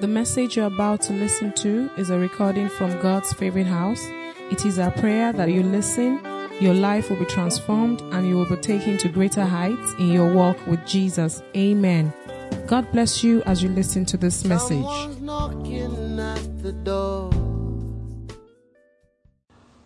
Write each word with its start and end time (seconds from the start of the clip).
The 0.00 0.08
message 0.08 0.56
you're 0.56 0.66
about 0.66 1.02
to 1.02 1.12
listen 1.12 1.52
to 1.52 1.88
is 1.96 2.10
a 2.10 2.18
recording 2.18 2.68
from 2.68 3.00
God's 3.00 3.32
favorite 3.32 3.68
house. 3.68 4.04
It 4.50 4.66
is 4.66 4.80
our 4.80 4.90
prayer 4.90 5.32
that 5.32 5.52
you 5.52 5.62
listen, 5.62 6.20
your 6.60 6.74
life 6.74 7.08
will 7.08 7.16
be 7.16 7.24
transformed, 7.26 8.00
and 8.12 8.26
you 8.26 8.36
will 8.36 8.48
be 8.48 8.56
taken 8.56 8.98
to 8.98 9.08
greater 9.08 9.44
heights 9.44 9.94
in 10.00 10.08
your 10.10 10.34
walk 10.34 10.66
with 10.66 10.84
Jesus. 10.84 11.44
Amen. 11.56 12.12
God 12.66 12.90
bless 12.90 13.22
you 13.22 13.42
as 13.44 13.62
you 13.62 13.68
listen 13.68 14.04
to 14.06 14.16
this 14.16 14.44
message. 14.44 14.84
At 14.84 16.62
the 16.62 16.72
door. 16.82 17.30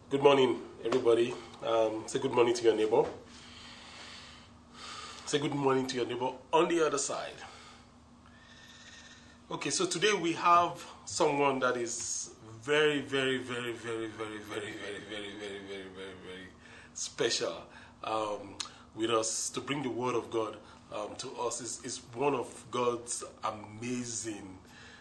Good 0.08 0.22
morning, 0.22 0.58
everybody. 0.86 1.34
Um, 1.62 2.04
say 2.06 2.18
good 2.18 2.32
morning 2.32 2.54
to 2.54 2.64
your 2.64 2.74
neighbor. 2.74 3.04
Say 5.26 5.38
good 5.38 5.54
morning 5.54 5.86
to 5.88 5.96
your 5.96 6.06
neighbor 6.06 6.30
on 6.50 6.68
the 6.68 6.86
other 6.86 6.98
side. 6.98 7.34
Okay, 9.50 9.70
so 9.70 9.86
today 9.86 10.12
we 10.12 10.34
have 10.34 10.84
someone 11.06 11.58
that 11.60 11.78
is 11.78 12.32
very, 12.62 13.00
very, 13.00 13.38
very, 13.38 13.72
very, 13.72 14.06
very, 14.06 14.40
very, 14.46 14.72
very, 14.76 15.00
very, 15.08 15.32
very, 15.40 15.60
very, 15.66 15.84
very, 15.96 16.16
very 16.22 16.48
special 16.92 17.54
um, 18.04 18.56
with 18.94 19.10
us 19.10 19.48
to 19.48 19.62
bring 19.62 19.82
the 19.82 19.88
word 19.88 20.14
of 20.14 20.30
God 20.30 20.58
um, 20.94 21.16
to 21.16 21.30
us. 21.40 21.62
Is 21.82 22.02
one 22.12 22.34
of 22.34 22.62
God's 22.70 23.24
amazing 23.42 24.58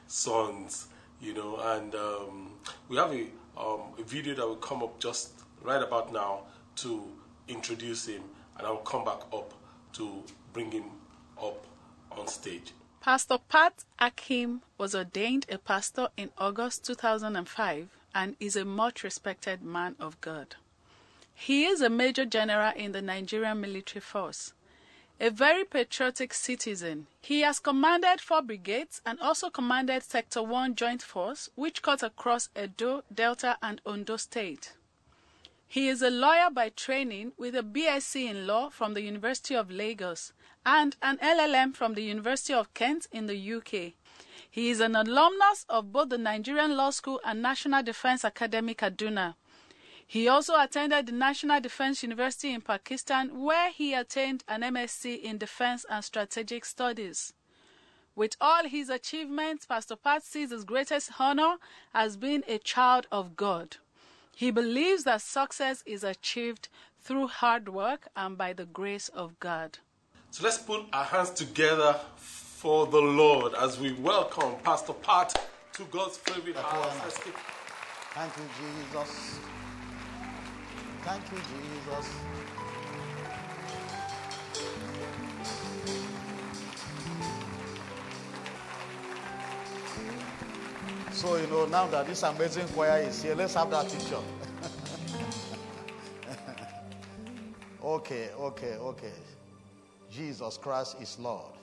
sons, 0.07 0.87
you 1.19 1.33
know, 1.33 1.57
and 1.75 1.93
um, 1.95 2.53
we 2.87 2.95
have 2.95 3.11
a, 3.11 3.23
um, 3.59 3.81
a 3.99 4.03
video 4.05 4.33
that 4.33 4.47
will 4.47 4.55
come 4.55 4.81
up 4.81 4.97
just 4.97 5.31
right 5.61 5.83
about 5.83 6.13
now 6.13 6.43
to 6.77 7.03
introduce 7.49 8.07
him, 8.07 8.23
and 8.57 8.65
I'll 8.65 8.77
come 8.77 9.03
back 9.03 9.23
up 9.33 9.53
to 9.95 10.23
bring 10.53 10.71
him 10.71 10.85
up 11.37 11.65
on 12.11 12.29
stage. 12.29 12.71
Pastor 13.07 13.37
Pat 13.37 13.85
Akim 13.99 14.63
was 14.77 14.93
ordained 14.93 15.45
a 15.47 15.57
pastor 15.57 16.09
in 16.17 16.29
August 16.37 16.83
2005 16.83 17.87
and 18.13 18.35
is 18.37 18.57
a 18.57 18.65
much 18.65 19.01
respected 19.01 19.61
man 19.63 19.95
of 19.97 20.19
God. 20.19 20.57
He 21.33 21.63
is 21.63 21.79
a 21.79 21.89
major 21.89 22.25
general 22.25 22.73
in 22.75 22.91
the 22.91 23.01
Nigerian 23.01 23.61
military 23.61 24.01
force. 24.01 24.51
A 25.21 25.29
very 25.29 25.63
patriotic 25.63 26.33
citizen, 26.33 27.07
he 27.21 27.39
has 27.43 27.59
commanded 27.59 28.19
four 28.19 28.41
brigades 28.41 29.01
and 29.05 29.17
also 29.21 29.49
commanded 29.49 30.03
Sector 30.03 30.43
1 30.43 30.75
Joint 30.75 31.01
Force, 31.01 31.49
which 31.55 31.81
cuts 31.81 32.03
across 32.03 32.49
Edo, 32.61 33.05
Delta, 33.13 33.57
and 33.63 33.79
Ondo 33.85 34.17
State. 34.17 34.73
He 35.65 35.87
is 35.87 36.01
a 36.01 36.09
lawyer 36.09 36.49
by 36.49 36.67
training 36.67 37.31
with 37.37 37.55
a 37.55 37.63
BSc 37.63 38.29
in 38.29 38.45
law 38.45 38.69
from 38.69 38.95
the 38.95 39.01
University 39.01 39.55
of 39.55 39.71
Lagos 39.71 40.33
and 40.67 40.97
an 41.01 41.17
LLM 41.19 41.73
from 41.73 41.93
the 41.93 42.03
University 42.03 42.53
of 42.53 42.73
Kent 42.73 43.07
in 43.13 43.25
the 43.27 43.53
UK. 43.53 43.93
He 44.51 44.69
is 44.69 44.81
an 44.81 44.97
alumnus 44.97 45.65
of 45.69 45.93
both 45.93 46.09
the 46.09 46.17
Nigerian 46.17 46.75
Law 46.75 46.89
School 46.89 47.21
and 47.23 47.41
National 47.41 47.81
Defense 47.81 48.25
Academy 48.25 48.75
Kaduna. 48.75 49.35
He 50.05 50.27
also 50.27 50.59
attended 50.59 51.05
the 51.05 51.13
National 51.13 51.61
Defense 51.61 52.03
University 52.03 52.53
in 52.53 52.59
Pakistan, 52.59 53.41
where 53.41 53.71
he 53.71 53.93
attained 53.93 54.43
an 54.49 54.59
MSc 54.61 55.21
in 55.21 55.37
Defense 55.37 55.85
and 55.89 56.03
Strategic 56.03 56.65
Studies. 56.65 57.31
With 58.13 58.35
all 58.41 58.65
his 58.65 58.89
achievements, 58.89 59.65
Pastor 59.65 59.95
Pat 59.95 60.25
sees 60.25 60.51
his 60.51 60.65
greatest 60.65 61.11
honor 61.17 61.55
as 61.93 62.17
being 62.17 62.43
a 62.45 62.57
child 62.57 63.07
of 63.09 63.37
God. 63.37 63.77
He 64.35 64.51
believes 64.51 65.05
that 65.05 65.21
success 65.21 65.81
is 65.85 66.03
achieved 66.03 66.67
through 66.99 67.27
hard 67.27 67.69
work 67.69 68.09
and 68.17 68.37
by 68.37 68.51
the 68.51 68.65
grace 68.65 69.07
of 69.07 69.39
God. 69.39 69.77
So 70.37 70.43
let's 70.43 70.59
put 70.59 70.85
our 70.93 71.03
hands 71.03 71.31
together 71.31 71.99
for 72.15 72.85
the 72.85 73.01
Lord 73.01 73.55
as 73.55 73.79
we 73.79 73.93
welcome 73.93 74.53
Pastor 74.63 74.93
Pat 74.93 75.35
to 75.73 75.83
God's 75.85 76.17
favorite 76.17 76.55
house. 76.55 76.93
Thank 78.13 78.33
you, 78.37 78.43
Jesus. 78.59 79.39
Thank 81.01 81.23
you, 81.31 81.37
Jesus. 81.39 82.09
So, 91.13 91.37
you 91.37 91.47
know, 91.47 91.65
now 91.65 91.87
that 91.87 92.05
this 92.05 92.21
amazing 92.21 92.67
choir 92.67 93.01
is 93.01 93.23
here, 93.23 93.33
let's 93.33 93.55
have 93.55 93.71
that 93.71 93.91
picture. 93.91 94.19
okay, 97.83 98.29
okay, 98.37 98.75
okay. 98.75 99.13
Jesus 100.11 100.57
Christ 100.57 100.97
is 101.01 101.17
Lord. 101.19 101.53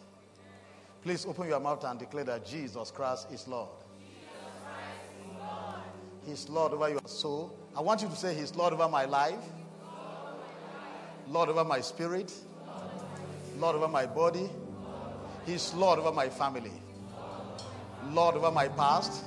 Please 1.03 1.27
open 1.27 1.49
your 1.49 1.61
mouth 1.61 1.85
and 1.85 1.99
declare 1.99 2.25
that 2.25 2.47
Jesus 2.47 2.91
Christ 2.91 3.29
is 3.31 3.47
Lord. 3.47 3.69
He's 6.27 6.49
Lord 6.49 6.73
over 6.73 6.89
your 6.89 7.01
soul. 7.07 7.55
I 7.77 7.81
want 7.83 8.01
you 8.03 8.09
to 8.09 8.17
say, 8.17 8.35
He's 8.35 8.55
Lord 8.55 8.73
over 8.73 8.89
my 8.89 9.05
life, 9.05 9.45
Lord 11.29 11.49
over 11.49 11.65
my 11.65 11.81
spirit, 11.81 12.33
Lord 13.59 13.77
over 13.77 13.89
my 13.89 14.07
body. 14.07 14.49
He's 15.45 15.75
Lord 15.75 15.99
over 15.99 16.13
my 16.13 16.31
family, 16.31 16.73
Lord 18.09 18.37
over 18.37 18.51
my 18.51 18.69
past, 18.69 19.25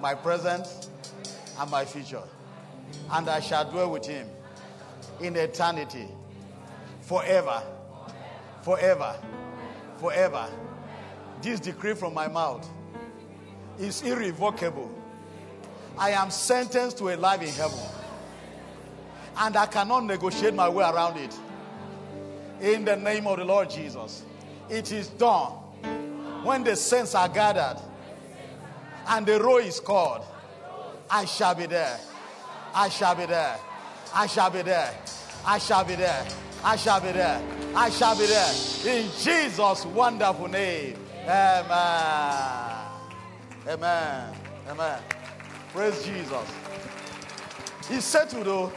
my 0.00 0.14
present, 0.14 0.88
and 1.58 1.70
my 1.70 1.84
future. 1.84 2.22
And 3.10 3.28
I 3.28 3.40
shall 3.40 3.68
dwell 3.68 3.90
with 3.90 4.06
Him 4.06 4.28
in 5.20 5.34
eternity, 5.34 6.06
forever, 7.00 7.62
forever, 8.66 9.14
forever. 9.98 10.44
This 11.40 11.60
decree 11.60 11.94
from 11.94 12.12
my 12.14 12.26
mouth 12.26 12.68
is 13.78 14.02
irrevocable. 14.02 14.90
I 15.96 16.10
am 16.10 16.32
sentenced 16.32 16.98
to 16.98 17.10
a 17.10 17.16
life 17.16 17.42
in 17.42 17.48
heaven. 17.50 17.78
And 19.36 19.56
I 19.56 19.66
cannot 19.66 20.04
negotiate 20.06 20.52
my 20.52 20.68
way 20.68 20.82
around 20.82 21.16
it. 21.16 21.32
In 22.60 22.84
the 22.84 22.96
name 22.96 23.28
of 23.28 23.38
the 23.38 23.44
Lord 23.44 23.70
Jesus. 23.70 24.24
It 24.68 24.90
is 24.90 25.10
done. 25.10 25.52
When 26.42 26.64
the 26.64 26.74
saints 26.74 27.14
are 27.14 27.28
gathered 27.28 27.80
and 29.06 29.24
the 29.24 29.40
roll 29.40 29.58
is 29.58 29.78
called, 29.78 30.24
I 31.08 31.24
shall 31.24 31.54
be 31.54 31.66
there. 31.66 32.00
I 32.74 32.88
shall 32.88 33.14
be 33.14 33.26
there. 33.26 33.60
I 34.12 34.26
shall 34.26 34.50
be 34.50 34.62
there. 34.62 34.92
I 35.46 35.58
shall 35.58 35.84
be 35.84 35.94
there. 35.94 36.26
I 36.64 36.74
shall 36.74 37.00
be 37.00 37.12
there. 37.12 37.55
I 37.78 37.90
shall 37.90 38.18
be 38.18 38.24
there. 38.24 38.54
In 38.86 39.10
Jesus' 39.18 39.84
wonderful 39.84 40.48
name. 40.48 40.96
Amen. 41.28 42.90
Amen. 43.68 44.34
Amen. 44.66 45.02
Praise 45.74 46.02
Jesus. 46.02 46.50
He 47.86 48.00
said 48.00 48.30
to 48.30 48.42
though, 48.42 48.72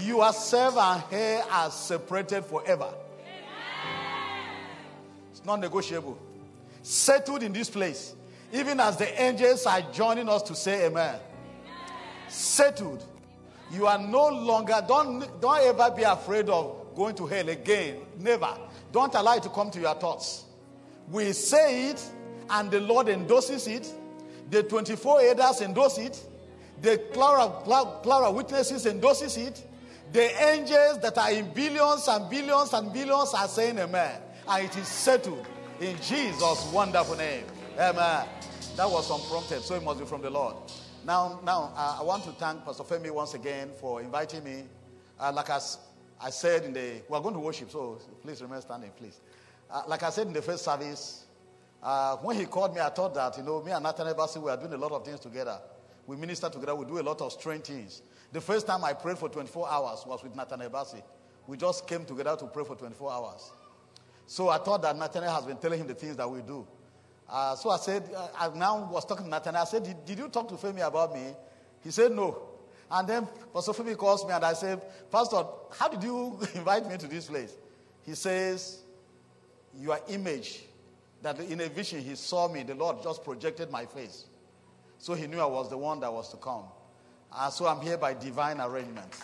yourself 0.00 0.76
and 0.76 1.02
her 1.02 1.44
are 1.52 1.70
separated 1.70 2.44
forever. 2.44 2.92
It's 5.30 5.44
not 5.44 5.60
negotiable. 5.60 6.18
Settled 6.82 7.44
in 7.44 7.52
this 7.52 7.70
place. 7.70 8.16
Even 8.52 8.80
as 8.80 8.96
the 8.96 9.22
angels 9.22 9.66
are 9.66 9.82
joining 9.92 10.28
us 10.28 10.42
to 10.42 10.56
say 10.56 10.86
amen. 10.86 11.14
Settled. 12.26 13.04
You 13.70 13.86
are 13.86 14.00
no 14.00 14.30
longer, 14.30 14.84
don't, 14.88 15.40
don't 15.40 15.60
ever 15.60 15.94
be 15.94 16.02
afraid 16.02 16.48
of 16.48 16.81
going 16.94 17.14
to 17.16 17.26
hell 17.26 17.48
again. 17.48 17.96
Never. 18.18 18.56
Don't 18.92 19.14
allow 19.14 19.36
it 19.36 19.42
to 19.44 19.48
come 19.48 19.70
to 19.70 19.80
your 19.80 19.94
thoughts. 19.94 20.44
We 21.10 21.32
say 21.32 21.90
it, 21.90 22.04
and 22.50 22.70
the 22.70 22.80
Lord 22.80 23.08
endorses 23.08 23.66
it. 23.66 23.92
The 24.50 24.62
24 24.62 25.20
elders 25.22 25.60
endorse 25.62 25.98
it. 25.98 26.22
The 26.80 26.98
Clara, 27.12 27.48
cloud, 27.64 28.02
cloud 28.02 28.34
witnesses 28.34 28.86
endorses 28.86 29.36
it. 29.36 29.64
The 30.12 30.30
angels 30.50 30.98
that 31.00 31.16
are 31.16 31.30
in 31.30 31.50
billions 31.52 32.06
and 32.08 32.28
billions 32.28 32.72
and 32.74 32.92
billions 32.92 33.32
are 33.34 33.48
saying 33.48 33.78
amen. 33.78 34.20
And 34.46 34.64
it 34.66 34.76
is 34.76 34.88
settled 34.88 35.46
in 35.80 35.96
Jesus' 36.02 36.70
wonderful 36.72 37.16
name. 37.16 37.44
Amen. 37.78 38.26
That 38.76 38.90
was 38.90 39.10
unprompted, 39.10 39.62
so 39.62 39.74
it 39.74 39.82
must 39.82 40.00
be 40.00 40.06
from 40.06 40.22
the 40.22 40.30
Lord. 40.30 40.56
Now, 41.04 41.40
now 41.44 41.72
uh, 41.76 41.98
I 42.00 42.02
want 42.02 42.24
to 42.24 42.30
thank 42.32 42.64
Pastor 42.64 42.84
Femi 42.84 43.10
once 43.10 43.34
again 43.34 43.70
for 43.80 44.00
inviting 44.00 44.44
me. 44.44 44.64
Uh, 45.18 45.32
like 45.34 45.50
I, 45.50 45.60
I 46.22 46.30
said 46.30 46.64
in 46.64 46.72
the, 46.72 47.02
we 47.08 47.16
are 47.16 47.20
going 47.20 47.34
to 47.34 47.40
worship, 47.40 47.70
so 47.70 47.98
please 48.22 48.40
remain 48.40 48.60
standing, 48.60 48.90
please. 48.96 49.20
Uh, 49.68 49.82
like 49.88 50.04
I 50.04 50.10
said 50.10 50.28
in 50.28 50.32
the 50.32 50.42
first 50.42 50.64
service, 50.64 51.24
uh, 51.82 52.16
when 52.18 52.36
he 52.36 52.44
called 52.44 52.74
me, 52.74 52.80
I 52.80 52.90
thought 52.90 53.12
that, 53.14 53.36
you 53.36 53.42
know, 53.42 53.60
me 53.60 53.72
and 53.72 53.82
Nathaniel 53.82 54.14
Bassey, 54.14 54.40
we 54.40 54.48
are 54.48 54.56
doing 54.56 54.72
a 54.72 54.76
lot 54.76 54.92
of 54.92 55.04
things 55.04 55.18
together. 55.18 55.58
We 56.06 56.16
minister 56.16 56.48
together, 56.48 56.76
we 56.76 56.84
do 56.84 57.00
a 57.00 57.02
lot 57.02 57.20
of 57.20 57.32
strange 57.32 57.64
things. 57.64 58.02
The 58.30 58.40
first 58.40 58.68
time 58.68 58.84
I 58.84 58.92
prayed 58.92 59.18
for 59.18 59.28
24 59.28 59.68
hours 59.68 60.04
was 60.06 60.22
with 60.22 60.36
Nathaniel 60.36 60.70
Bassey. 60.70 61.02
We 61.48 61.56
just 61.56 61.88
came 61.88 62.04
together 62.04 62.36
to 62.36 62.46
pray 62.46 62.64
for 62.64 62.76
24 62.76 63.12
hours. 63.12 63.50
So 64.26 64.48
I 64.48 64.58
thought 64.58 64.82
that 64.82 64.96
Nathaniel 64.96 65.32
has 65.32 65.44
been 65.44 65.56
telling 65.56 65.80
him 65.80 65.88
the 65.88 65.94
things 65.94 66.16
that 66.16 66.30
we 66.30 66.40
do. 66.42 66.66
Uh, 67.28 67.56
so 67.56 67.70
I 67.70 67.78
said, 67.78 68.08
uh, 68.16 68.28
I 68.38 68.48
now 68.56 68.88
was 68.90 69.04
talking 69.04 69.24
to 69.24 69.30
Nathaniel. 69.30 69.62
I 69.62 69.64
said, 69.64 69.82
did, 69.82 70.04
did 70.04 70.18
you 70.18 70.28
talk 70.28 70.48
to 70.48 70.54
Femi 70.54 70.86
about 70.86 71.12
me? 71.12 71.34
He 71.82 71.90
said, 71.90 72.12
no. 72.12 72.51
And 72.92 73.08
then 73.08 73.26
Pastor 73.54 73.72
Femi 73.72 73.96
calls 73.96 74.24
me 74.26 74.32
and 74.32 74.44
I 74.44 74.52
said, 74.52 74.82
Pastor, 75.10 75.42
how 75.70 75.88
did 75.88 76.02
you 76.02 76.38
invite 76.54 76.86
me 76.86 76.98
to 76.98 77.06
this 77.08 77.26
place? 77.26 77.56
He 78.04 78.14
says, 78.14 78.82
Your 79.74 79.98
image 80.08 80.64
that 81.22 81.38
in 81.40 81.60
a 81.60 81.68
vision 81.68 82.00
he 82.00 82.14
saw 82.14 82.48
me. 82.48 82.64
The 82.64 82.74
Lord 82.74 83.02
just 83.02 83.24
projected 83.24 83.70
my 83.70 83.86
face. 83.86 84.26
So 84.98 85.14
he 85.14 85.26
knew 85.26 85.40
I 85.40 85.46
was 85.46 85.70
the 85.70 85.78
one 85.78 86.00
that 86.00 86.12
was 86.12 86.28
to 86.30 86.36
come. 86.36 86.64
Uh, 87.32 87.48
so 87.48 87.66
I'm 87.66 87.80
here 87.80 87.96
by 87.96 88.12
divine 88.12 88.60
arrangement. 88.60 89.16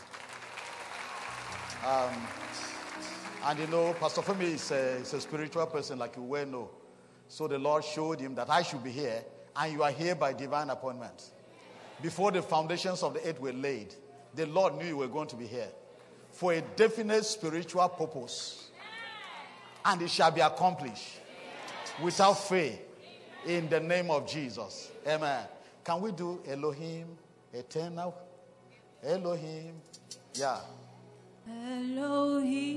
Um, 1.87 2.15
and 3.44 3.59
you 3.59 3.67
know, 3.67 3.94
Pastor 4.00 4.23
Femi 4.23 4.55
is 4.55 4.70
a, 4.70 4.97
is 4.97 5.12
a 5.12 5.20
spiritual 5.20 5.67
person, 5.67 5.99
like 5.99 6.17
you 6.17 6.23
well 6.23 6.47
know. 6.47 6.70
So 7.29 7.47
the 7.47 7.59
Lord 7.59 7.85
showed 7.85 8.19
him 8.19 8.35
that 8.37 8.49
I 8.49 8.62
should 8.62 8.82
be 8.82 8.91
here, 8.91 9.23
and 9.55 9.73
you 9.73 9.82
are 9.82 9.91
here 9.91 10.15
by 10.15 10.32
divine 10.32 10.70
appointment. 10.70 11.31
Before 12.02 12.30
the 12.30 12.42
foundations 12.42 13.02
of 13.02 13.14
the 13.14 13.28
earth 13.28 13.40
were 13.40 13.52
laid, 13.52 13.94
the 14.34 14.46
Lord 14.46 14.76
knew 14.76 14.86
you 14.86 14.96
were 14.96 15.08
going 15.08 15.28
to 15.28 15.36
be 15.36 15.46
here 15.46 15.68
for 16.30 16.52
a 16.52 16.60
definite 16.60 17.24
spiritual 17.24 17.88
purpose. 17.88 18.70
And 19.84 20.02
it 20.02 20.10
shall 20.10 20.30
be 20.30 20.40
accomplished 20.40 21.20
without 22.02 22.34
fail 22.34 22.78
in 23.46 23.68
the 23.68 23.80
name 23.80 24.10
of 24.10 24.28
Jesus. 24.28 24.90
Amen. 25.06 25.44
Can 25.82 26.00
we 26.00 26.12
do 26.12 26.40
Elohim 26.46 27.16
eternal? 27.52 28.14
Elohim. 29.02 29.80
Yeah. 30.34 30.60
Elohim, 31.48 32.68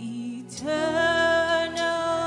eternal 0.00 2.19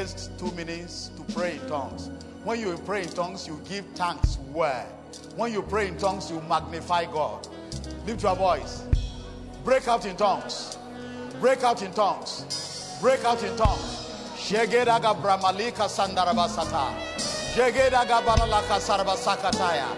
next 0.00 0.30
two 0.38 0.50
minutes 0.52 1.10
to 1.14 1.22
pray 1.34 1.56
in 1.56 1.68
tongues. 1.68 2.08
When 2.44 2.58
you 2.58 2.74
pray 2.86 3.02
in 3.02 3.10
tongues, 3.10 3.46
you 3.46 3.60
give 3.68 3.84
thanks 3.94 4.38
where? 4.50 4.86
When 5.36 5.52
you 5.52 5.60
pray 5.60 5.88
in 5.88 5.98
tongues, 5.98 6.30
you 6.30 6.40
magnify 6.48 7.04
God. 7.04 7.46
Lift 8.06 8.22
your 8.22 8.34
voice. 8.34 8.82
Break 9.62 9.86
out 9.88 10.06
in 10.06 10.16
tongues. 10.16 10.78
Break 11.38 11.62
out 11.64 11.82
in 11.82 11.92
tongues. 11.92 12.96
Break 13.02 13.22
out 13.26 13.42
in 13.42 13.54
tongues. 13.58 14.08
Shegedaga 14.36 15.12
Brahmalika 15.20 15.86
Sandarabasata. 15.96 16.96
Shegedaga 17.52 18.22
Balalaka 18.24 18.80
Sarabasakataya. 18.80 19.90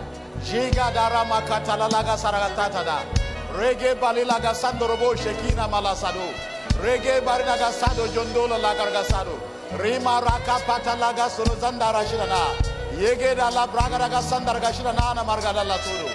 Jiga 0.42 0.90
Darama 0.92 1.46
Katalalaga 1.46 2.16
Saragatada. 2.18 3.06
Rege 3.54 3.94
Balilaga 4.00 4.52
Sandorobo 4.52 5.14
Shekina 5.14 5.70
Malasado. 5.70 6.26
Rege 6.82 7.20
Barinaga 7.24 7.70
Sado 7.70 8.08
Jondola 8.08 8.58
Lagargasado. 8.58 9.51
Rima 9.78 10.20
Raka 10.20 10.60
Patalaga 10.66 11.28
Suruzanda 11.32 11.92
Rashidana. 11.92 12.52
Yege 13.00 13.34
da 13.34 13.48
la 13.50 13.66
Braga 13.66 13.98
Raga 13.98 14.20
Sandarga 14.20 14.70
Shidana 14.70 15.24
Margada 15.24 15.64
la 15.64 15.78
Suru. 15.78 16.08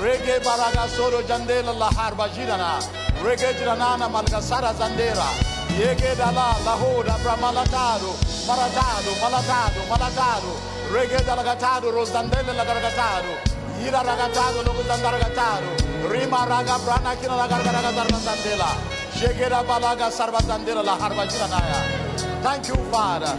Rege 0.00 0.40
Baraga 0.40 0.88
Soro 0.88 1.20
Jandela 1.22 1.76
la 1.78 1.90
Harba 1.90 2.26
Jidana. 2.30 2.80
Rege 3.22 3.52
Jiranana 3.58 4.08
Malgasara 4.08 4.72
Zandera. 4.72 5.28
Yege 5.76 6.16
da 6.16 6.30
la 6.32 6.56
Lahoda 6.64 7.18
Bramalatado. 7.22 8.16
Maratado, 8.48 9.12
Malatado, 9.20 9.80
Malatado. 9.90 10.52
Rege 10.90 11.22
da 11.24 11.34
la 11.34 11.42
Gatado, 11.42 11.92
Rosandele 11.92 12.56
la 12.56 12.64
Gargatado. 12.64 13.36
Ira 13.84 14.02
ragatado, 14.02 14.62
Logo 14.64 14.82
Zandargatado. 14.88 15.68
Rima 16.10 16.46
Raga 16.46 16.78
Brana 16.78 17.14
Kina 17.20 17.36
la 17.36 17.46
Gargaraga 17.46 17.92
Zandela. 17.92 18.72
Shegera 19.12 19.62
Balaga 19.62 20.10
Zandela 20.10 20.82
la 20.82 20.96
Harba 20.96 21.26
Jiranaya. 21.26 22.01
Thank 22.42 22.66
you, 22.66 22.74
Father. 22.90 23.38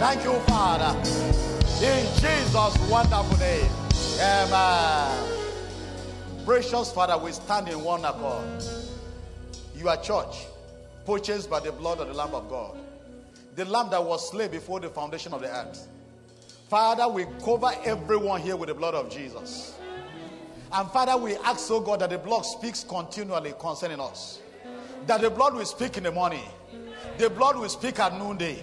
Thank 0.00 0.24
you, 0.24 0.32
Father. 0.40 0.98
In 1.86 2.04
Jesus' 2.18 2.90
wonderful 2.90 3.38
name. 3.38 3.70
Amen. 4.20 5.28
Precious 6.44 6.90
Father, 6.90 7.16
we 7.16 7.30
stand 7.30 7.68
in 7.68 7.84
one 7.84 8.04
accord. 8.04 8.44
You 9.76 9.88
are 9.88 9.96
church, 9.98 10.46
purchased 11.04 11.48
by 11.48 11.60
the 11.60 11.70
blood 11.70 12.00
of 12.00 12.08
the 12.08 12.14
Lamb 12.14 12.34
of 12.34 12.48
God. 12.48 12.76
The 13.54 13.64
Lamb 13.64 13.90
that 13.90 14.04
was 14.04 14.30
slain 14.30 14.50
before 14.50 14.80
the 14.80 14.88
foundation 14.88 15.32
of 15.32 15.42
the 15.42 15.48
earth. 15.48 15.86
Father, 16.68 17.06
we 17.06 17.24
cover 17.44 17.70
everyone 17.84 18.40
here 18.40 18.56
with 18.56 18.68
the 18.68 18.74
blood 18.74 18.96
of 18.96 19.10
Jesus. 19.10 19.78
And 20.72 20.90
Father, 20.90 21.16
we 21.16 21.36
ask, 21.36 21.70
oh 21.70 21.78
God, 21.78 22.00
that 22.00 22.10
the 22.10 22.18
blood 22.18 22.42
speaks 22.42 22.82
continually 22.82 23.54
concerning 23.60 24.00
us. 24.00 24.40
That 25.06 25.20
the 25.20 25.30
blood 25.30 25.54
will 25.54 25.64
speak 25.64 25.96
in 25.96 26.02
the 26.02 26.10
morning. 26.10 26.42
The 27.18 27.30
blood 27.30 27.56
will 27.56 27.68
speak 27.68 27.98
at 27.98 28.18
noonday. 28.18 28.62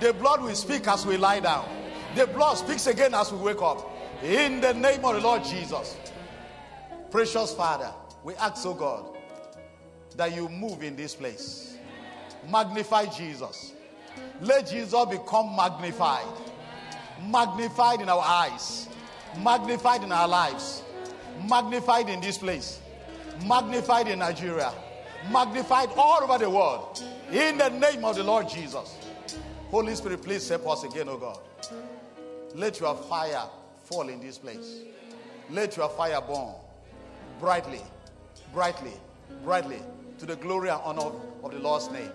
The 0.00 0.12
blood 0.12 0.42
will 0.42 0.54
speak 0.54 0.86
as 0.88 1.06
we 1.06 1.16
lie 1.16 1.40
down. 1.40 1.68
The 2.14 2.26
blood 2.26 2.54
speaks 2.54 2.86
again 2.86 3.14
as 3.14 3.32
we 3.32 3.38
wake 3.38 3.62
up. 3.62 3.90
In 4.22 4.60
the 4.60 4.72
name 4.72 5.04
of 5.04 5.14
the 5.14 5.20
Lord 5.20 5.44
Jesus. 5.44 5.96
Precious 7.10 7.54
Father, 7.54 7.90
we 8.22 8.34
ask, 8.34 8.66
oh 8.66 8.74
God, 8.74 9.06
that 10.16 10.34
you 10.34 10.48
move 10.48 10.82
in 10.82 10.96
this 10.96 11.14
place. 11.14 11.76
Magnify 12.50 13.06
Jesus. 13.06 13.72
Let 14.40 14.68
Jesus 14.68 15.06
become 15.06 15.56
magnified. 15.56 16.26
Magnified 17.28 18.00
in 18.00 18.08
our 18.08 18.22
eyes. 18.22 18.88
Magnified 19.42 20.02
in 20.02 20.12
our 20.12 20.28
lives. 20.28 20.82
Magnified 21.48 22.08
in 22.08 22.20
this 22.20 22.38
place. 22.38 22.80
Magnified 23.46 24.08
in 24.08 24.20
Nigeria. 24.20 24.72
Magnified 25.30 25.90
all 25.96 26.22
over 26.22 26.38
the 26.38 26.50
world. 26.50 27.02
In 27.30 27.58
the 27.58 27.70
name 27.70 28.04
of 28.04 28.16
the 28.16 28.24
Lord 28.24 28.48
Jesus. 28.48 28.98
Holy 29.70 29.94
Spirit, 29.94 30.22
please 30.22 30.48
help 30.48 30.68
us 30.68 30.84
again, 30.84 31.08
oh 31.08 31.16
God. 31.16 31.38
Let 32.54 32.78
your 32.78 32.94
fire 32.94 33.44
fall 33.84 34.08
in 34.08 34.20
this 34.20 34.38
place. 34.38 34.82
Let 35.50 35.76
your 35.76 35.88
fire 35.88 36.20
burn 36.20 36.54
brightly, 37.40 37.80
brightly, 38.52 38.92
brightly 39.42 39.80
to 40.18 40.26
the 40.26 40.36
glory 40.36 40.68
and 40.68 40.80
honor 40.84 41.10
of 41.42 41.52
the 41.52 41.58
Lord's 41.58 41.90
name. 41.90 42.10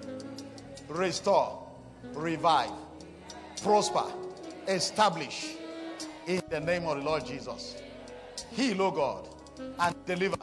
Restore, 0.87 1.67
revive, 2.13 2.71
prosper, 3.61 4.05
establish 4.67 5.55
in 6.27 6.41
the 6.49 6.59
name 6.59 6.85
of 6.85 6.97
the 6.97 7.03
Lord 7.03 7.25
Jesus. 7.25 7.75
Heal, 8.51 8.81
O 8.81 8.91
God, 8.91 9.27
and 9.79 9.95
deliver 10.05 10.37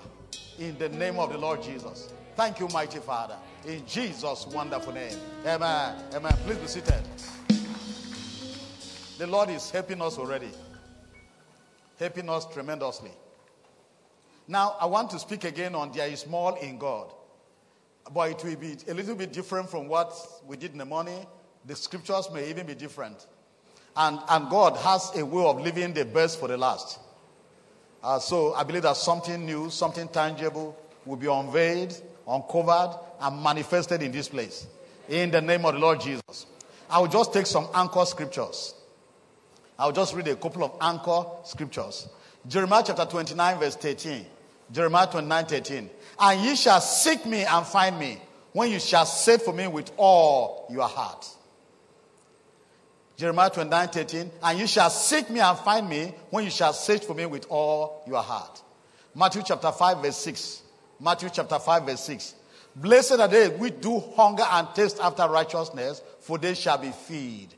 in 0.58 0.76
the 0.78 0.88
name 0.88 1.18
of 1.18 1.32
the 1.32 1.38
Lord 1.38 1.62
Jesus. 1.62 2.12
Thank 2.37 2.61
you, 2.61 2.69
mighty 2.69 2.99
Father. 2.99 3.38
In 3.66 3.87
Jesus' 3.87 4.47
wonderful 4.49 4.93
name. 4.93 5.16
Amen. 5.47 5.97
Amen. 6.12 6.35
Please 6.45 6.59
be 6.59 6.66
seated. 6.66 7.02
The 9.16 9.26
Lord 9.26 9.49
is 9.49 9.71
helping 9.71 10.02
us 10.02 10.19
already, 10.19 10.50
helping 11.99 12.28
us 12.28 12.47
tremendously. 12.52 13.12
Now, 14.47 14.76
I 14.78 14.85
want 14.85 15.09
to 15.12 15.19
speak 15.19 15.45
again 15.45 15.75
on 15.75 15.93
there 15.93 16.09
is 16.09 16.21
small 16.21 16.57
in 16.57 16.76
God. 16.76 17.11
But 18.12 18.33
it 18.33 18.45
will 18.45 18.57
be 18.57 18.76
a 18.87 18.93
little 18.93 19.14
bit 19.14 19.33
different 19.33 19.71
from 19.71 19.88
what 19.88 20.14
we 20.47 20.59
did 20.59 20.73
in 20.73 20.78
the 20.78 20.85
morning. 20.85 21.26
The 21.64 21.75
scriptures 21.75 22.28
may 22.35 22.50
even 22.50 22.66
be 22.66 22.75
different. 22.75 23.26
And, 23.97 24.21
and 24.28 24.50
God 24.50 24.76
has 24.76 25.11
a 25.16 25.25
way 25.25 25.43
of 25.43 25.62
leaving 25.62 25.95
the 25.95 26.05
best 26.05 26.38
for 26.38 26.49
the 26.49 26.59
last. 26.59 26.99
Uh, 28.02 28.19
so 28.19 28.52
I 28.52 28.62
believe 28.62 28.83
that 28.83 28.99
something 28.99 29.47
new, 29.47 29.71
something 29.71 30.07
tangible 30.09 30.78
will 31.07 31.16
be 31.16 31.28
unveiled, 31.28 31.99
uncovered, 32.26 32.99
and 33.21 33.42
manifested 33.42 34.02
in 34.02 34.12
this 34.12 34.28
place. 34.28 34.66
In 35.09 35.30
the 35.30 35.40
name 35.40 35.64
of 35.64 35.75
the 35.75 35.80
Lord 35.80 36.00
Jesus. 36.00 36.47
I 36.90 36.99
will 36.99 37.09
just 37.09 37.33
take 37.33 37.47
some 37.47 37.68
anchor 37.75 38.04
scriptures. 38.04 38.75
I'll 39.78 39.92
just 39.92 40.14
read 40.14 40.28
a 40.28 40.37
couple 40.37 40.64
of 40.64 40.73
anchor 40.80 41.25
scriptures. 41.45 42.09
Jeremiah 42.49 42.83
chapter 42.87 43.04
29, 43.04 43.59
verse 43.59 43.76
13. 43.76 44.25
Jeremiah 44.73 45.06
29, 45.06 45.45
13. 45.47 45.90
And 46.18 46.40
ye 46.40 46.56
shall 46.56 46.80
seek 46.80 47.26
me 47.26 47.45
and 47.45 47.66
find 47.66 47.99
me 47.99 48.18
when 48.52 48.71
you 48.71 48.80
shall 48.80 49.04
search 49.04 49.42
for 49.42 49.52
me 49.52 49.66
with 49.66 49.92
all 49.97 50.66
your 50.71 50.88
heart. 50.88 51.28
Jeremiah 53.16 53.50
29, 53.50 53.88
13. 53.88 54.30
And 54.42 54.59
you 54.59 54.66
shall 54.66 54.90
seek 54.90 55.28
me 55.30 55.40
and 55.40 55.59
find 55.59 55.88
me 55.88 56.14
when 56.30 56.45
you 56.45 56.50
shall 56.50 56.73
search 56.73 57.04
for 57.04 57.14
me 57.14 57.26
with 57.26 57.47
all 57.49 58.02
your 58.06 58.23
heart. 58.23 58.62
Matthew 59.14 59.42
chapter 59.45 59.73
5, 59.73 60.02
verse 60.02 60.16
6. 60.18 60.62
Matthew 61.00 61.29
chapter 61.33 61.59
5, 61.59 61.85
verse 61.85 62.00
6. 62.00 62.35
Blessed 62.75 63.21
are 63.21 63.29
they 63.29 63.49
which 63.49 63.81
do 63.81 64.00
hunger 64.17 64.45
and 64.50 64.69
taste 64.75 64.99
after 65.00 65.26
righteousness, 65.29 66.03
for 66.21 66.38
they 66.38 66.55
shall 66.55 66.79
be 66.79 66.91
filled. 66.91 67.55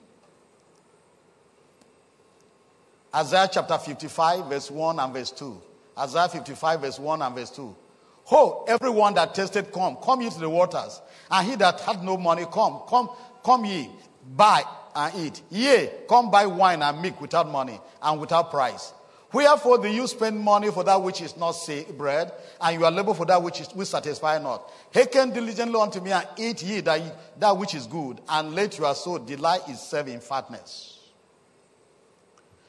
Isaiah 3.14 3.48
chapter 3.50 3.78
55, 3.78 4.46
verse 4.46 4.70
1 4.70 4.98
and 4.98 5.12
verse 5.12 5.30
2. 5.32 5.60
Isaiah 5.98 6.28
55, 6.28 6.80
verse 6.80 6.98
1 6.98 7.22
and 7.22 7.34
verse 7.34 7.50
2. 7.50 7.76
Ho, 8.24 8.64
everyone 8.68 9.14
that 9.14 9.34
tasted, 9.34 9.72
come, 9.72 9.96
come 9.96 10.20
ye 10.20 10.30
to 10.30 10.38
the 10.38 10.50
waters. 10.50 11.00
And 11.30 11.48
he 11.48 11.56
that 11.56 11.80
had 11.80 12.04
no 12.04 12.16
money, 12.16 12.44
come, 12.52 12.82
come, 12.86 13.08
come 13.42 13.64
ye, 13.64 13.90
buy 14.36 14.62
and 14.94 15.14
eat. 15.16 15.42
Yea, 15.50 15.90
come 16.08 16.30
buy 16.30 16.46
wine 16.46 16.82
and 16.82 17.00
milk 17.00 17.20
without 17.20 17.50
money 17.50 17.80
and 18.02 18.20
without 18.20 18.50
price. 18.50 18.92
Wherefore 19.32 19.78
do 19.78 19.88
you 19.88 20.06
spend 20.06 20.40
money 20.40 20.70
for 20.70 20.82
that 20.84 21.02
which 21.02 21.20
is 21.20 21.36
not 21.36 21.54
bread, 21.96 22.32
and 22.60 22.78
you 22.78 22.84
are 22.86 22.90
labor 22.90 23.12
for 23.12 23.26
that 23.26 23.42
which 23.42 23.60
is 23.60 23.68
which 23.68 23.88
satisfy 23.88 24.38
not? 24.38 24.70
Hearken 24.94 25.30
diligently 25.30 25.78
unto 25.78 26.00
me 26.00 26.12
and 26.12 26.26
eat 26.38 26.62
ye 26.62 26.80
that, 26.80 27.38
that 27.38 27.56
which 27.56 27.74
is 27.74 27.86
good, 27.86 28.20
and 28.28 28.54
let 28.54 28.78
your 28.78 28.94
soul 28.94 29.18
delight 29.18 29.68
itself 29.68 30.08
in 30.08 30.20
fatness. 30.20 30.98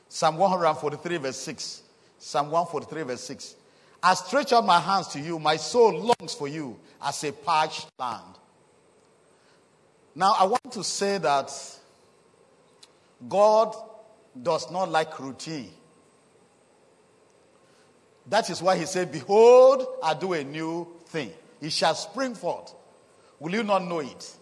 Psalm 0.09 0.37
143, 0.37 1.17
verse 1.17 1.37
6. 1.37 1.83
Psalm 2.17 2.51
143, 2.51 3.03
verse 3.03 3.23
6. 3.23 3.55
I 4.03 4.13
stretch 4.15 4.51
out 4.51 4.65
my 4.65 4.79
hands 4.79 5.07
to 5.09 5.19
you, 5.19 5.39
my 5.39 5.55
soul 5.55 5.93
longs 5.93 6.33
for 6.33 6.47
you 6.47 6.77
as 7.01 7.23
a 7.23 7.31
parched 7.31 7.87
land. 7.97 8.35
Now, 10.15 10.35
I 10.37 10.45
want 10.45 10.71
to 10.71 10.83
say 10.83 11.17
that 11.19 11.53
God 13.27 13.75
does 14.41 14.69
not 14.71 14.89
like 14.89 15.17
routine. 15.19 15.71
That 18.29 18.49
is 18.49 18.61
why 18.61 18.77
he 18.77 18.85
said, 18.85 19.11
Behold, 19.11 19.85
I 20.03 20.13
do 20.13 20.33
a 20.33 20.43
new 20.43 20.87
thing. 21.07 21.31
It 21.61 21.71
shall 21.71 21.95
spring 21.95 22.35
forth. 22.35 22.73
Will 23.39 23.53
you 23.53 23.63
not 23.63 23.83
know 23.85 23.99
it? 23.99 24.35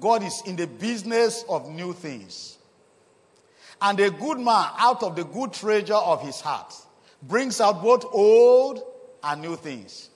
God 0.00 0.22
is 0.22 0.42
in 0.46 0.56
the 0.56 0.66
business 0.66 1.44
of 1.48 1.68
new 1.70 1.92
things. 1.92 2.56
And 3.80 3.98
a 4.00 4.10
good 4.10 4.38
man 4.38 4.70
out 4.78 5.02
of 5.02 5.14
the 5.14 5.24
good 5.24 5.52
treasure 5.52 5.94
of 5.94 6.22
his 6.22 6.40
heart 6.40 6.74
brings 7.22 7.60
out 7.60 7.82
both 7.82 8.04
old 8.06 8.82
and 9.22 9.42
new 9.42 9.56
things. 9.56 10.08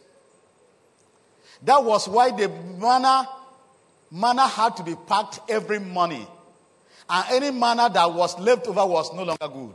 That 1.63 1.85
was 1.85 2.09
why 2.09 2.31
the 2.31 2.49
manna, 2.49 3.29
manna 4.11 4.47
had 4.47 4.77
to 4.79 4.83
be 4.83 4.95
packed 5.07 5.41
every 5.49 5.79
morning. 5.79 6.27
And 7.09 7.25
any 7.31 7.57
manna 7.57 7.91
that 7.93 8.13
was 8.13 8.39
left 8.39 8.67
over 8.67 8.87
was 8.87 9.13
no 9.13 9.25
longer 9.25 9.49
good. 9.49 9.75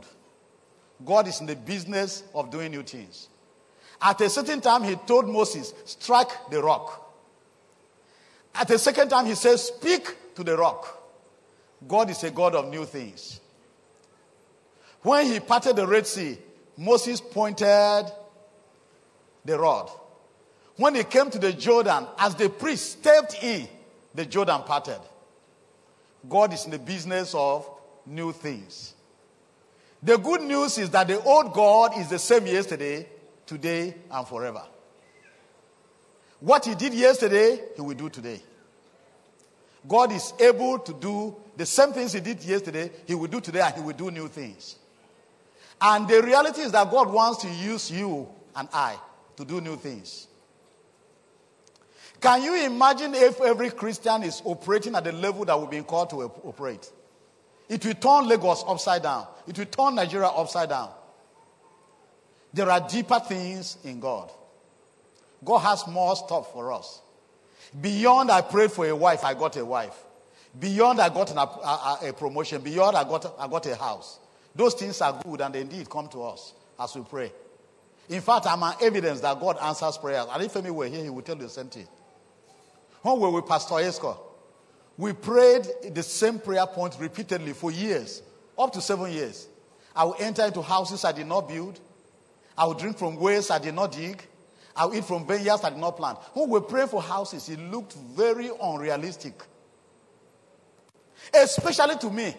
God 1.04 1.28
is 1.28 1.40
in 1.40 1.46
the 1.46 1.56
business 1.56 2.24
of 2.34 2.50
doing 2.50 2.72
new 2.72 2.82
things. 2.82 3.28
At 4.00 4.20
a 4.20 4.30
certain 4.30 4.60
time, 4.60 4.82
he 4.84 4.94
told 4.94 5.28
Moses, 5.28 5.74
strike 5.84 6.50
the 6.50 6.62
rock. 6.62 7.04
At 8.54 8.70
a 8.70 8.78
second 8.78 9.08
time, 9.08 9.26
he 9.26 9.34
says, 9.34 9.68
speak 9.68 10.34
to 10.34 10.44
the 10.44 10.56
rock. 10.56 11.02
God 11.86 12.10
is 12.10 12.22
a 12.24 12.30
God 12.30 12.54
of 12.54 12.68
new 12.68 12.84
things. 12.84 13.40
When 15.02 15.26
he 15.26 15.40
parted 15.40 15.76
the 15.76 15.86
Red 15.86 16.06
Sea, 16.06 16.38
Moses 16.76 17.20
pointed 17.20 18.04
the 19.44 19.58
rod. 19.58 19.90
When 20.76 20.94
he 20.94 21.04
came 21.04 21.30
to 21.30 21.38
the 21.38 21.52
Jordan, 21.52 22.06
as 22.18 22.34
the 22.34 22.48
priest 22.48 22.92
stepped 22.92 23.42
in, 23.42 23.68
the 24.14 24.26
Jordan 24.26 24.62
parted. 24.62 25.00
God 26.28 26.52
is 26.52 26.64
in 26.64 26.70
the 26.70 26.78
business 26.78 27.34
of 27.34 27.68
new 28.06 28.32
things. 28.32 28.94
The 30.02 30.16
good 30.16 30.42
news 30.42 30.78
is 30.78 30.90
that 30.90 31.08
the 31.08 31.20
old 31.22 31.52
God 31.52 31.98
is 31.98 32.08
the 32.08 32.18
same 32.18 32.46
yesterday, 32.46 33.06
today, 33.46 33.94
and 34.10 34.26
forever. 34.26 34.62
What 36.40 36.64
he 36.64 36.74
did 36.74 36.94
yesterday, 36.94 37.60
he 37.74 37.82
will 37.82 37.96
do 37.96 38.08
today. 38.08 38.40
God 39.86 40.12
is 40.12 40.32
able 40.38 40.78
to 40.80 40.92
do 40.94 41.36
the 41.56 41.66
same 41.66 41.92
things 41.92 42.12
he 42.12 42.20
did 42.20 42.44
yesterday, 42.44 42.90
he 43.06 43.14
will 43.14 43.26
do 43.26 43.40
today, 43.40 43.60
and 43.60 43.74
he 43.74 43.80
will 43.80 43.96
do 43.96 44.10
new 44.10 44.28
things. 44.28 44.76
And 45.80 46.06
the 46.06 46.22
reality 46.22 46.60
is 46.60 46.72
that 46.72 46.90
God 46.90 47.10
wants 47.10 47.42
to 47.42 47.48
use 47.48 47.90
you 47.90 48.28
and 48.54 48.68
I 48.72 48.96
to 49.36 49.44
do 49.44 49.60
new 49.60 49.76
things. 49.76 50.26
Can 52.20 52.42
you 52.42 52.64
imagine 52.64 53.14
if 53.14 53.40
every 53.40 53.70
Christian 53.70 54.24
is 54.24 54.42
operating 54.44 54.96
at 54.96 55.04
the 55.04 55.12
level 55.12 55.44
that 55.44 55.58
we've 55.58 55.70
been 55.70 55.84
called 55.84 56.10
to 56.10 56.22
operate? 56.22 56.90
It 57.68 57.84
will 57.84 57.94
turn 57.94 58.26
Lagos 58.26 58.64
upside 58.66 59.02
down. 59.02 59.26
It 59.48 59.58
will 59.58 59.66
turn 59.66 59.94
Nigeria 59.94 60.28
upside 60.28 60.68
down. 60.68 60.90
There 62.52 62.70
are 62.70 62.86
deeper 62.88 63.18
things 63.20 63.78
in 63.84 64.00
God. 64.00 64.30
God 65.44 65.58
has 65.58 65.86
more 65.86 66.16
stuff 66.16 66.52
for 66.52 66.72
us. 66.72 67.00
Beyond 67.80 68.30
I 68.30 68.40
prayed 68.40 68.72
for 68.72 68.86
a 68.86 68.96
wife, 68.96 69.24
I 69.24 69.34
got 69.34 69.56
a 69.56 69.64
wife. 69.64 69.96
Beyond 70.58 71.00
I 71.00 71.08
got 71.08 71.30
an, 71.30 71.38
a, 71.38 72.08
a, 72.08 72.12
promotion. 72.12 72.62
Beyond 72.62 72.96
I 72.96 73.04
got, 73.04 73.34
I 73.38 73.46
got 73.46 73.66
a 73.66 73.76
house. 73.76 74.18
Those 74.54 74.74
things 74.74 75.00
are 75.00 75.20
good 75.22 75.40
and 75.40 75.54
indeed 75.54 75.88
come 75.88 76.08
to 76.08 76.22
us 76.24 76.54
as 76.80 76.94
we 76.96 77.02
pray. 77.02 77.32
In 78.08 78.20
fact, 78.22 78.46
I'm 78.46 78.62
an 78.62 78.74
evidence 78.80 79.20
that 79.20 79.38
God 79.38 79.58
answers 79.60 79.98
prayers. 79.98 80.26
And 80.30 80.42
if 80.42 80.54
Femi 80.54 80.70
were 80.70 80.86
here, 80.86 81.04
he 81.04 81.10
would 81.10 81.26
tell 81.26 81.36
you 81.36 81.42
the 81.42 81.48
same 81.48 81.68
thing. 81.68 81.86
When 83.02 83.16
we 83.16 83.20
were 83.22 83.30
with 83.30 83.46
Pastor 83.46 83.74
Esco, 83.74 84.16
we 84.96 85.12
prayed 85.12 85.66
the 85.92 86.02
same 86.02 86.38
prayer 86.38 86.66
point 86.66 86.96
repeatedly 86.98 87.52
for 87.52 87.70
years, 87.70 88.22
up 88.58 88.72
to 88.72 88.80
seven 88.80 89.12
years. 89.12 89.48
I 89.94 90.04
will 90.04 90.16
enter 90.18 90.44
into 90.44 90.62
houses 90.62 91.04
I 91.04 91.12
did 91.12 91.26
not 91.26 91.48
build. 91.48 91.78
I 92.56 92.66
will 92.66 92.74
drink 92.74 92.98
from 92.98 93.16
wells 93.16 93.50
I 93.50 93.58
did 93.58 93.74
not 93.74 93.92
dig. 93.92 94.22
I 94.74 94.86
will 94.86 94.94
eat 94.96 95.04
from 95.04 95.26
vineyards 95.26 95.64
I 95.64 95.70
did 95.70 95.78
not 95.78 95.96
plant. 95.96 96.18
We 96.34 96.46
were 96.46 96.60
praying 96.60 96.88
for 96.88 97.02
houses, 97.02 97.48
it 97.48 97.58
looked 97.58 97.94
very 97.94 98.50
unrealistic. 98.62 99.42
Especially 101.34 101.96
to 101.96 102.10
me, 102.10 102.34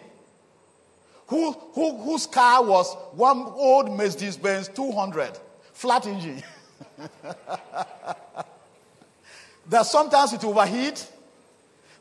who, 1.26 1.52
who, 1.52 1.98
whose 1.98 2.26
car 2.26 2.64
was 2.64 2.92
one 3.12 3.38
old 3.38 3.96
Mercedes 3.96 4.36
Benz 4.36 4.68
200, 4.68 5.38
flat 5.72 6.06
engine. 6.06 6.42
that 9.68 9.86
sometimes 9.86 10.32
it 10.32 10.42
overheat. 10.44 11.06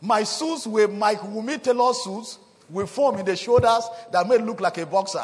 My 0.02 0.24
suits 0.24 0.66
were 0.66 0.88
Mike 0.88 1.20
Wumi 1.20 1.62
Taylor 1.62 1.94
suits 1.94 2.40
with 2.70 2.90
foam 2.90 3.18
in 3.18 3.26
the 3.26 3.36
shoulders 3.36 3.84
that 4.12 4.28
may 4.28 4.38
look 4.38 4.62
like 4.62 4.78
a 4.78 4.86
boxer. 4.86 5.20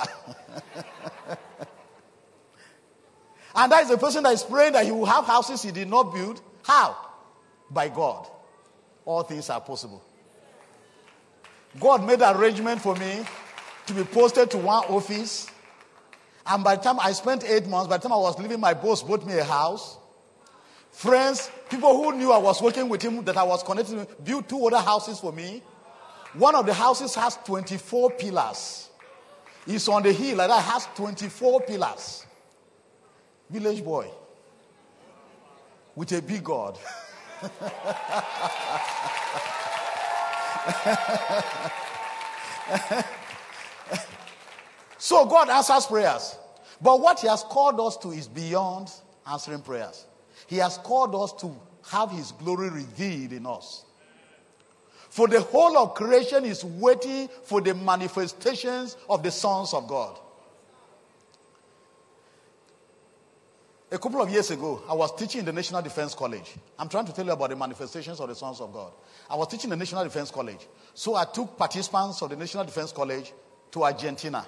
and 3.55 3.71
that 3.71 3.83
is 3.83 3.89
the 3.89 3.97
person 3.97 4.23
that 4.23 4.33
is 4.33 4.43
praying 4.43 4.73
that 4.73 4.85
he 4.85 4.91
will 4.91 5.05
have 5.05 5.25
houses 5.25 5.61
he 5.61 5.71
did 5.71 5.87
not 5.89 6.13
build. 6.13 6.41
How? 6.63 6.97
By 7.69 7.89
God. 7.89 8.27
All 9.05 9.23
things 9.23 9.49
are 9.49 9.61
possible. 9.61 10.03
God 11.79 12.05
made 12.05 12.21
arrangement 12.21 12.81
for 12.81 12.95
me 12.95 13.25
to 13.87 13.93
be 13.93 14.03
posted 14.03 14.49
to 14.51 14.57
one 14.57 14.85
office. 14.85 15.49
And 16.47 16.63
by 16.63 16.75
the 16.75 16.83
time 16.83 16.99
I 16.99 17.11
spent 17.11 17.43
eight 17.43 17.67
months, 17.67 17.87
by 17.87 17.97
the 17.97 18.03
time 18.03 18.13
I 18.13 18.17
was 18.17 18.39
leaving, 18.39 18.59
my 18.59 18.73
boss 18.73 19.03
bought 19.03 19.25
me 19.25 19.37
a 19.37 19.43
house. 19.43 19.97
Friends, 20.91 21.51
people 21.69 21.95
who 21.95 22.17
knew 22.17 22.31
I 22.31 22.37
was 22.37 22.61
working 22.61 22.87
with 22.87 23.01
him, 23.01 23.23
that 23.25 23.35
I 23.35 23.43
was 23.43 23.63
connected 23.63 23.97
with, 23.97 24.23
built 24.23 24.47
two 24.47 24.65
other 24.65 24.79
houses 24.79 25.19
for 25.19 25.33
me. 25.33 25.61
One 26.37 26.55
of 26.55 26.65
the 26.65 26.73
houses 26.73 27.15
has 27.15 27.37
24 27.45 28.11
pillars. 28.11 28.89
It's 29.67 29.87
on 29.87 30.03
the 30.03 30.11
hill, 30.11 30.37
like 30.37 30.49
that 30.49 30.63
has 30.63 30.87
24 30.95 31.61
pillars. 31.61 32.25
Village 33.49 33.83
boy 33.83 34.09
with 35.95 36.11
a 36.11 36.21
big 36.21 36.43
God. 36.43 36.77
so 44.97 45.25
God 45.25 45.49
answers 45.49 45.85
prayers. 45.85 46.37
But 46.81 46.99
what 46.99 47.19
He 47.19 47.27
has 47.27 47.43
called 47.43 47.79
us 47.79 47.97
to 47.97 48.11
is 48.11 48.27
beyond 48.27 48.91
answering 49.29 49.61
prayers. 49.61 50.05
He 50.47 50.57
has 50.57 50.77
called 50.79 51.15
us 51.15 51.33
to 51.41 51.55
have 51.89 52.11
His 52.11 52.31
glory 52.33 52.69
revealed 52.69 53.31
in 53.31 53.45
us. 53.45 53.85
For 55.15 55.29
the 55.29 55.39
whole 55.39 55.77
of 55.77 55.93
creation 55.93 56.43
is 56.43 56.65
waiting 56.65 57.29
for 57.43 57.61
the 57.61 57.73
manifestations 57.73 58.97
of 59.09 59.23
the 59.23 59.31
sons 59.31 59.73
of 59.73 59.87
God. 59.87 60.19
A 63.93 63.97
couple 63.97 64.21
of 64.21 64.29
years 64.29 64.51
ago, 64.51 64.83
I 64.89 64.93
was 64.93 65.15
teaching 65.15 65.39
in 65.39 65.45
the 65.45 65.53
National 65.53 65.81
Defense 65.81 66.13
College. 66.13 66.55
I'm 66.77 66.89
trying 66.89 67.05
to 67.05 67.13
tell 67.13 67.25
you 67.25 67.31
about 67.31 67.49
the 67.49 67.55
manifestations 67.55 68.19
of 68.19 68.27
the 68.27 68.35
sons 68.35 68.59
of 68.59 68.73
God. 68.73 68.91
I 69.29 69.37
was 69.37 69.47
teaching 69.47 69.71
in 69.71 69.79
the 69.79 69.85
National 69.85 70.03
Defense 70.03 70.31
College. 70.31 70.67
So 70.93 71.15
I 71.15 71.23
took 71.23 71.57
participants 71.57 72.21
of 72.21 72.29
the 72.29 72.35
National 72.35 72.65
Defense 72.65 72.91
College 72.91 73.31
to 73.71 73.83
Argentina. 73.85 74.45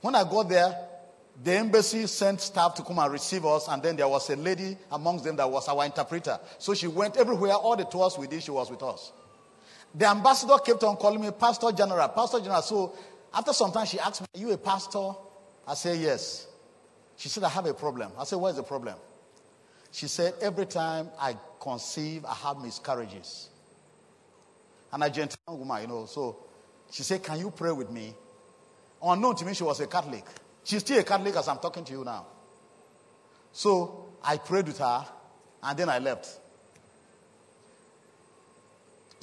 When 0.00 0.14
I 0.14 0.24
got 0.24 0.48
there, 0.48 0.74
the 1.42 1.52
embassy 1.58 2.06
sent 2.06 2.40
staff 2.40 2.74
to 2.76 2.82
come 2.82 3.00
and 3.00 3.12
receive 3.12 3.44
us, 3.44 3.68
and 3.68 3.82
then 3.82 3.96
there 3.96 4.08
was 4.08 4.30
a 4.30 4.36
lady 4.36 4.78
amongst 4.90 5.24
them 5.24 5.36
that 5.36 5.50
was 5.50 5.68
our 5.68 5.84
interpreter. 5.84 6.40
So 6.56 6.72
she 6.72 6.86
went 6.86 7.18
everywhere, 7.18 7.52
all 7.52 7.76
the 7.76 7.84
tours 7.84 8.16
we 8.16 8.26
did, 8.28 8.42
she 8.42 8.50
was 8.50 8.70
with 8.70 8.82
us. 8.82 9.12
The 9.94 10.06
ambassador 10.06 10.58
kept 10.58 10.82
on 10.82 10.96
calling 10.96 11.20
me 11.20 11.30
Pastor 11.30 11.70
General, 11.70 12.08
Pastor 12.08 12.40
General. 12.40 12.62
So 12.62 12.94
after 13.32 13.52
some 13.52 13.70
time, 13.70 13.86
she 13.86 13.98
asked 14.00 14.22
me, 14.22 14.26
Are 14.34 14.40
you 14.40 14.52
a 14.52 14.58
pastor? 14.58 15.12
I 15.66 15.74
said, 15.74 15.98
Yes. 16.00 16.48
She 17.16 17.28
said, 17.28 17.44
I 17.44 17.48
have 17.48 17.66
a 17.66 17.74
problem. 17.74 18.10
I 18.18 18.24
said, 18.24 18.36
What 18.36 18.50
is 18.50 18.56
the 18.56 18.64
problem? 18.64 18.96
She 19.92 20.08
said, 20.08 20.34
Every 20.40 20.66
time 20.66 21.08
I 21.18 21.36
conceive, 21.60 22.24
I 22.24 22.34
have 22.34 22.58
miscarriages. 22.58 23.50
An 24.92 25.02
Argentine 25.02 25.38
woman, 25.48 25.82
you 25.82 25.88
know. 25.88 26.06
So 26.06 26.38
she 26.90 27.04
said, 27.04 27.22
Can 27.22 27.38
you 27.38 27.50
pray 27.52 27.72
with 27.72 27.90
me? 27.90 28.14
Unknown 29.00 29.36
to 29.36 29.44
me, 29.44 29.54
she 29.54 29.62
was 29.62 29.78
a 29.80 29.86
Catholic. 29.86 30.24
She's 30.64 30.80
still 30.80 30.98
a 30.98 31.04
Catholic 31.04 31.36
as 31.36 31.46
I'm 31.46 31.58
talking 31.58 31.84
to 31.84 31.92
you 31.92 32.04
now. 32.04 32.26
So 33.52 34.08
I 34.24 34.38
prayed 34.38 34.66
with 34.66 34.78
her 34.78 35.06
and 35.62 35.78
then 35.78 35.88
I 35.88 35.98
left. 35.98 36.40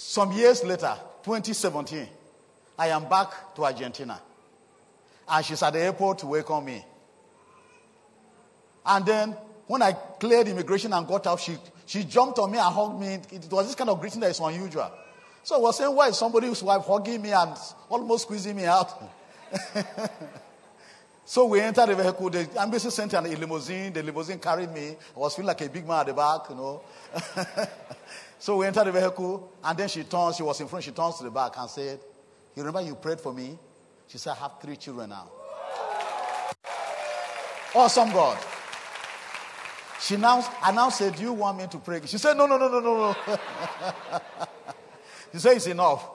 Some 0.04 0.32
years 0.32 0.64
later, 0.64 0.98
2017, 1.24 2.08
I 2.78 2.88
am 2.88 3.08
back 3.08 3.54
to 3.56 3.64
Argentina. 3.64 4.20
And 5.30 5.46
she's 5.46 5.62
at 5.62 5.74
the 5.74 5.80
airport 5.80 6.18
to 6.20 6.26
welcome 6.26 6.66
me. 6.66 6.84
And 8.84 9.06
then 9.06 9.38
when 9.68 9.84
I 9.84 9.94
cleared 9.94 10.48
immigration 10.48 10.92
and 10.92 11.08
got 11.08 11.28
out, 11.28 11.40
she, 11.40 11.56
she 11.86 12.04
jumped 12.04 12.40
on 12.40 12.52
me 12.52 12.58
and 12.58 12.74
hugged 12.74 13.00
me. 13.00 13.20
It 13.32 13.48
was 13.52 13.68
this 13.68 13.76
kind 13.76 13.92
of 13.92 14.02
greeting 14.02 14.22
that 14.22 14.32
is 14.32 14.40
unusual. 14.40 14.92
So 15.44 15.56
I 15.56 15.60
was 15.60 15.78
saying, 15.78 15.96
why 15.96 16.08
is 16.08 16.18
somebody's 16.18 16.64
wife 16.64 16.84
hugging 16.84 17.22
me 17.22 17.32
and 17.32 17.56
almost 17.88 18.24
squeezing 18.24 18.56
me 18.56 18.66
out? 18.66 18.92
so 21.26 21.46
we 21.46 21.62
entered 21.62 21.90
the 21.90 21.96
vehicle. 21.96 22.30
The 22.32 22.50
embassy 22.60 22.90
sent 22.90 23.14
a 23.14 23.22
limousine. 23.22 23.94
The 23.94 24.02
limousine 24.02 24.40
carried 24.40 24.74
me. 24.74 24.98
I 25.16 25.20
was 25.20 25.36
feeling 25.36 25.48
like 25.48 25.62
a 25.62 25.70
big 25.70 25.88
man 25.88 26.00
at 26.00 26.08
the 26.08 26.14
back, 26.14 26.50
you 26.50 26.56
know. 26.56 26.82
so 28.42 28.58
we 28.58 28.66
entered 28.66 28.86
the 28.86 28.92
vehicle, 28.92 29.54
and 29.64 29.78
then 29.78 29.88
she 29.88 30.04
turns. 30.04 30.36
She 30.36 30.44
was 30.44 30.60
in 30.60 30.68
front. 30.68 30.84
She 30.84 30.92
turns 30.92 31.18
to 31.20 31.24
the 31.24 31.32
back 31.32 31.54
and 31.58 31.70
said, 31.70 32.00
"You 32.56 32.64
remember 32.64 32.82
you 32.82 32.96
prayed 32.96 33.22
for 33.22 33.32
me?" 33.32 33.58
She 34.08 34.18
said, 34.18 34.32
"I 34.32 34.36
have 34.42 34.60
three 34.60 34.78
children 34.78 35.12
now." 35.12 35.30
Awesome 37.74 38.12
God. 38.12 38.38
She 40.02 40.18
now, 40.18 40.44
I 40.62 40.72
now 40.72 40.90
said, 40.90 41.16
Do 41.16 41.22
you 41.22 41.34
want 41.34 41.60
me 41.60 41.68
to 41.68 41.78
pray? 41.78 42.02
She 42.06 42.18
said, 42.18 42.36
No, 42.36 42.48
no, 42.48 42.58
no, 42.58 42.68
no, 42.68 42.80
no, 42.80 42.98
no. 43.12 43.16
she 45.32 45.40
said, 45.40 45.58
It's 45.58 45.68
enough. 45.68 46.10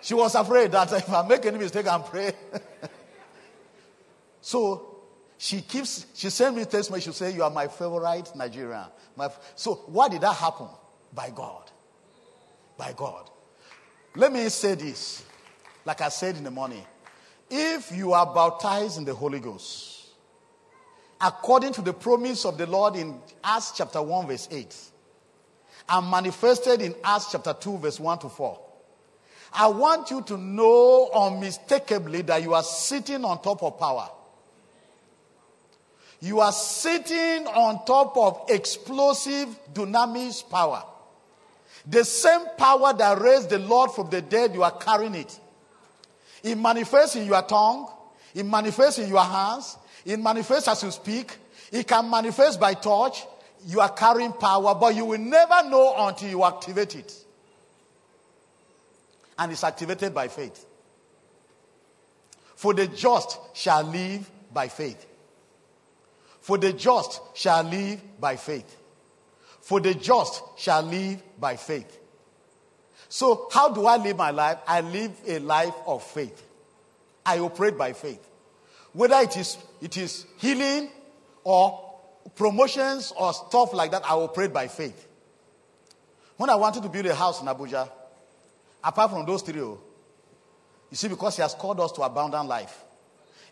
She 0.00 0.14
was 0.14 0.34
afraid 0.34 0.72
that 0.72 0.90
if 0.92 1.08
I 1.12 1.26
make 1.28 1.44
any 1.44 1.58
mistake, 1.58 1.86
I'm 1.86 2.02
pray. 2.02 2.32
so 4.40 5.02
she 5.36 5.60
keeps, 5.60 6.06
she 6.14 6.30
sent 6.30 6.56
me 6.56 6.64
text 6.64 6.90
message. 6.90 7.04
She 7.04 7.12
say, 7.12 7.34
You 7.34 7.42
are 7.42 7.50
my 7.50 7.68
favorite 7.68 8.34
Nigerian. 8.34 8.86
My, 9.14 9.28
so 9.54 9.74
why 9.86 10.08
did 10.08 10.22
that 10.22 10.34
happen? 10.34 10.68
By 11.14 11.30
God. 11.30 11.70
By 12.76 12.92
God. 12.96 13.28
Let 14.16 14.32
me 14.32 14.48
say 14.48 14.74
this, 14.74 15.24
like 15.84 16.00
I 16.00 16.08
said 16.08 16.36
in 16.36 16.44
the 16.44 16.50
morning. 16.50 16.84
If 17.48 17.92
you 17.94 18.12
are 18.12 18.32
baptized 18.32 18.98
in 18.98 19.04
the 19.04 19.14
Holy 19.14 19.40
Ghost, 19.40 20.08
according 21.20 21.72
to 21.74 21.82
the 21.82 21.92
promise 21.92 22.44
of 22.44 22.58
the 22.58 22.66
Lord 22.66 22.96
in 22.96 23.20
Acts 23.42 23.72
chapter 23.76 24.02
1, 24.02 24.26
verse 24.26 24.48
8, 24.50 24.76
and 25.88 26.10
manifested 26.10 26.80
in 26.80 26.94
Acts 27.02 27.32
chapter 27.32 27.52
2, 27.52 27.78
verse 27.78 28.00
1 28.00 28.18
to 28.20 28.28
4. 28.28 28.60
I 29.52 29.66
want 29.66 30.10
you 30.10 30.22
to 30.22 30.36
know 30.36 31.10
unmistakably 31.12 32.22
that 32.22 32.42
you 32.42 32.54
are 32.54 32.62
sitting 32.62 33.24
on 33.24 33.42
top 33.42 33.62
of 33.62 33.78
power. 33.78 34.08
You 36.20 36.40
are 36.40 36.52
sitting 36.52 37.46
on 37.46 37.84
top 37.84 38.16
of 38.16 38.50
explosive 38.50 39.48
dunamis 39.72 40.48
power. 40.48 40.84
The 41.86 42.04
same 42.04 42.46
power 42.56 42.92
that 42.92 43.20
raised 43.20 43.50
the 43.50 43.58
Lord 43.58 43.90
from 43.92 44.10
the 44.10 44.20
dead, 44.22 44.54
you 44.54 44.62
are 44.62 44.76
carrying 44.76 45.14
it. 45.14 45.38
It 46.42 46.56
manifests 46.56 47.16
in 47.16 47.26
your 47.26 47.42
tongue, 47.42 47.88
it 48.34 48.44
manifests 48.44 48.98
in 48.98 49.08
your 49.08 49.24
hands, 49.24 49.76
it 50.04 50.18
manifests 50.18 50.68
as 50.68 50.82
you 50.82 50.90
speak. 50.90 51.36
It 51.70 51.86
can 51.86 52.10
manifest 52.10 52.58
by 52.58 52.74
touch. 52.74 53.26
You 53.66 53.80
are 53.80 53.92
carrying 53.92 54.32
power, 54.32 54.74
but 54.74 54.94
you 54.94 55.04
will 55.04 55.18
never 55.18 55.68
know 55.68 55.94
until 55.98 56.28
you 56.28 56.44
activate 56.44 56.96
it. 56.96 57.14
And 59.38 59.52
it's 59.52 59.64
activated 59.64 60.14
by 60.14 60.28
faith. 60.28 60.66
For 62.56 62.74
the 62.74 62.88
just 62.88 63.38
shall 63.54 63.82
live 63.84 64.28
by 64.52 64.68
faith. 64.68 65.06
For 66.40 66.58
the 66.58 66.72
just 66.72 67.20
shall 67.34 67.62
live 67.62 68.00
by 68.20 68.36
faith. 68.36 68.76
For 69.70 69.78
the 69.78 69.94
just 69.94 70.42
shall 70.58 70.82
live 70.82 71.22
by 71.38 71.54
faith. 71.54 71.98
So, 73.08 73.48
how 73.52 73.68
do 73.72 73.86
I 73.86 73.96
live 73.96 74.16
my 74.16 74.30
life? 74.30 74.58
I 74.66 74.80
live 74.80 75.12
a 75.26 75.38
life 75.38 75.74
of 75.86 76.02
faith. 76.02 76.42
I 77.24 77.38
operate 77.38 77.78
by 77.78 77.92
faith 77.92 78.26
whether 78.92 79.16
it 79.16 79.36
is, 79.36 79.56
it 79.80 79.96
is 79.96 80.26
healing 80.38 80.90
or 81.44 81.98
promotions 82.34 83.12
or 83.16 83.32
stuff 83.32 83.72
like 83.72 83.90
that, 83.92 84.04
I 84.04 84.14
operate 84.14 84.52
by 84.52 84.68
faith. 84.68 85.06
When 86.36 86.50
I 86.50 86.54
wanted 86.56 86.82
to 86.82 86.88
build 86.88 87.06
a 87.06 87.14
house 87.14 87.40
in 87.40 87.46
Abuja, 87.46 87.88
apart 88.82 89.10
from 89.10 89.26
those 89.26 89.42
three, 89.42 89.60
oh, 89.60 89.80
you 90.90 90.96
see, 90.96 91.08
because 91.08 91.36
He 91.36 91.42
has 91.42 91.54
called 91.54 91.80
us 91.80 91.92
to 91.92 92.02
abundant 92.02 92.48
life. 92.48 92.84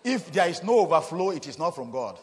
If 0.03 0.33
there 0.33 0.49
is 0.49 0.63
no 0.63 0.81
overflow, 0.81 1.31
it 1.31 1.47
is 1.47 1.59
not 1.59 1.75
from 1.75 1.91
God. 1.91 2.19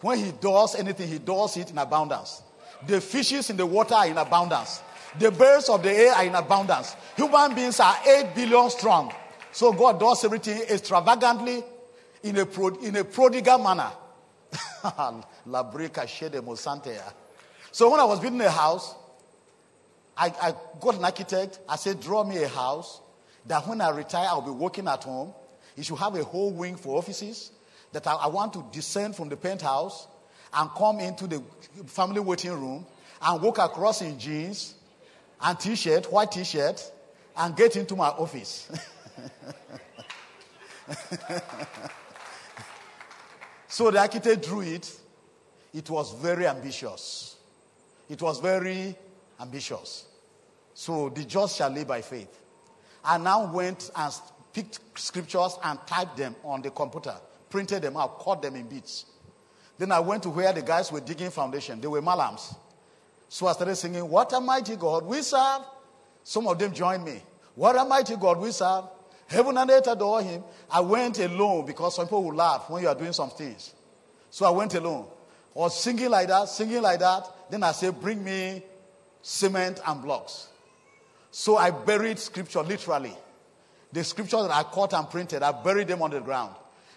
When 0.00 0.18
He 0.18 0.32
does 0.32 0.74
anything, 0.74 1.08
He 1.08 1.18
does 1.18 1.56
it 1.56 1.70
in 1.70 1.78
abundance. 1.78 2.42
The 2.86 3.00
fishes 3.00 3.50
in 3.50 3.56
the 3.56 3.66
water 3.66 3.94
are 3.94 4.06
in 4.06 4.18
abundance. 4.18 4.82
The 5.18 5.30
birds 5.30 5.68
of 5.68 5.82
the 5.82 5.90
air 5.90 6.12
are 6.12 6.24
in 6.24 6.34
abundance. 6.34 6.96
Human 7.16 7.54
beings 7.54 7.80
are 7.80 7.96
8 8.06 8.34
billion 8.34 8.68
strong. 8.70 9.12
So 9.52 9.72
God 9.72 10.00
does 10.00 10.24
everything 10.24 10.62
extravagantly 10.62 11.62
in 12.22 12.36
a, 12.38 12.46
pro, 12.46 12.68
in 12.68 12.96
a 12.96 13.04
prodigal 13.04 13.58
manner. 13.58 13.90
So 17.72 17.90
when 17.90 18.00
I 18.00 18.04
was 18.04 18.20
building 18.20 18.40
a 18.40 18.50
house, 18.50 18.94
I, 20.16 20.26
I 20.26 20.54
got 20.80 20.96
an 20.96 21.04
architect. 21.04 21.58
I 21.68 21.76
said, 21.76 22.00
draw 22.00 22.24
me 22.24 22.42
a 22.42 22.48
house 22.48 23.00
that 23.46 23.66
when 23.66 23.80
I 23.80 23.90
retire, 23.90 24.26
I'll 24.28 24.42
be 24.42 24.50
working 24.50 24.86
at 24.88 25.04
home. 25.04 25.34
It 25.76 25.84
should 25.84 25.98
have 25.98 26.14
a 26.14 26.22
whole 26.24 26.52
wing 26.52 26.76
for 26.76 26.96
offices. 26.96 27.50
That 27.92 28.06
I, 28.06 28.14
I 28.14 28.26
want 28.28 28.52
to 28.54 28.64
descend 28.72 29.16
from 29.16 29.28
the 29.28 29.36
penthouse 29.36 30.06
and 30.54 30.70
come 30.70 31.00
into 31.00 31.26
the 31.26 31.42
family 31.86 32.20
waiting 32.20 32.52
room 32.52 32.86
and 33.20 33.42
walk 33.42 33.58
across 33.58 34.02
in 34.02 34.18
jeans 34.18 34.74
and 35.40 35.58
t-shirt, 35.58 36.10
white 36.12 36.30
t-shirt, 36.32 36.92
and 37.36 37.56
get 37.56 37.76
into 37.76 37.96
my 37.96 38.08
office. 38.08 38.70
so 43.68 43.90
the 43.90 43.98
architect 43.98 44.46
drew 44.46 44.60
it. 44.60 45.00
It 45.72 45.90
was 45.90 46.14
very 46.14 46.46
ambitious. 46.46 47.36
It 48.08 48.22
was 48.22 48.38
very 48.40 48.96
ambitious. 49.40 50.06
So 50.74 51.08
the 51.08 51.24
just 51.24 51.56
shall 51.56 51.70
live 51.70 51.88
by 51.88 52.02
faith. 52.02 52.40
I 53.04 53.18
now 53.18 53.52
went 53.52 53.90
and 53.96 54.12
picked 54.52 54.80
scriptures 54.98 55.58
and 55.64 55.78
typed 55.86 56.16
them 56.16 56.36
on 56.44 56.62
the 56.62 56.70
computer, 56.70 57.14
printed 57.50 57.82
them 57.82 57.96
out, 57.96 58.24
cut 58.24 58.40
them 58.40 58.54
in 58.56 58.68
bits. 58.68 59.06
Then 59.78 59.92
I 59.92 60.00
went 60.00 60.22
to 60.24 60.30
where 60.30 60.52
the 60.52 60.62
guys 60.62 60.92
were 60.92 61.00
digging 61.00 61.30
foundation. 61.30 61.80
They 61.80 61.88
were 61.88 62.02
malams. 62.02 62.54
So 63.28 63.46
I 63.46 63.52
started 63.52 63.76
singing, 63.76 64.08
What 64.08 64.32
a 64.32 64.40
mighty 64.40 64.76
God 64.76 65.04
we 65.04 65.22
serve. 65.22 65.62
Some 66.22 66.46
of 66.46 66.58
them 66.58 66.72
joined 66.72 67.04
me. 67.04 67.22
What 67.54 67.76
a 67.76 67.84
mighty 67.84 68.16
God 68.16 68.38
we 68.38 68.50
serve. 68.50 68.84
Heaven 69.26 69.56
and 69.56 69.70
earth 69.70 69.86
adore 69.86 70.22
him. 70.22 70.44
I 70.70 70.80
went 70.80 71.18
alone 71.18 71.66
because 71.66 71.96
some 71.96 72.06
people 72.06 72.24
will 72.24 72.34
laugh 72.34 72.68
when 72.68 72.82
you 72.82 72.88
are 72.88 72.94
doing 72.94 73.12
some 73.12 73.30
things. 73.30 73.74
So 74.30 74.46
I 74.46 74.50
went 74.50 74.74
alone. 74.74 75.06
I 75.54 75.58
was 75.58 75.80
singing 75.80 76.10
like 76.10 76.28
that, 76.28 76.48
singing 76.48 76.82
like 76.82 77.00
that. 77.00 77.26
Then 77.50 77.62
I 77.62 77.72
said, 77.72 78.00
Bring 78.00 78.22
me 78.22 78.62
cement 79.22 79.80
and 79.86 80.02
blocks. 80.02 80.48
So 81.30 81.56
I 81.56 81.70
buried 81.70 82.18
scripture 82.18 82.62
literally. 82.62 83.16
The 83.92 84.04
scripture 84.04 84.42
that 84.42 84.50
I 84.50 84.62
caught 84.64 84.92
and 84.92 85.08
printed, 85.08 85.42
I 85.42 85.52
buried 85.52 85.88
them 85.88 86.02
on 86.02 86.10
the 86.10 86.20
ground. 86.20 86.54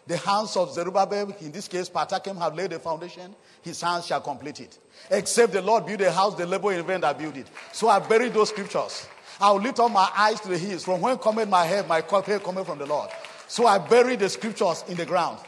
The 0.08 0.16
hands 0.16 0.56
of 0.56 0.74
Zerubbabel, 0.74 1.36
in 1.42 1.52
this 1.52 1.68
case, 1.68 1.90
Pat 1.90 2.14
Akim, 2.14 2.38
have 2.38 2.56
laid 2.56 2.70
the 2.70 2.80
foundation. 2.80 3.36
His 3.62 3.82
hands 3.82 4.06
shall 4.06 4.22
complete 4.22 4.62
it. 4.62 4.78
Except 5.10 5.52
the 5.52 5.62
Lord 5.62 5.86
build 5.86 6.00
a 6.02 6.12
house, 6.12 6.36
the 6.36 6.46
labor 6.46 6.72
in 6.72 6.86
vain 6.86 7.02
that 7.02 7.20
build 7.20 7.36
it. 7.36 7.48
So 7.74 7.90
I 7.90 8.00
buried 8.00 8.34
those 8.34 8.50
scriptures. 8.50 9.06
I'll 9.40 9.60
lift 9.60 9.80
up 9.80 9.92
my 9.92 10.10
eyes 10.16 10.40
to 10.42 10.48
the 10.48 10.58
hills. 10.58 10.86
From 10.86 11.02
when 11.02 11.18
cometh 11.18 11.50
my 11.50 11.66
head, 11.66 11.88
my 11.88 12.02
help 12.02 12.44
cometh 12.44 12.66
from 12.66 12.78
the 12.80 12.86
Lord. 12.86 13.10
So 13.50 13.68
I 13.68 13.78
buried 13.80 14.20
the 14.20 14.30
scriptures 14.30 14.86
in 14.88 14.96
the 14.96 15.06
ground. 15.06 15.40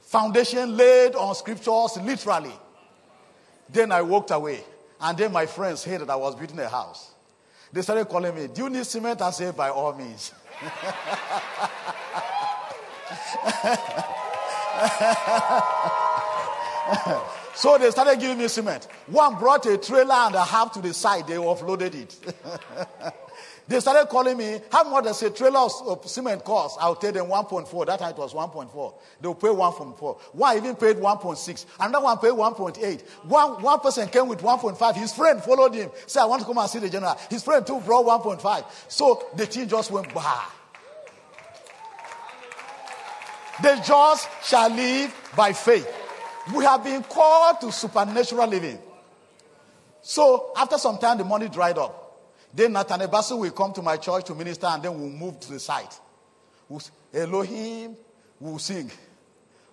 Foundation 0.00 0.76
laid 0.76 1.14
on 1.14 1.34
scriptures 1.34 1.96
literally. 2.02 2.52
Then 3.68 3.92
I 3.92 4.02
walked 4.02 4.32
away. 4.32 4.64
And 5.00 5.16
then 5.16 5.32
my 5.32 5.46
friends 5.46 5.84
heard 5.84 6.00
that 6.00 6.10
I 6.10 6.16
was 6.16 6.34
building 6.34 6.58
a 6.58 6.68
house. 6.68 7.12
They 7.72 7.82
started 7.82 8.06
calling 8.06 8.34
me, 8.34 8.48
Do 8.48 8.64
you 8.64 8.70
need 8.70 8.86
cement? 8.86 9.22
I 9.22 9.30
said, 9.30 9.56
By 9.56 9.70
all 9.70 9.94
means. 9.94 10.32
so 17.54 17.78
they 17.78 17.90
started 17.90 18.18
giving 18.18 18.38
me 18.38 18.48
cement. 18.48 18.86
One 19.06 19.38
brought 19.38 19.64
a 19.66 19.78
trailer 19.78 20.14
and 20.14 20.34
a 20.34 20.44
half 20.44 20.72
to 20.72 20.80
the 20.80 20.92
side, 20.92 21.28
they 21.28 21.34
offloaded 21.34 21.94
it. 21.94 22.16
they 23.68 23.78
started 23.78 24.08
calling 24.08 24.36
me, 24.36 24.60
How 24.72 24.90
much 24.90 25.04
does 25.04 25.22
a 25.22 25.30
trailer 25.30 25.60
of, 25.60 26.08
cement 26.08 26.44
cost? 26.44 26.78
I'll 26.80 26.96
tell 26.96 27.12
them 27.12 27.26
1.4. 27.26 27.86
That 27.86 28.00
time 28.00 28.10
it 28.10 28.18
was 28.18 28.34
1.4. 28.34 28.94
They'll 29.20 29.34
pay 29.34 29.48
1.4. 29.48 30.20
One 30.32 30.56
even 30.56 30.74
paid 30.74 30.96
1.6. 30.96 31.66
Another 31.78 32.04
one 32.04 32.18
paid 32.18 32.32
1.8. 32.32 33.02
One, 33.24 33.62
one 33.62 33.80
person 33.80 34.08
came 34.08 34.26
with 34.26 34.40
1.5. 34.40 34.96
His 34.96 35.14
friend 35.14 35.40
followed 35.40 35.74
him. 35.74 35.90
Said, 36.06 36.22
I 36.22 36.24
want 36.24 36.42
to 36.42 36.46
come 36.46 36.58
and 36.58 36.68
see 36.68 36.80
the 36.80 36.90
general. 36.90 37.16
His 37.30 37.44
friend 37.44 37.64
too 37.64 37.78
brought 37.80 38.04
1.5. 38.04 38.64
So 38.88 39.28
the 39.36 39.46
thing 39.46 39.68
just 39.68 39.92
went 39.92 40.12
bah. 40.12 40.50
The 43.62 43.82
just 43.86 44.28
shall 44.44 44.68
live 44.68 45.14
by 45.36 45.52
faith. 45.52 45.90
We 46.54 46.64
have 46.64 46.84
been 46.84 47.02
called 47.02 47.60
to 47.62 47.72
supernatural 47.72 48.46
living. 48.46 48.78
So 50.02 50.52
after 50.56 50.78
some 50.78 50.98
time, 50.98 51.18
the 51.18 51.24
money 51.24 51.48
dried 51.48 51.78
up. 51.78 52.02
Then 52.52 52.72
Nathaniel 52.72 53.08
Bassey 53.08 53.38
will 53.38 53.50
come 53.50 53.72
to 53.72 53.82
my 53.82 53.96
church 53.96 54.24
to 54.26 54.34
minister, 54.34 54.66
and 54.66 54.82
then 54.82 54.98
we'll 54.98 55.10
move 55.10 55.40
to 55.40 55.52
the 55.52 55.58
site. 55.58 55.98
We'll, 56.68 56.82
Elohim, 57.12 57.96
we'll 58.38 58.58
sing. 58.58 58.90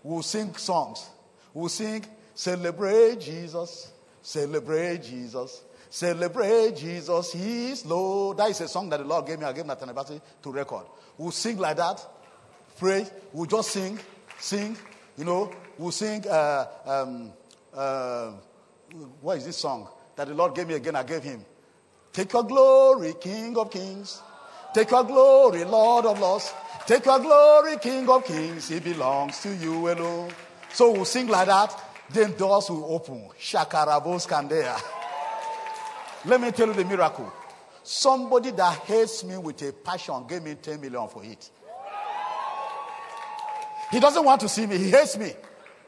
We'll 0.02 0.24
sing 0.24 0.56
songs. 0.56 1.10
We'll 1.54 1.70
sing, 1.70 2.04
celebrate 2.34 3.20
Jesus, 3.20 3.92
celebrate 4.22 5.04
Jesus, 5.04 5.62
celebrate 5.90 6.76
Jesus, 6.76 7.32
He 7.32 7.72
is 7.72 7.86
Lord. 7.86 8.38
That 8.38 8.50
is 8.50 8.62
a 8.62 8.68
song 8.68 8.90
that 8.90 8.98
the 8.98 9.06
Lord 9.06 9.28
gave 9.28 9.40
me. 9.40 9.46
I 9.46 9.54
gave 9.54 9.66
Nathaniel 9.66 9.96
Bassey 9.96 10.20
to 10.42 10.52
record. 10.52 10.86
We'll 11.18 11.32
sing 11.32 11.58
like 11.58 11.78
that 11.78 12.04
pray. 12.84 13.08
We'll 13.32 13.46
just 13.46 13.72
sing, 13.72 13.98
sing. 14.38 14.76
You 15.18 15.24
know, 15.24 15.50
we'll 15.78 15.92
sing. 15.92 16.28
Uh, 16.28 16.68
um, 16.86 17.32
uh, 17.74 18.34
what 19.22 19.38
is 19.38 19.46
this 19.46 19.56
song 19.56 19.88
that 20.18 20.28
the 20.28 20.34
Lord 20.34 20.54
gave 20.54 20.68
me 20.68 20.74
again? 20.74 20.98
I 20.98 21.04
gave 21.04 21.24
him. 21.24 21.46
Take 22.12 22.34
your 22.34 22.44
glory, 22.44 23.14
King 23.22 23.56
of 23.58 23.72
Kings. 23.72 24.22
Take 24.74 24.92
your 24.92 25.06
glory, 25.06 25.64
Lord 25.64 26.06
of 26.08 26.20
Lords. 26.20 26.54
Take 26.86 27.06
your 27.06 27.20
glory, 27.20 27.78
King 27.78 28.10
of 28.10 28.26
Kings. 28.26 28.70
It 28.70 28.84
belongs 28.84 29.40
to 29.44 29.56
you 29.56 29.90
alone. 29.90 30.32
So 30.74 30.92
we'll 30.92 31.06
sing 31.06 31.28
like 31.28 31.48
that. 31.48 31.74
Then 32.10 32.34
doors 32.34 32.70
will 32.70 32.94
open. 32.94 33.30
Shakarabos 33.40 34.28
Kandea. 34.28 34.78
Let 36.26 36.42
me 36.42 36.52
tell 36.52 36.68
you 36.68 36.74
the 36.74 36.84
miracle. 36.84 37.32
Somebody 37.82 38.52
that 38.52 38.80
hates 38.80 39.24
me 39.24 39.38
with 39.38 39.62
a 39.62 39.72
passion 39.72 40.26
gave 40.28 40.44
me 40.44 40.56
10 40.56 40.82
million 40.82 41.08
for 41.08 41.24
it. 41.24 41.50
He 43.94 44.00
doesn't 44.00 44.26
want 44.26 44.42
to 44.42 44.50
see 44.50 44.66
me. 44.66 44.76
He 44.80 44.90
hates 44.90 45.16
me. 45.20 45.34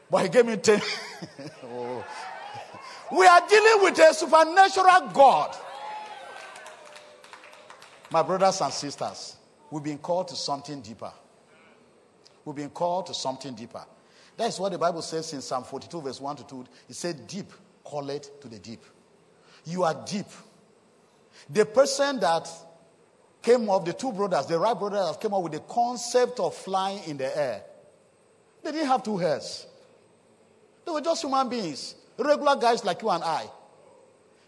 But 0.08 0.22
he 0.22 0.28
gave 0.28 0.46
me 0.46 0.56
10. 0.56 0.80
oh. 1.64 2.04
We 3.10 3.26
are 3.26 3.42
dealing 3.48 3.82
with 3.82 3.98
a 3.98 4.14
supernatural 4.14 5.10
God. 5.12 5.56
My 8.12 8.22
brothers 8.22 8.60
and 8.60 8.72
sisters, 8.72 9.36
we've 9.72 9.82
been 9.82 9.98
called 9.98 10.28
to 10.28 10.36
something 10.36 10.80
deeper. 10.82 11.12
We've 12.44 12.54
been 12.54 12.70
called 12.70 13.06
to 13.06 13.14
something 13.14 13.56
deeper. 13.56 13.84
That 14.36 14.50
is 14.50 14.60
what 14.60 14.70
the 14.70 14.78
Bible 14.78 15.02
says 15.02 15.32
in 15.32 15.40
Psalm 15.40 15.64
42, 15.64 16.00
verse 16.00 16.20
1 16.20 16.36
to 16.36 16.46
2. 16.46 16.64
It 16.88 16.94
said, 16.94 17.26
Deep, 17.26 17.52
call 17.82 18.08
it 18.10 18.40
to 18.40 18.46
the 18.46 18.60
deep. 18.60 18.84
You 19.64 19.82
are 19.82 20.04
deep. 20.06 20.26
The 21.50 21.66
person 21.66 22.20
that 22.20 22.48
came 23.42 23.68
up, 23.68 23.84
the 23.84 23.94
two 23.94 24.12
brothers, 24.12 24.46
the 24.46 24.60
Wright 24.60 24.78
brothers 24.78 25.16
came 25.16 25.34
up 25.34 25.42
with 25.42 25.54
the 25.54 25.60
concept 25.60 26.38
of 26.38 26.54
flying 26.54 27.02
in 27.08 27.16
the 27.16 27.36
air, 27.36 27.62
they 28.66 28.72
didn't 28.72 28.88
have 28.88 29.02
two 29.04 29.16
heads. 29.16 29.66
They 30.84 30.90
were 30.90 31.00
just 31.00 31.22
human 31.22 31.48
beings, 31.48 31.94
regular 32.18 32.56
guys 32.56 32.84
like 32.84 33.00
you 33.00 33.10
and 33.10 33.22
I. 33.22 33.48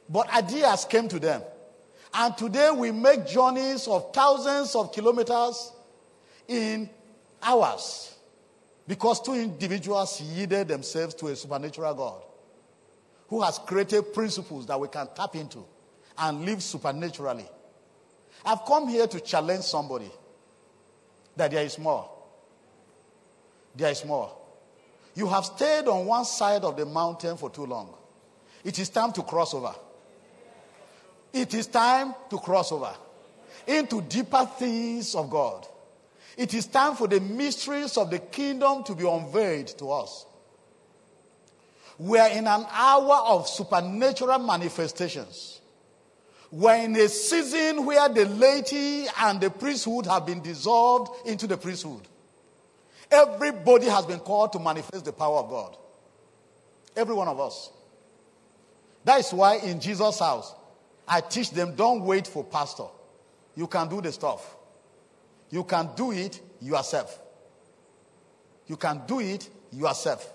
But 0.08 0.28
ideas 0.34 0.84
came 0.84 1.08
to 1.08 1.20
them. 1.20 1.42
And 2.12 2.36
today 2.36 2.70
we 2.70 2.90
make 2.90 3.26
journeys 3.26 3.86
of 3.86 4.12
thousands 4.12 4.74
of 4.74 4.92
kilometers 4.92 5.72
in 6.48 6.90
hours 7.42 8.16
because 8.88 9.20
two 9.20 9.34
individuals 9.34 10.20
yielded 10.20 10.68
themselves 10.68 11.14
to 11.16 11.28
a 11.28 11.36
supernatural 11.36 11.94
God 11.94 12.22
who 13.28 13.42
has 13.42 13.58
created 13.58 14.12
principles 14.14 14.66
that 14.66 14.80
we 14.80 14.88
can 14.88 15.06
tap 15.14 15.36
into 15.36 15.64
and 16.16 16.44
live 16.44 16.62
supernaturally. 16.62 17.46
I've 18.44 18.64
come 18.64 18.88
here 18.88 19.06
to 19.06 19.20
challenge 19.20 19.64
somebody 19.64 20.10
that 21.36 21.50
there 21.50 21.64
is 21.64 21.78
more. 21.78 22.17
There 23.78 23.92
is 23.92 24.04
more. 24.04 24.36
You 25.14 25.28
have 25.28 25.44
stayed 25.44 25.86
on 25.86 26.04
one 26.04 26.24
side 26.24 26.64
of 26.64 26.76
the 26.76 26.84
mountain 26.84 27.36
for 27.36 27.48
too 27.48 27.64
long. 27.64 27.94
It 28.64 28.76
is 28.76 28.88
time 28.88 29.12
to 29.12 29.22
cross 29.22 29.54
over. 29.54 29.72
It 31.32 31.54
is 31.54 31.68
time 31.68 32.12
to 32.28 32.38
cross 32.38 32.72
over 32.72 32.92
into 33.68 34.02
deeper 34.02 34.44
things 34.58 35.14
of 35.14 35.30
God. 35.30 35.64
It 36.36 36.54
is 36.54 36.66
time 36.66 36.96
for 36.96 37.06
the 37.06 37.20
mysteries 37.20 37.96
of 37.96 38.10
the 38.10 38.18
kingdom 38.18 38.82
to 38.82 38.96
be 38.96 39.06
unveiled 39.08 39.68
to 39.78 39.92
us. 39.92 40.26
We 41.98 42.18
are 42.18 42.30
in 42.30 42.48
an 42.48 42.66
hour 42.70 43.22
of 43.26 43.48
supernatural 43.48 44.40
manifestations. 44.40 45.60
We're 46.50 46.82
in 46.82 46.96
a 46.96 47.08
season 47.08 47.86
where 47.86 48.08
the 48.08 48.24
laity 48.24 49.06
and 49.20 49.40
the 49.40 49.50
priesthood 49.50 50.06
have 50.06 50.26
been 50.26 50.42
dissolved 50.42 51.28
into 51.28 51.46
the 51.46 51.56
priesthood. 51.56 52.08
Everybody 53.10 53.86
has 53.86 54.06
been 54.06 54.20
called 54.20 54.52
to 54.52 54.58
manifest 54.58 55.04
the 55.04 55.12
power 55.12 55.38
of 55.38 55.48
God. 55.48 55.76
Every 56.96 57.14
one 57.14 57.28
of 57.28 57.40
us. 57.40 57.70
That 59.04 59.20
is 59.20 59.32
why 59.32 59.56
in 59.56 59.80
Jesus' 59.80 60.18
house, 60.18 60.54
I 61.06 61.20
teach 61.20 61.50
them 61.50 61.74
don't 61.74 62.02
wait 62.02 62.26
for 62.26 62.44
pastor. 62.44 62.84
You 63.54 63.66
can 63.66 63.88
do 63.88 64.02
the 64.02 64.12
stuff. 64.12 64.56
You 65.50 65.64
can 65.64 65.90
do 65.96 66.12
it 66.12 66.40
yourself. 66.60 67.18
You 68.66 68.76
can 68.76 69.02
do 69.06 69.20
it 69.20 69.48
yourself. 69.72 70.32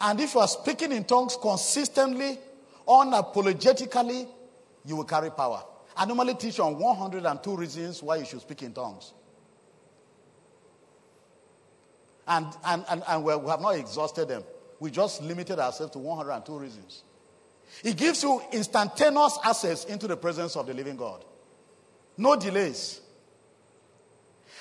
And 0.00 0.20
if 0.20 0.34
you 0.34 0.40
are 0.40 0.48
speaking 0.48 0.92
in 0.92 1.04
tongues 1.04 1.36
consistently, 1.40 2.38
unapologetically, 2.86 4.28
you 4.84 4.96
will 4.96 5.04
carry 5.04 5.30
power. 5.30 5.62
I 5.96 6.04
normally 6.06 6.34
teach 6.34 6.60
on 6.60 6.78
102 6.78 7.56
reasons 7.56 8.02
why 8.02 8.16
you 8.16 8.24
should 8.24 8.40
speak 8.40 8.62
in 8.62 8.72
tongues. 8.72 9.12
And, 12.30 12.46
and, 12.64 12.84
and, 12.88 13.02
and 13.08 13.24
we 13.24 13.32
have 13.32 13.60
not 13.60 13.74
exhausted 13.74 14.28
them. 14.28 14.44
We 14.78 14.92
just 14.92 15.20
limited 15.20 15.58
ourselves 15.58 15.92
to 15.94 15.98
102 15.98 16.58
reasons. 16.58 17.02
It 17.82 17.96
gives 17.96 18.22
you 18.22 18.40
instantaneous 18.52 19.36
access 19.44 19.84
into 19.84 20.06
the 20.06 20.16
presence 20.16 20.54
of 20.54 20.68
the 20.68 20.72
living 20.72 20.96
God. 20.96 21.24
No 22.16 22.36
delays. 22.36 23.00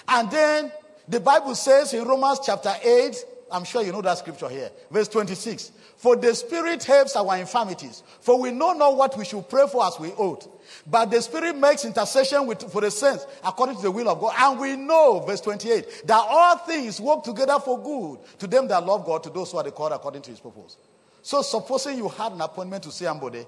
And 0.08 0.32
then 0.32 0.71
the 1.08 1.19
Bible 1.19 1.53
says 1.53 1.93
in 1.93 2.03
Romans 2.05 2.39
chapter 2.43 2.73
8, 2.84 3.15
I'm 3.51 3.63
sure 3.65 3.84
you 3.84 3.91
know 3.91 4.01
that 4.01 4.17
scripture 4.17 4.49
here, 4.49 4.71
verse 4.89 5.08
26. 5.08 5.71
For 5.97 6.15
the 6.15 6.34
Spirit 6.34 6.84
helps 6.84 7.15
our 7.15 7.38
infirmities, 7.38 8.01
for 8.21 8.39
we 8.39 8.51
know 8.51 8.73
not 8.73 8.95
what 8.95 9.15
we 9.15 9.25
should 9.25 9.47
pray 9.47 9.67
for 9.71 9.86
as 9.86 9.99
we 9.99 10.10
ought. 10.10 10.47
But 10.86 11.12
the 11.12 11.21
Spirit 11.21 11.58
makes 11.58 11.86
intercession 11.86 12.45
with, 12.47 12.71
for 12.71 12.82
the 12.82 12.91
saints 12.91 13.25
according 13.43 13.77
to 13.77 13.82
the 13.82 13.91
will 13.91 14.10
of 14.10 14.19
God. 14.19 14.34
And 14.38 14.60
we 14.60 14.75
know, 14.75 15.19
verse 15.19 15.41
28, 15.41 16.08
that 16.08 16.25
all 16.27 16.58
things 16.58 16.99
work 16.99 17.23
together 17.23 17.60
for 17.60 17.82
good 17.82 18.19
to 18.39 18.47
them 18.47 18.67
that 18.67 18.86
love 18.86 19.05
God, 19.05 19.23
to 19.23 19.29
those 19.29 19.51
who 19.51 19.58
are 19.58 19.63
the 19.63 19.71
called 19.71 19.91
according 19.93 20.21
to 20.23 20.32
his 20.32 20.39
purpose. 20.39 20.77
So, 21.21 21.41
supposing 21.41 21.97
you 21.97 22.08
had 22.08 22.32
an 22.32 22.41
appointment 22.41 22.84
to 22.84 22.91
see 22.91 23.05
Ambode, 23.05 23.45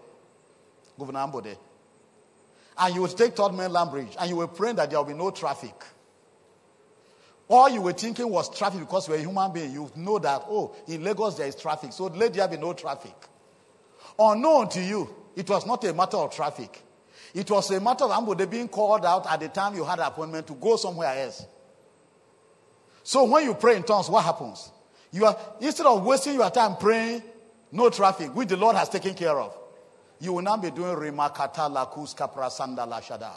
Governor 0.97 1.19
Ambode, 1.19 1.57
and 2.77 2.95
you 2.95 3.01
would 3.01 3.17
take 3.17 3.35
Third 3.35 3.53
Mainland 3.53 3.91
Bridge, 3.91 4.15
and 4.19 4.29
you 4.29 4.35
were 4.37 4.47
praying 4.47 4.75
that 4.77 4.89
there 4.89 4.99
will 4.99 5.05
be 5.05 5.13
no 5.13 5.31
traffic. 5.31 5.75
All 7.47 7.69
you 7.69 7.81
were 7.81 7.93
thinking 7.93 8.29
was 8.29 8.49
traffic 8.55 8.79
because 8.79 9.07
you're 9.09 9.17
a 9.17 9.19
human 9.19 9.51
being. 9.51 9.73
You 9.73 9.91
know 9.97 10.19
that, 10.19 10.43
oh, 10.47 10.73
in 10.87 11.03
Lagos 11.03 11.35
there 11.35 11.47
is 11.47 11.55
traffic, 11.55 11.91
so 11.91 12.05
let 12.05 12.33
there 12.33 12.47
be 12.47 12.57
no 12.57 12.73
traffic. 12.73 13.15
Unknown 14.17 14.69
to 14.69 14.81
you, 14.81 15.13
it 15.35 15.49
was 15.49 15.65
not 15.65 15.83
a 15.83 15.93
matter 15.93 16.17
of 16.17 16.33
traffic. 16.33 16.81
It 17.33 17.49
was 17.49 17.71
a 17.71 17.79
matter 17.79 18.05
of 18.05 18.11
Ambode 18.11 18.49
being 18.49 18.67
called 18.67 19.05
out 19.05 19.25
at 19.31 19.39
the 19.39 19.49
time 19.49 19.75
you 19.75 19.85
had 19.85 19.99
an 19.99 20.05
appointment 20.05 20.47
to 20.47 20.53
go 20.53 20.75
somewhere 20.75 21.23
else. 21.23 21.45
So 23.03 23.23
when 23.23 23.45
you 23.45 23.53
pray 23.53 23.77
in 23.77 23.83
tongues, 23.83 24.09
what 24.09 24.23
happens? 24.25 24.71
You 25.11 25.25
are 25.25 25.37
instead 25.59 25.85
of 25.85 26.03
wasting 26.05 26.35
your 26.35 26.49
time 26.49 26.77
praying, 26.77 27.23
no 27.71 27.89
traffic, 27.89 28.35
which 28.35 28.49
the 28.49 28.57
Lord 28.57 28.75
has 28.75 28.89
taken 28.89 29.13
care 29.13 29.39
of, 29.39 29.57
you 30.19 30.33
will 30.33 30.41
now 30.41 30.57
be 30.57 30.71
doing 30.71 30.95
rimakata 30.95 31.69
lakus 31.69 32.15
kaprasanda 32.15 32.87
lashada. 32.87 33.31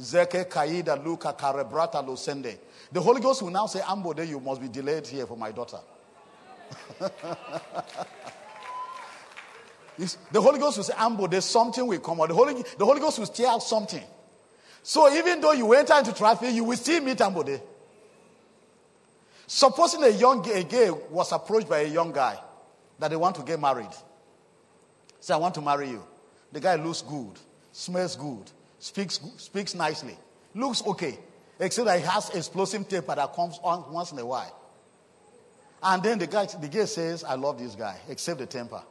Zeke 0.00 0.48
kaida 0.48 0.96
luka 1.04 1.34
karebrata 1.38 2.04
losende. 2.04 2.56
The 2.90 3.00
Holy 3.00 3.20
Ghost 3.20 3.42
will 3.42 3.50
now 3.50 3.66
say, 3.66 3.80
Ambode, 3.80 4.26
you 4.26 4.40
must 4.40 4.60
be 4.60 4.68
delayed 4.68 5.06
here 5.06 5.26
for 5.26 5.36
my 5.36 5.52
daughter. 5.52 5.78
The 9.96 10.40
Holy 10.40 10.58
Ghost 10.58 10.76
will 10.76 10.84
say, 10.84 10.94
Ambo, 10.96 11.26
there's 11.26 11.44
something 11.44 11.86
will 11.86 12.00
come 12.00 12.20
out. 12.20 12.28
The 12.28 12.34
Holy, 12.34 12.54
the 12.54 12.84
Holy 12.84 13.00
Ghost 13.00 13.18
will 13.18 13.26
stir 13.26 13.46
out 13.46 13.62
something. 13.62 14.02
So 14.82 15.12
even 15.14 15.40
though 15.40 15.52
you 15.52 15.72
enter 15.72 15.94
into 15.96 16.12
traffic, 16.12 16.52
you 16.52 16.64
will 16.64 16.76
still 16.76 17.02
meet 17.02 17.18
Ambode. 17.18 17.60
Supposing 19.46 20.02
a 20.04 20.08
young 20.08 20.42
gay, 20.42 20.60
a 20.60 20.64
gay 20.64 20.90
was 20.90 21.32
approached 21.32 21.68
by 21.68 21.80
a 21.80 21.88
young 21.88 22.12
guy 22.12 22.38
that 22.98 23.08
they 23.08 23.16
want 23.16 23.36
to 23.36 23.42
get 23.42 23.60
married. 23.60 23.90
Say, 25.20 25.34
I 25.34 25.36
want 25.36 25.54
to 25.54 25.60
marry 25.60 25.90
you. 25.90 26.02
The 26.52 26.60
guy 26.60 26.76
looks 26.76 27.02
good, 27.02 27.38
smells 27.72 28.16
good, 28.16 28.50
speaks, 28.78 29.20
speaks 29.36 29.74
nicely, 29.74 30.16
looks 30.54 30.84
okay, 30.86 31.18
except 31.58 31.86
that 31.86 31.98
he 32.00 32.06
has 32.06 32.30
explosive 32.30 32.88
temper 32.88 33.14
that 33.14 33.34
comes 33.34 33.58
on 33.62 33.92
once 33.92 34.12
in 34.12 34.18
a 34.18 34.26
while. 34.26 34.60
And 35.82 36.02
then 36.02 36.18
the 36.18 36.26
guy, 36.26 36.46
the 36.46 36.68
guy 36.68 36.84
says, 36.84 37.24
I 37.24 37.34
love 37.34 37.58
this 37.58 37.74
guy, 37.74 37.98
except 38.08 38.38
the 38.38 38.46
temper. 38.46 38.82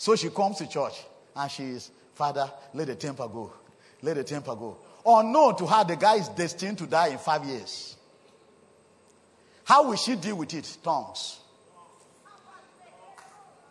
So 0.00 0.16
she 0.16 0.30
comes 0.30 0.56
to 0.56 0.66
church 0.66 0.94
and 1.36 1.50
she 1.50 1.62
is, 1.62 1.90
Father, 2.14 2.50
let 2.72 2.86
the 2.86 2.94
temper 2.94 3.28
go. 3.28 3.52
Let 4.00 4.16
the 4.16 4.24
temper 4.24 4.56
go. 4.56 4.78
Unknown 5.04 5.58
to 5.58 5.66
her, 5.66 5.84
the 5.84 5.94
guy 5.94 6.14
is 6.14 6.28
destined 6.30 6.78
to 6.78 6.86
die 6.86 7.08
in 7.08 7.18
five 7.18 7.44
years. 7.44 7.98
How 9.62 9.86
will 9.86 9.96
she 9.96 10.16
deal 10.16 10.36
with 10.36 10.54
it? 10.54 10.78
Tongues. 10.82 11.40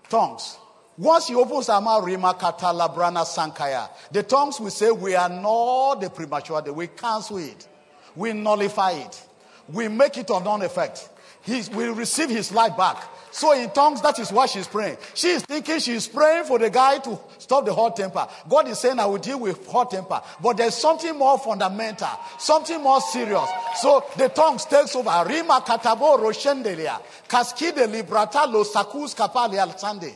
Tongues. 0.08 0.60
Once 1.00 1.26
she 1.26 1.34
opens 1.34 1.66
her 1.66 1.82
mouth, 1.82 2.04
Rima 2.04 2.36
Kata 2.36 2.66
Labrana 2.66 3.26
Sankaya, 3.26 3.90
the 4.12 4.22
tongues 4.22 4.60
will 4.60 4.70
say, 4.70 4.92
We 4.92 5.16
are 5.16 5.30
not 5.30 5.96
the 5.96 6.12
premature. 6.12 6.62
We 6.72 6.90
cancel 6.90 7.40
it. 7.40 7.68
We 8.16 8.34
nullify 8.34 8.92
it. 8.92 9.28
We 9.68 9.88
make 9.88 10.16
it 10.20 10.30
of 10.30 10.44
non 10.44 10.62
effect. 10.62 11.10
He 11.50 11.64
will 11.76 11.96
receive 11.96 12.30
his 12.30 12.52
life 12.52 12.78
back. 12.78 13.04
So 13.32 13.54
in 13.54 13.70
tongues, 13.70 14.02
that 14.02 14.18
is 14.20 14.32
what 14.32 14.50
she's 14.50 14.68
praying. 14.68 14.98
She 15.14 15.30
is 15.30 15.44
thinking 15.44 15.80
she 15.80 15.94
is 15.94 16.08
praying 16.08 16.46
for 16.46 16.58
the 16.58 16.70
guy 16.70 16.98
to 17.00 17.20
stop 17.38 17.66
the 17.66 17.74
hot 17.74 17.96
temper. 17.96 18.28
God 18.48 18.68
is 18.68 18.80
saying, 18.80 19.00
I 19.00 19.06
will 19.06 19.18
deal 19.18 19.40
with 19.40 19.68
hot 19.68 19.92
temper. 19.92 20.22
But 20.42 20.58
there's 20.58 20.76
something 20.76 21.18
more 21.18 21.38
fundamental, 21.38 22.10
something 22.38 22.82
more 22.82 23.02
serious. 23.02 23.48
So 23.78 24.04
the 24.18 24.30
tongues 24.30 24.66
takes 24.66 24.96
over. 24.96 25.24
Rima 25.28 25.64
katabo 25.66 26.18
roshendelia. 26.20 27.02
Kaskide 27.28 27.88
librata 27.88 28.52
lo 28.52 28.64
sakus 28.64 29.16
kapali 29.16 29.58
al 29.58 30.16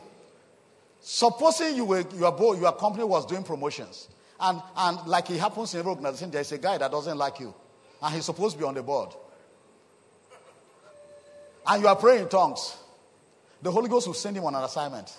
Supposing 1.00 1.76
you 1.76 1.84
were, 1.84 2.04
your, 2.16 2.56
your 2.56 2.72
company 2.72 3.04
was 3.04 3.26
doing 3.26 3.42
promotions, 3.42 4.08
and, 4.40 4.60
and 4.74 5.06
like 5.06 5.28
it 5.28 5.38
happens 5.38 5.74
in 5.74 5.80
every 5.80 5.90
organization, 5.90 6.30
there's 6.30 6.50
a 6.52 6.58
guy 6.58 6.78
that 6.78 6.90
doesn't 6.90 7.18
like 7.18 7.40
you, 7.40 7.54
and 8.02 8.14
he's 8.14 8.24
supposed 8.24 8.54
to 8.54 8.58
be 8.58 8.64
on 8.64 8.72
the 8.72 8.82
board. 8.82 9.10
And 11.66 11.82
you 11.82 11.88
are 11.88 11.96
praying 11.96 12.22
in 12.22 12.28
tongues. 12.28 12.76
The 13.62 13.70
Holy 13.70 13.88
Ghost 13.88 14.06
will 14.06 14.14
send 14.14 14.36
him 14.36 14.44
on 14.44 14.54
an 14.54 14.62
assignment. 14.64 15.10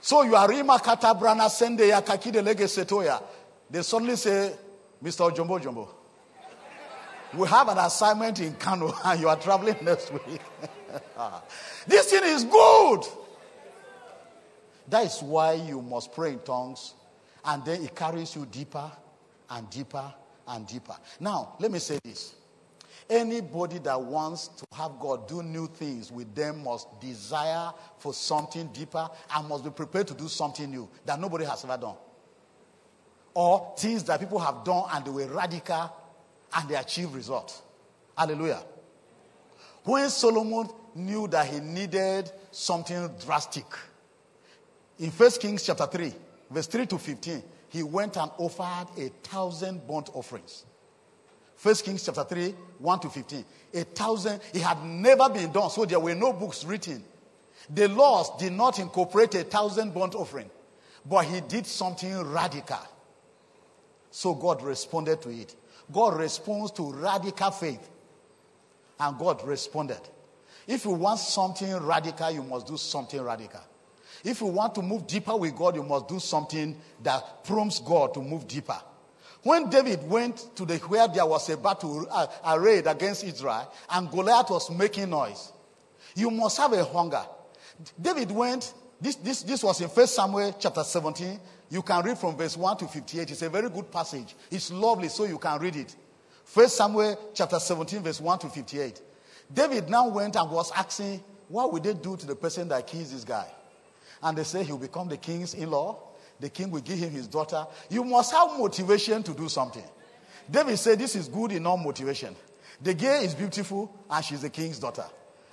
So 0.00 0.22
you 0.22 0.36
are 0.36 0.46
Rima 0.46 0.74
Katabrana 0.78 1.48
Sende 1.48 1.88
ya 1.88 2.02
Kakide 2.02 2.44
Lege 2.44 2.64
Setoya. 2.66 3.22
They 3.70 3.80
suddenly 3.82 4.16
say, 4.16 4.52
Mr. 5.02 5.34
Jumbo 5.34 5.58
Jumbo, 5.58 5.88
we 7.32 7.48
have 7.48 7.68
an 7.68 7.78
assignment 7.78 8.38
in 8.40 8.54
Kano 8.56 8.94
and 9.04 9.18
you 9.20 9.28
are 9.28 9.36
traveling 9.36 9.76
next 9.80 10.12
week. 10.12 10.40
this 11.86 12.10
thing 12.10 12.22
is 12.24 12.44
good. 12.44 13.00
That 14.88 15.06
is 15.06 15.22
why 15.22 15.54
you 15.54 15.80
must 15.80 16.12
pray 16.12 16.32
in 16.32 16.40
tongues 16.40 16.92
and 17.44 17.64
then 17.64 17.82
it 17.82 17.96
carries 17.96 18.36
you 18.36 18.44
deeper 18.44 18.92
and 19.48 19.70
deeper 19.70 20.12
and 20.48 20.66
deeper. 20.66 20.96
Now, 21.18 21.54
let 21.58 21.70
me 21.70 21.78
say 21.78 21.98
this. 22.04 22.34
Anybody 23.08 23.78
that 23.80 24.00
wants 24.00 24.48
to 24.48 24.64
have 24.72 24.98
God 24.98 25.28
do 25.28 25.42
new 25.42 25.66
things 25.66 26.10
with 26.10 26.34
them 26.34 26.64
must 26.64 27.00
desire 27.00 27.70
for 27.98 28.14
something 28.14 28.68
deeper 28.68 29.08
and 29.34 29.48
must 29.48 29.64
be 29.64 29.70
prepared 29.70 30.08
to 30.08 30.14
do 30.14 30.26
something 30.26 30.70
new 30.70 30.88
that 31.04 31.20
nobody 31.20 31.44
has 31.44 31.64
ever 31.64 31.76
done. 31.76 31.96
Or 33.34 33.74
things 33.76 34.04
that 34.04 34.20
people 34.20 34.38
have 34.38 34.64
done 34.64 34.84
and 34.92 35.04
they 35.04 35.10
were 35.10 35.26
radical 35.26 35.92
and 36.56 36.68
they 36.68 36.76
achieved 36.76 37.14
results. 37.14 37.62
Hallelujah. 38.16 38.62
When 39.82 40.08
Solomon 40.08 40.68
knew 40.94 41.28
that 41.28 41.46
he 41.46 41.60
needed 41.60 42.30
something 42.50 43.10
drastic, 43.24 43.66
in 44.98 45.10
1 45.10 45.30
Kings 45.32 45.64
chapter 45.64 45.86
3, 45.86 46.12
verse 46.50 46.68
3 46.68 46.86
to 46.86 46.98
15, 46.98 47.42
he 47.68 47.82
went 47.82 48.16
and 48.16 48.30
offered 48.38 48.86
a 48.96 49.08
thousand 49.22 49.86
burnt 49.86 50.08
offerings. 50.14 50.64
First 51.56 51.84
Kings 51.84 52.04
chapter 52.04 52.24
3, 52.24 52.54
1 52.78 53.00
to 53.00 53.08
15. 53.08 53.44
A 53.74 53.84
thousand, 53.84 54.40
it 54.52 54.62
had 54.62 54.84
never 54.84 55.28
been 55.28 55.50
done, 55.52 55.70
so 55.70 55.84
there 55.84 56.00
were 56.00 56.14
no 56.14 56.32
books 56.32 56.64
written. 56.64 57.02
The 57.70 57.88
laws 57.88 58.36
did 58.38 58.52
not 58.52 58.78
incorporate 58.78 59.34
a 59.34 59.44
thousand 59.44 59.94
burnt 59.94 60.14
offering, 60.14 60.50
but 61.06 61.24
he 61.24 61.40
did 61.40 61.66
something 61.66 62.22
radical. 62.30 62.78
So 64.10 64.34
God 64.34 64.62
responded 64.62 65.22
to 65.22 65.30
it. 65.30 65.56
God 65.90 66.18
responds 66.18 66.70
to 66.72 66.92
radical 66.92 67.50
faith. 67.50 67.90
And 69.00 69.18
God 69.18 69.44
responded. 69.46 70.00
If 70.66 70.84
you 70.84 70.92
want 70.92 71.18
something 71.18 71.74
radical, 71.78 72.30
you 72.30 72.42
must 72.42 72.66
do 72.66 72.76
something 72.76 73.20
radical. 73.20 73.60
If 74.22 74.40
you 74.40 74.46
want 74.46 74.74
to 74.76 74.82
move 74.82 75.06
deeper 75.06 75.36
with 75.36 75.54
God, 75.56 75.76
you 75.76 75.82
must 75.82 76.08
do 76.08 76.18
something 76.18 76.80
that 77.02 77.44
prompts 77.44 77.80
God 77.80 78.14
to 78.14 78.20
move 78.20 78.46
deeper. 78.46 78.80
When 79.44 79.68
David 79.68 80.08
went 80.08 80.56
to 80.56 80.64
the 80.64 80.78
where 80.78 81.06
there 81.06 81.26
was 81.26 81.48
a 81.50 81.58
battle 81.58 82.06
uh, 82.10 82.26
arrayed 82.46 82.86
against 82.86 83.24
Israel 83.24 83.70
and 83.90 84.10
Goliath 84.10 84.50
was 84.50 84.70
making 84.70 85.10
noise, 85.10 85.52
you 86.16 86.30
must 86.30 86.56
have 86.56 86.72
a 86.72 86.82
hunger. 86.82 87.22
David 88.00 88.30
went, 88.30 88.72
this, 89.00 89.16
this, 89.16 89.42
this 89.42 89.62
was 89.62 89.82
in 89.82 89.88
1 89.88 90.06
Samuel 90.06 90.56
chapter 90.58 90.82
17. 90.82 91.38
You 91.68 91.82
can 91.82 92.04
read 92.04 92.16
from 92.16 92.36
verse 92.38 92.56
1 92.56 92.78
to 92.78 92.88
58. 92.88 93.30
It's 93.30 93.42
a 93.42 93.50
very 93.50 93.68
good 93.68 93.90
passage. 93.92 94.34
It's 94.50 94.72
lovely, 94.72 95.08
so 95.08 95.24
you 95.24 95.38
can 95.38 95.60
read 95.60 95.76
it. 95.76 95.94
1 96.52 96.68
Samuel 96.68 97.32
chapter 97.34 97.58
17, 97.58 98.02
verse 98.02 98.20
1 98.22 98.38
to 98.38 98.48
58. 98.48 99.00
David 99.52 99.90
now 99.90 100.08
went 100.08 100.36
and 100.36 100.50
was 100.50 100.72
asking, 100.72 101.22
What 101.48 101.70
would 101.72 101.82
they 101.82 101.92
do 101.92 102.16
to 102.16 102.26
the 102.26 102.36
person 102.36 102.68
that 102.68 102.86
kills 102.86 103.12
this 103.12 103.24
guy? 103.24 103.46
And 104.22 104.38
they 104.38 104.44
say 104.44 104.64
he'll 104.64 104.78
become 104.78 105.08
the 105.08 105.18
king's 105.18 105.52
in 105.52 105.70
law. 105.70 105.98
The 106.40 106.50
king 106.50 106.70
will 106.70 106.80
give 106.80 106.98
him 106.98 107.10
his 107.10 107.26
daughter. 107.26 107.66
You 107.88 108.04
must 108.04 108.32
have 108.32 108.58
motivation 108.58 109.22
to 109.22 109.32
do 109.32 109.48
something. 109.48 109.84
David 110.50 110.78
said, 110.78 110.98
This 110.98 111.16
is 111.16 111.28
good 111.28 111.52
enough 111.52 111.80
motivation. 111.82 112.36
The 112.82 112.94
girl 112.94 113.22
is 113.22 113.34
beautiful 113.34 113.94
and 114.10 114.24
she's 114.24 114.42
the 114.42 114.50
king's 114.50 114.78
daughter. 114.78 115.04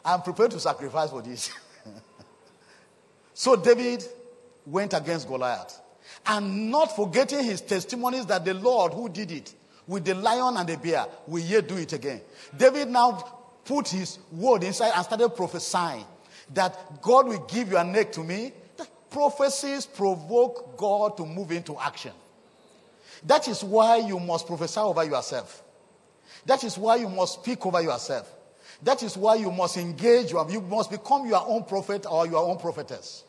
I'm 0.04 0.22
prepared 0.22 0.52
to 0.52 0.60
sacrifice 0.60 1.12
for 1.12 1.22
this. 1.22 1.52
so 3.34 3.56
David 3.56 4.04
went 4.66 4.94
against 4.94 5.28
Goliath. 5.28 5.80
And 6.26 6.72
not 6.72 6.96
forgetting 6.96 7.44
his 7.44 7.62
testimonies 7.62 8.26
that 8.26 8.44
the 8.44 8.54
Lord 8.54 8.94
who 8.94 9.08
did 9.10 9.32
it 9.32 9.54
with 9.88 10.06
the 10.06 10.16
lion 10.16 10.58
and 10.58 10.68
the 10.68 10.78
bear 10.78 11.06
will 11.28 11.44
yet 11.44 11.68
do 11.68 11.78
it 11.78 11.94
again. 11.94 12.22
David 12.56 12.90
now 12.90 13.12
put 13.66 13.88
his 13.88 14.20
word 14.32 14.64
inside 14.64 14.92
and 14.96 15.06
started 15.06 15.30
prophesying 15.30 16.06
that 16.54 17.02
God 17.02 17.28
will 17.28 17.46
give 17.46 17.72
your 17.72 17.84
neck 17.84 18.12
to 18.14 18.24
me. 18.24 18.54
Prophecies 19.12 19.86
provoke 19.86 20.78
God 20.78 21.18
to 21.18 21.26
move 21.26 21.52
into 21.52 21.78
action. 21.78 22.14
That 23.24 23.48
is 23.48 23.64
why 23.64 23.98
you 23.98 24.20
must 24.20 24.48
prophesy 24.48 24.80
over 24.80 25.04
yourself. 25.04 25.64
That 26.46 26.64
is 26.64 26.78
why 26.78 26.96
you 26.96 27.10
must 27.10 27.42
speak 27.42 27.64
over 27.66 27.82
yourself. 27.82 28.34
That 28.82 29.04
is 29.04 29.16
why 29.16 29.36
you 29.36 29.52
must 29.52 29.78
engage. 29.78 30.32
You 30.32 30.62
must 30.62 30.90
become 30.90 31.28
your 31.28 31.46
own 31.46 31.66
prophet 31.66 32.06
or 32.10 32.26
your 32.26 32.44
own 32.48 32.58
prophetess. 32.58 33.24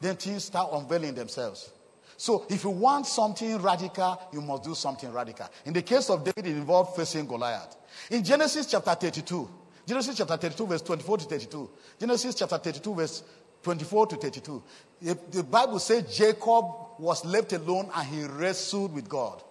Then 0.00 0.16
things 0.16 0.44
start 0.44 0.70
unveiling 0.72 1.14
themselves. 1.14 1.70
So 2.16 2.44
if 2.48 2.64
you 2.64 2.70
want 2.70 3.06
something 3.06 3.60
radical, 3.60 4.20
you 4.32 4.40
must 4.40 4.64
do 4.64 4.74
something 4.74 5.12
radical. 5.12 5.48
In 5.64 5.72
the 5.72 5.82
case 5.82 6.10
of 6.10 6.24
David, 6.24 6.50
it 6.50 6.56
involved 6.56 6.96
facing 6.96 7.26
Goliath. 7.26 7.76
In 8.10 8.24
Genesis 8.24 8.66
chapter 8.66 8.94
32, 8.94 9.48
Genesis 9.86 10.16
chapter 10.16 10.36
32, 10.36 10.66
verse 10.66 10.82
24 10.82 11.18
to 11.18 11.24
32, 11.24 11.70
Genesis 11.98 12.34
chapter 12.34 12.58
32, 12.58 12.94
verse 12.94 13.22
24 13.62 14.06
to 14.08 14.16
32, 14.16 14.62
the, 15.02 15.42
Bible 15.42 15.78
says 15.78 16.16
Jacob 16.16 16.64
was 16.98 17.24
left 17.24 17.52
alone 17.52 17.90
and 17.94 18.08
he 18.08 18.24
wrestled 18.24 18.94
with 18.94 19.08
God. 19.08 19.42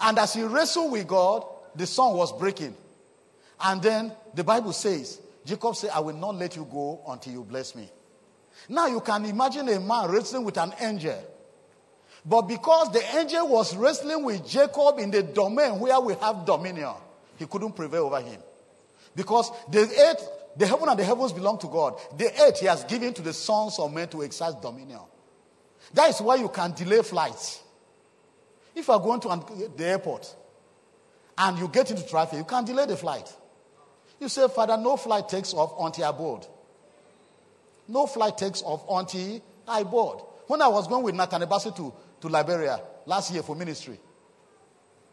And 0.00 0.18
as 0.18 0.34
he 0.34 0.42
wrestled 0.42 0.92
with 0.92 1.06
God, 1.06 1.44
the 1.74 1.86
sun 1.86 2.14
was 2.16 2.32
breaking. 2.38 2.74
And 3.60 3.82
then 3.82 4.12
the 4.34 4.44
Bible 4.44 4.72
says, 4.72 5.20
Jacob 5.44 5.76
said, 5.76 5.90
I 5.90 6.00
will 6.00 6.16
not 6.16 6.34
let 6.34 6.56
you 6.56 6.66
go 6.70 7.00
until 7.08 7.32
you 7.32 7.44
bless 7.44 7.74
me. 7.74 7.88
Now 8.68 8.86
you 8.86 9.00
can 9.00 9.24
imagine 9.24 9.68
a 9.68 9.80
man 9.80 10.10
wrestling 10.10 10.44
with 10.44 10.58
an 10.58 10.72
angel. 10.80 11.20
But 12.24 12.42
because 12.42 12.92
the 12.92 13.02
angel 13.16 13.48
was 13.48 13.74
wrestling 13.76 14.24
with 14.24 14.46
Jacob 14.46 14.98
in 14.98 15.10
the 15.10 15.22
domain 15.22 15.80
where 15.80 16.00
we 16.00 16.14
have 16.14 16.46
dominion, 16.46 16.94
he 17.36 17.46
couldn't 17.46 17.72
prevail 17.72 18.04
over 18.04 18.20
him. 18.20 18.40
Because 19.14 19.50
the 19.70 19.80
earth, 19.80 20.28
the 20.56 20.66
heaven 20.66 20.88
and 20.88 20.98
the 20.98 21.04
heavens 21.04 21.32
belong 21.32 21.58
to 21.58 21.66
God. 21.66 21.98
The 22.16 22.30
earth 22.42 22.60
he 22.60 22.66
has 22.66 22.84
given 22.84 23.12
to 23.14 23.22
the 23.22 23.32
sons 23.32 23.78
of 23.78 23.92
men 23.92 24.08
to 24.08 24.22
exercise 24.22 24.54
dominion. 24.56 25.00
That 25.94 26.10
is 26.10 26.20
why 26.20 26.36
you 26.36 26.48
can 26.48 26.72
delay 26.72 27.02
flights. 27.02 27.62
If 28.74 28.88
you 28.88 28.94
are 28.94 29.00
going 29.00 29.20
to 29.20 29.68
the 29.76 29.84
airport 29.84 30.34
and 31.36 31.58
you 31.58 31.68
get 31.68 31.90
into 31.90 32.06
traffic, 32.06 32.38
you 32.38 32.44
can 32.44 32.64
delay 32.64 32.86
the 32.86 32.96
flight. 32.96 33.30
You 34.18 34.28
say, 34.28 34.46
Father, 34.48 34.76
no 34.76 34.96
flight 34.96 35.28
takes 35.28 35.52
off 35.52 35.74
until 35.80 36.04
I 36.04 36.12
board. 36.12 36.46
No 37.88 38.06
flight 38.06 38.38
takes 38.38 38.62
off 38.62 38.84
until 38.88 39.42
I 39.66 39.82
board. 39.82 40.20
When 40.46 40.62
I 40.62 40.68
was 40.68 40.86
going 40.86 41.04
with 41.04 41.14
Nathaniel 41.14 41.48
Bassey 41.48 41.74
to, 41.76 41.92
to 42.20 42.28
Liberia 42.28 42.80
last 43.04 43.32
year 43.32 43.42
for 43.42 43.56
ministry, 43.56 43.98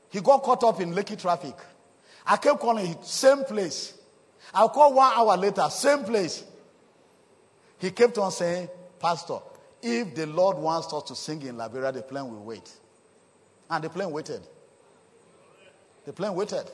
he 0.10 0.22
got 0.22 0.44
caught 0.44 0.64
up 0.64 0.80
in 0.80 0.94
Lekki 0.94 1.20
traffic. 1.20 1.56
I 2.26 2.38
kept 2.38 2.60
calling 2.60 2.86
him, 2.86 2.98
same 3.02 3.44
place. 3.44 3.94
I'll 4.54 4.70
call 4.70 4.94
one 4.94 5.12
hour 5.16 5.38
later, 5.38 5.68
same 5.70 6.04
place. 6.04 6.44
He 7.78 7.92
kept 7.92 8.18
on 8.18 8.32
saying, 8.32 8.70
Pastor, 9.00 9.40
if 9.82 10.14
the 10.16 10.26
Lord 10.28 10.58
wants 10.58 10.94
us 10.94 11.04
to 11.04 11.16
sing 11.16 11.42
in 11.44 11.58
Liberia, 11.58 11.92
the 11.92 12.02
plane 12.02 12.30
will 12.30 12.44
wait. 12.44 12.70
And 13.70 13.84
the 13.84 13.90
plane 13.90 14.12
waited. 14.12 14.42
The 16.06 16.14
plane 16.14 16.34
waited. 16.34 16.70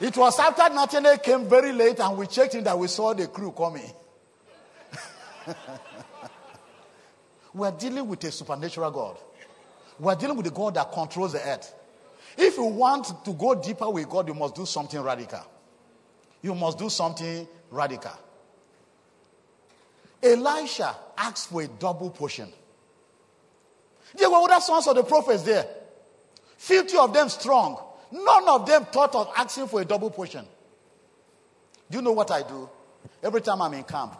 It 0.00 0.16
was 0.16 0.38
after 0.38 0.72
Nathaniel 0.72 1.18
came 1.18 1.46
very 1.46 1.72
late 1.72 2.00
and 2.00 2.16
we 2.16 2.26
checked 2.26 2.54
in 2.54 2.64
that 2.64 2.78
we 2.78 2.88
saw 2.88 3.12
the 3.12 3.26
crew 3.26 3.52
coming. 3.52 3.92
We're 7.52 7.72
dealing 7.72 8.08
with 8.08 8.24
a 8.24 8.30
supernatural 8.30 8.90
God. 8.90 9.18
We're 9.98 10.14
dealing 10.14 10.36
with 10.36 10.46
the 10.46 10.52
God 10.52 10.74
that 10.74 10.90
controls 10.90 11.32
the 11.32 11.46
earth. 11.46 11.74
If 12.36 12.56
you 12.56 12.64
want 12.64 13.24
to 13.24 13.32
go 13.32 13.54
deeper 13.54 13.88
with 13.90 14.08
God, 14.08 14.28
you 14.28 14.34
must 14.34 14.54
do 14.54 14.66
something 14.66 15.00
radical. 15.00 15.44
You 16.42 16.54
must 16.54 16.78
do 16.78 16.88
something 16.88 17.46
radical. 17.70 18.12
Elisha 20.22 20.94
asked 21.16 21.50
for 21.50 21.62
a 21.62 21.68
double 21.68 22.10
portion. 22.10 22.52
There 24.14 24.30
were 24.30 24.36
other 24.36 24.60
sons 24.60 24.86
of 24.86 24.96
the 24.96 25.02
prophets 25.02 25.42
there. 25.42 25.66
50 26.56 26.96
of 26.98 27.14
them 27.14 27.28
strong. 27.28 27.82
None 28.12 28.48
of 28.48 28.66
them 28.66 28.84
thought 28.86 29.14
of 29.14 29.32
asking 29.36 29.68
for 29.68 29.80
a 29.80 29.84
double 29.84 30.10
portion. 30.10 30.44
Do 31.90 31.98
you 31.98 32.02
know 32.02 32.12
what 32.12 32.30
I 32.30 32.42
do? 32.42 32.68
Every 33.22 33.40
time 33.40 33.62
I'm 33.62 33.72
in 33.74 33.84
camp, 33.84 34.16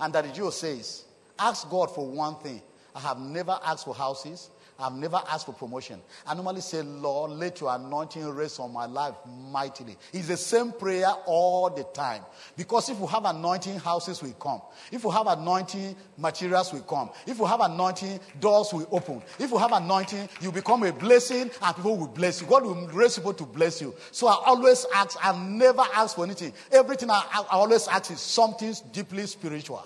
and 0.00 0.12
that 0.12 0.24
the 0.24 0.32
Jew 0.32 0.50
says, 0.50 1.04
Ask 1.38 1.68
God 1.68 1.94
for 1.94 2.06
one 2.06 2.36
thing. 2.36 2.60
I 2.94 3.00
have 3.00 3.18
never 3.18 3.58
asked 3.64 3.84
for 3.84 3.94
houses. 3.94 4.50
I've 4.80 4.94
never 4.94 5.20
asked 5.28 5.46
for 5.46 5.52
promotion. 5.52 6.00
I 6.24 6.34
normally 6.34 6.60
say, 6.60 6.82
Lord, 6.82 7.32
let 7.32 7.60
your 7.60 7.74
anointing 7.74 8.24
rest 8.28 8.60
on 8.60 8.72
my 8.72 8.86
life 8.86 9.14
mightily. 9.50 9.96
It's 10.12 10.28
the 10.28 10.36
same 10.36 10.70
prayer 10.70 11.08
all 11.26 11.68
the 11.68 11.82
time. 11.82 12.22
Because 12.56 12.88
if 12.88 12.96
we 13.00 13.08
have 13.08 13.24
anointing, 13.24 13.80
houses 13.80 14.22
will 14.22 14.34
come. 14.34 14.62
If 14.92 15.04
we 15.04 15.10
have 15.10 15.26
anointing, 15.26 15.96
materials 16.16 16.72
will 16.72 16.82
come. 16.82 17.10
If 17.26 17.40
we 17.40 17.46
have 17.46 17.60
anointing, 17.60 18.20
doors 18.38 18.72
will 18.72 18.86
open. 18.92 19.20
If 19.40 19.50
we 19.50 19.58
have 19.58 19.72
anointing, 19.72 20.28
you 20.40 20.52
become 20.52 20.84
a 20.84 20.92
blessing 20.92 21.50
and 21.60 21.76
people 21.76 21.96
will 21.96 22.06
bless 22.06 22.40
you. 22.40 22.46
God 22.46 22.62
will 22.62 22.86
raise 22.86 23.16
people 23.16 23.34
to 23.34 23.44
bless 23.44 23.80
you. 23.80 23.92
So 24.12 24.28
I 24.28 24.40
always 24.46 24.86
ask, 24.94 25.18
I 25.20 25.36
never 25.36 25.82
ask 25.92 26.14
for 26.14 26.24
anything. 26.24 26.52
Everything 26.70 27.10
I, 27.10 27.24
I 27.32 27.44
always 27.50 27.88
ask 27.88 28.12
is 28.12 28.20
something 28.20 28.72
deeply 28.92 29.26
spiritual. 29.26 29.84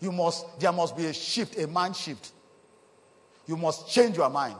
You 0.00 0.10
must, 0.10 0.58
there 0.58 0.72
must 0.72 0.96
be 0.96 1.06
a 1.06 1.12
shift, 1.12 1.56
a 1.56 1.68
mind 1.68 1.94
shift. 1.94 2.32
You 3.50 3.56
must 3.56 3.88
change 3.90 4.16
your 4.16 4.30
mind. 4.30 4.58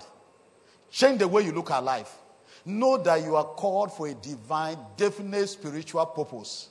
Change 0.91 1.21
the 1.21 1.29
way 1.29 1.43
you 1.43 1.53
look 1.53 1.71
at 1.71 1.85
life. 1.85 2.13
Know 2.65 2.99
that 2.99 3.23
you 3.23 3.37
are 3.37 3.45
called 3.45 3.93
for 3.93 4.09
a 4.09 4.15
divine, 4.15 4.77
definite 4.97 5.47
spiritual 5.47 6.05
purpose. 6.07 6.71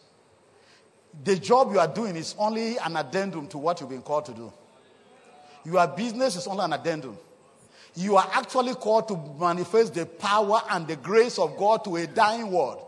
The 1.23 1.37
job 1.37 1.71
you 1.71 1.79
are 1.79 1.87
doing 1.87 2.17
is 2.17 2.35
only 2.37 2.77
an 2.77 2.97
addendum 2.97 3.47
to 3.47 3.57
what 3.57 3.79
you've 3.79 3.89
been 3.89 4.01
called 4.01 4.25
to 4.25 4.33
do. 4.33 4.51
Your 5.63 5.87
business 5.87 6.35
is 6.35 6.45
only 6.45 6.65
an 6.65 6.73
addendum. 6.73 7.17
You 7.95 8.17
are 8.17 8.29
actually 8.33 8.73
called 8.73 9.07
to 9.07 9.35
manifest 9.39 9.93
the 9.93 10.05
power 10.05 10.61
and 10.71 10.89
the 10.89 10.97
grace 10.97 11.39
of 11.39 11.55
God 11.55 11.85
to 11.85 11.95
a 11.95 12.05
dying 12.05 12.51
world, 12.51 12.85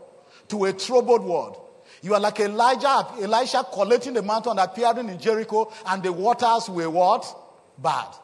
to 0.48 0.66
a 0.66 0.74
troubled 0.74 1.24
world. 1.24 1.58
You 2.02 2.12
are 2.12 2.20
like 2.20 2.38
Elijah, 2.38 3.06
Elisha 3.18 3.64
collecting 3.72 4.12
the 4.12 4.22
mantle 4.22 4.50
and 4.50 4.60
appearing 4.60 5.08
in 5.08 5.18
Jericho, 5.18 5.72
and 5.86 6.02
the 6.02 6.12
waters 6.12 6.68
were 6.68 6.90
what? 6.90 7.24
Bad. 7.78 8.16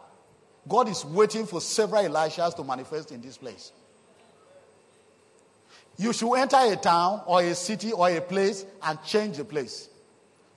God 0.69 0.89
is 0.89 1.05
waiting 1.05 1.47
for 1.47 1.61
several 1.61 2.03
Elishas 2.05 2.55
to 2.57 2.65
manifest 2.65 3.13
in 3.13 3.21
this 3.21 3.39
place. 3.39 3.73
You 5.97 6.13
should 6.13 6.35
enter 6.35 6.59
a 6.59 6.77
town 6.77 7.23
or 7.27 7.41
a 7.41 7.55
city 7.55 7.93
or 7.93 8.09
a 8.09 8.21
place 8.21 8.65
and 8.83 9.03
change 9.05 9.39
the 9.39 9.45
place. 9.45 9.89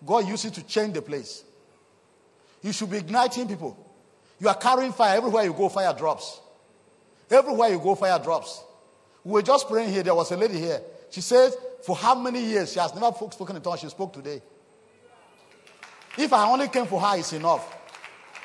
God 0.05 0.27
uses 0.27 0.51
to 0.51 0.63
change 0.63 0.93
the 0.93 1.01
place. 1.01 1.43
You 2.61 2.71
should 2.73 2.91
be 2.91 2.97
igniting 2.97 3.47
people. 3.47 3.77
You 4.39 4.49
are 4.49 4.55
carrying 4.55 4.91
fire 4.91 5.17
everywhere 5.17 5.43
you 5.43 5.53
go, 5.53 5.69
fire 5.69 5.93
drops. 5.93 6.41
Everywhere 7.29 7.69
you 7.69 7.79
go, 7.79 7.95
fire 7.95 8.19
drops. 8.19 8.63
We 9.23 9.33
were 9.33 9.41
just 9.41 9.67
praying 9.67 9.91
here. 9.93 10.03
There 10.03 10.15
was 10.15 10.31
a 10.31 10.37
lady 10.37 10.59
here. 10.59 10.81
She 11.09 11.21
says, 11.21 11.55
for 11.83 11.95
how 11.95 12.15
many 12.15 12.43
years 12.43 12.73
she 12.73 12.79
has 12.79 12.93
never 12.93 13.11
spoken 13.31 13.55
in 13.55 13.61
tongues. 13.61 13.79
She 13.79 13.89
spoke 13.89 14.13
today. 14.13 14.41
If 16.17 16.33
I 16.33 16.49
only 16.51 16.67
came 16.67 16.85
for 16.85 16.99
her, 16.99 17.17
it's 17.17 17.33
enough. 17.33 17.77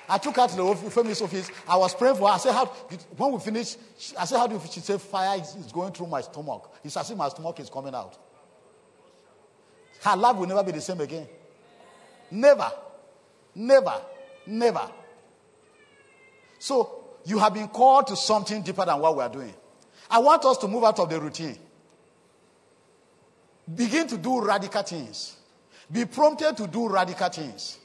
I 0.09 0.19
took 0.19 0.37
her 0.37 0.47
to 0.47 0.57
the 0.57 0.91
famous 0.91 1.21
office. 1.21 1.51
I 1.67 1.77
was 1.77 1.95
praying 1.95 2.17
for 2.17 2.29
her. 2.29 2.35
I 2.35 2.39
said, 2.39 2.53
how, 2.53 2.67
when 3.17 3.33
we 3.33 3.41
finished, 3.41 3.79
I 4.19 4.25
said, 4.25 4.39
how 4.39 4.47
do 4.47 4.55
you, 4.55 4.61
she 4.71 4.81
said, 4.81 5.01
fire 5.01 5.41
is, 5.41 5.55
is 5.57 5.73
going 5.73 5.93
through 5.93 6.07
my 6.07 6.21
stomach. 6.21 6.73
It's 6.85 6.97
as 6.97 7.11
if 7.11 7.17
my 7.17 7.29
stomach 7.29 7.59
is 7.61 7.69
coming 7.69 7.95
out. 7.95 8.17
Her 10.03 10.17
life 10.17 10.37
will 10.37 10.47
never 10.47 10.63
be 10.63 10.73
the 10.73 10.81
same 10.81 11.01
again. 11.01 11.27
Never. 12.31 12.71
Never. 13.55 14.01
Never. 14.47 14.91
So, 16.59 17.05
you 17.25 17.39
have 17.39 17.55
been 17.55 17.69
called 17.69 18.07
to 18.09 18.17
something 18.17 18.63
deeper 18.63 18.85
than 18.85 19.01
what 19.01 19.17
we 19.17 19.23
are 19.23 19.29
doing. 19.29 19.55
I 20.09 20.21
want 20.21 20.45
us 20.45 20.59
to 20.59 20.69
move 20.69 20.85
out 20.85 21.01
of 21.01 21.11
the 21.11 21.21
routine. 21.21 21.59
Begin 23.75 24.07
to 24.07 24.17
do 24.17 24.41
radical 24.41 24.83
things. 24.83 25.37
Be 25.91 26.05
prompted 26.05 26.57
to 26.59 26.69
do 26.69 26.89
radical 26.89 27.29
things. 27.29 27.79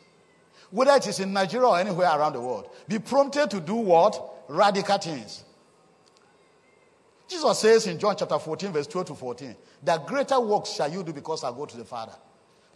Whether 0.71 0.91
it 0.93 1.07
is 1.07 1.19
in 1.19 1.33
Nigeria 1.33 1.67
or 1.67 1.79
anywhere 1.79 2.07
around 2.07 2.33
the 2.33 2.41
world. 2.41 2.69
Be 2.87 2.97
prompted 2.99 3.51
to 3.51 3.59
do 3.59 3.75
what? 3.75 4.45
Radical 4.47 4.97
things. 4.97 5.43
Jesus 7.27 7.59
says 7.59 7.87
in 7.87 7.97
John 7.97 8.15
chapter 8.17 8.37
14, 8.37 8.73
verse 8.73 8.87
12 8.87 9.07
to 9.07 9.15
14, 9.15 9.55
that 9.83 10.05
greater 10.05 10.39
works 10.39 10.71
shall 10.73 10.91
you 10.91 11.03
do 11.03 11.13
because 11.13 11.43
I 11.43 11.51
go 11.51 11.65
to 11.65 11.77
the 11.77 11.85
Father. 11.85 12.13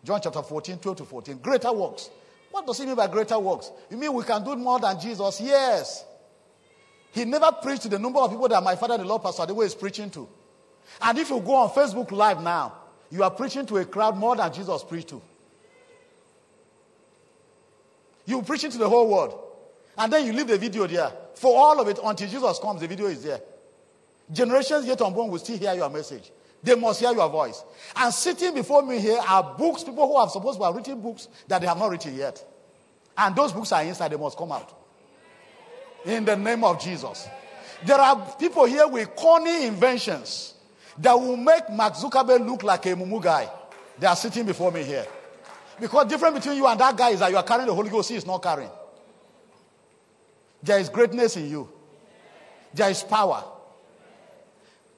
John 0.03 0.21
chapter 0.21 0.41
14, 0.41 0.77
12 0.77 0.97
to 0.99 1.05
14. 1.05 1.37
Greater 1.39 1.73
works. 1.73 2.09
What 2.51 2.65
does 2.65 2.77
he 2.77 2.85
mean 2.85 2.95
by 2.95 3.07
greater 3.07 3.37
works? 3.37 3.71
You 3.89 3.97
mean 3.97 4.13
we 4.13 4.23
can 4.23 4.43
do 4.43 4.55
more 4.55 4.79
than 4.79 4.97
Jesus? 4.99 5.41
Yes. 5.41 6.05
He 7.11 7.25
never 7.25 7.51
preached 7.51 7.81
to 7.81 7.89
the 7.89 7.99
number 7.99 8.19
of 8.19 8.29
people 8.29 8.47
that 8.47 8.63
my 8.63 8.75
father, 8.75 8.97
the 8.97 9.03
Lord 9.03 9.23
Pastor 9.23 9.43
Adeboye, 9.43 9.65
is 9.65 9.75
preaching 9.75 10.09
to. 10.11 10.27
And 11.01 11.17
if 11.17 11.29
you 11.29 11.39
go 11.41 11.55
on 11.55 11.69
Facebook 11.69 12.11
Live 12.11 12.41
now, 12.41 12.73
you 13.09 13.23
are 13.23 13.31
preaching 13.31 13.65
to 13.65 13.77
a 13.77 13.85
crowd 13.85 14.17
more 14.17 14.35
than 14.35 14.51
Jesus 14.53 14.83
preached 14.83 15.09
to. 15.09 15.21
You 18.25 18.41
preaching 18.41 18.71
to 18.71 18.77
the 18.77 18.89
whole 18.89 19.07
world. 19.07 19.39
And 19.97 20.11
then 20.11 20.25
you 20.25 20.33
leave 20.33 20.47
the 20.47 20.57
video 20.57 20.87
there. 20.87 21.11
For 21.35 21.55
all 21.55 21.79
of 21.79 21.87
it, 21.87 21.99
until 22.03 22.27
Jesus 22.27 22.59
comes, 22.59 22.81
the 22.81 22.87
video 22.87 23.07
is 23.07 23.23
there. 23.23 23.39
Generations 24.31 24.85
yet 24.85 25.01
unborn 25.01 25.29
will 25.29 25.39
still 25.39 25.57
hear 25.57 25.73
your 25.73 25.89
message. 25.89 26.31
They 26.63 26.75
must 26.75 26.99
hear 26.99 27.11
your 27.13 27.29
voice. 27.29 27.63
And 27.95 28.11
sitting 28.13 28.55
before 28.55 28.81
me 28.81 28.99
here 28.99 29.19
are 29.27 29.55
books, 29.55 29.83
people 29.83 30.07
who 30.07 30.15
are 30.15 30.27
supposed 30.29 30.57
to 30.59 30.65
have 30.65 30.75
written 30.75 30.99
books 30.99 31.27
that 31.47 31.61
they 31.61 31.67
have 31.67 31.77
not 31.77 31.91
written 31.91 32.15
yet. 32.15 32.43
And 33.17 33.35
those 33.35 33.53
books 33.53 33.71
are 33.71 33.83
inside, 33.83 34.11
they 34.11 34.17
must 34.17 34.37
come 34.37 34.51
out. 34.51 34.73
In 36.05 36.25
the 36.25 36.35
name 36.35 36.63
of 36.63 36.81
Jesus. 36.81 37.27
There 37.85 37.97
are 37.97 38.35
people 38.39 38.65
here 38.65 38.87
with 38.87 39.15
corny 39.15 39.67
inventions 39.67 40.55
that 40.97 41.13
will 41.13 41.37
make 41.37 41.69
Mark 41.69 41.93
Zuckerberg 41.93 42.45
look 42.45 42.63
like 42.63 42.85
a 42.87 42.95
mumu 42.95 43.21
guy. 43.21 43.49
They 43.99 44.07
are 44.07 44.15
sitting 44.15 44.45
before 44.45 44.71
me 44.71 44.83
here. 44.83 45.05
Because 45.79 46.05
the 46.05 46.09
difference 46.09 46.39
between 46.39 46.57
you 46.57 46.67
and 46.67 46.79
that 46.79 46.95
guy 46.95 47.09
is 47.09 47.19
that 47.19 47.31
you 47.31 47.37
are 47.37 47.43
carrying 47.43 47.67
the 47.67 47.73
Holy 47.73 47.89
Ghost, 47.89 48.09
he 48.09 48.15
is 48.15 48.25
not 48.25 48.41
carrying. 48.41 48.69
There 50.63 50.79
is 50.79 50.89
greatness 50.89 51.37
in 51.37 51.49
you. 51.49 51.69
There 52.73 52.89
is 52.89 53.03
power. 53.03 53.43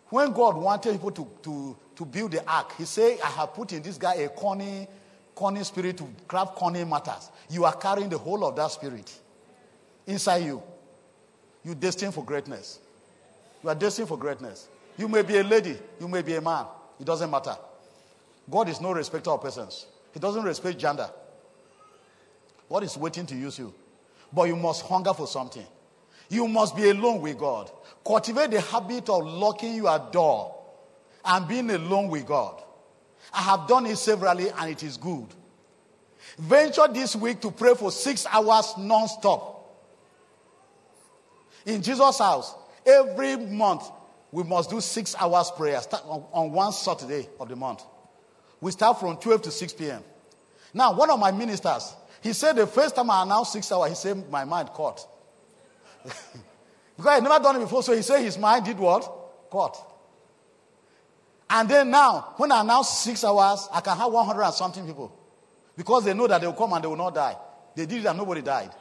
When 0.10 0.32
God 0.32 0.56
wanted 0.56 0.94
people 0.94 1.12
to, 1.12 1.28
to, 1.44 1.78
to 1.96 2.06
build 2.06 2.32
the 2.32 2.50
ark, 2.50 2.74
He 2.78 2.86
said, 2.86 3.20
I 3.24 3.28
have 3.28 3.54
put 3.54 3.74
in 3.74 3.82
this 3.82 3.98
guy 3.98 4.16
a 4.16 4.30
corny, 4.30 4.88
corny 5.36 5.64
spirit 5.64 5.98
to 5.98 6.08
craft 6.28 6.56
corny 6.56 6.86
matters. 6.86 7.30
You 7.50 7.66
are 7.66 7.76
carrying 7.76 8.10
the 8.10 8.18
whole 8.18 8.46
of 8.46 8.56
that 8.56 8.72
spirit 8.72 9.12
inside 10.06 10.46
you. 10.46 10.64
You're 11.64 11.76
destined 11.76 12.14
for 12.14 12.24
greatness. 12.24 12.80
You 13.62 13.70
are 13.70 13.76
destined 13.76 14.08
for 14.08 14.18
greatness. 14.18 14.70
You 14.98 15.10
may 15.10 15.22
be 15.22 15.38
a 15.38 15.44
lady, 15.44 15.78
you 16.00 16.08
may 16.08 16.22
be 16.22 16.36
a 16.36 16.42
man. 16.42 16.66
It 17.00 17.06
doesn't 17.06 17.30
matter. 17.30 17.56
God 18.50 18.70
is 18.70 18.80
no 18.80 18.94
respecter 18.94 19.32
of 19.32 19.42
persons. 19.42 19.86
He 20.18 20.20
doesn't 20.20 20.42
respect 20.42 20.80
gender. 20.80 21.08
God 22.68 22.84
is 22.84 22.98
waiting 22.98 23.28
to 23.28 23.36
use 23.36 23.60
you. 23.60 23.72
But 24.34 24.48
you 24.48 24.56
must 24.56 24.84
hunger 24.84 25.14
for 25.14 25.28
something. 25.28 25.68
You 26.28 26.48
must 26.48 26.76
be 26.76 26.90
alone 26.90 27.22
with 27.22 27.38
God. 27.38 27.70
Cultivate 28.04 28.50
the 28.50 28.60
habit 28.60 29.10
of 29.10 29.24
locking 29.24 29.76
your 29.76 30.00
door 30.12 30.56
and 31.24 31.48
being 31.48 31.70
alone 31.70 32.08
with 32.08 32.26
God. 32.26 32.64
I 33.32 33.44
have 33.44 33.68
done 33.68 33.86
it 33.86 33.98
severally 33.98 34.50
and 34.50 34.72
it 34.72 34.82
is 34.82 34.98
good. 34.98 35.28
Venture 36.40 36.88
this 36.92 37.16
week 37.16 37.40
to 37.42 37.52
pray 37.52 37.76
for 37.76 37.92
six 37.92 38.26
hours 38.26 38.74
non-stop. 38.76 39.72
In 41.64 41.84
Jesus' 41.84 42.18
house, 42.18 42.56
every 42.88 43.36
month 43.36 43.84
we 44.32 44.42
must 44.42 44.72
do 44.72 44.82
six 44.82 45.16
hours 45.20 45.52
prayer 45.56 45.80
on 46.32 46.52
one 46.52 46.72
Saturday 46.72 47.30
of 47.40 47.50
the 47.50 47.56
month. 47.56 47.84
We 48.60 48.72
start 48.72 49.00
from 49.00 49.18
12 49.18 49.42
to 49.44 49.52
6 49.52 49.74
p.m. 49.74 50.04
Now, 50.74 50.94
one 50.94 51.10
of 51.10 51.20
my 51.20 51.32
ministers, 51.32 51.96
he 52.22 52.34
said 52.34 52.56
the 52.56 52.68
first 52.68 52.96
time 52.96 53.10
I 53.10 53.24
announced 53.24 53.54
six 53.54 53.72
hours, 53.72 53.90
he 53.90 53.96
said 53.96 54.30
my 54.30 54.44
mind 54.46 54.70
caught. 54.70 55.08
because 56.04 57.08
I 57.08 57.16
had 57.16 57.24
never 57.24 57.40
done 57.40 57.58
it 57.58 57.60
before, 57.60 57.84
so 57.84 57.96
he 57.96 58.02
said 58.02 58.22
his 58.22 58.38
mind 58.38 58.66
did 58.66 58.78
what? 58.78 59.04
Caught. 59.50 59.78
And 61.50 61.70
then 61.70 61.90
now, 61.90 62.34
when 62.38 62.52
I 62.52 62.62
announce 62.62 62.90
six 62.90 63.24
hours, 63.24 63.70
I 63.72 63.80
can 63.82 63.96
have 63.98 64.12
100 64.12 64.44
and 64.44 64.54
something 64.54 64.86
people. 64.86 65.14
Because 65.76 66.04
they 66.04 66.14
know 66.14 66.28
that 66.28 66.42
they 66.42 66.48
will 66.48 66.54
come 66.54 66.74
and 66.74 66.84
they 66.84 66.88
will 66.88 66.98
not 66.98 67.16
die. 67.16 67.38
They 67.76 67.86
did 67.86 68.00
it 68.00 68.08
and 68.08 68.18
nobody 68.18 68.42
died. 68.42 68.72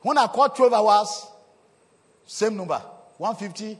When 0.00 0.16
I 0.16 0.26
call 0.28 0.48
12 0.48 0.72
hours, 0.72 1.26
same 2.24 2.56
number, 2.56 2.80
150, 3.18 3.78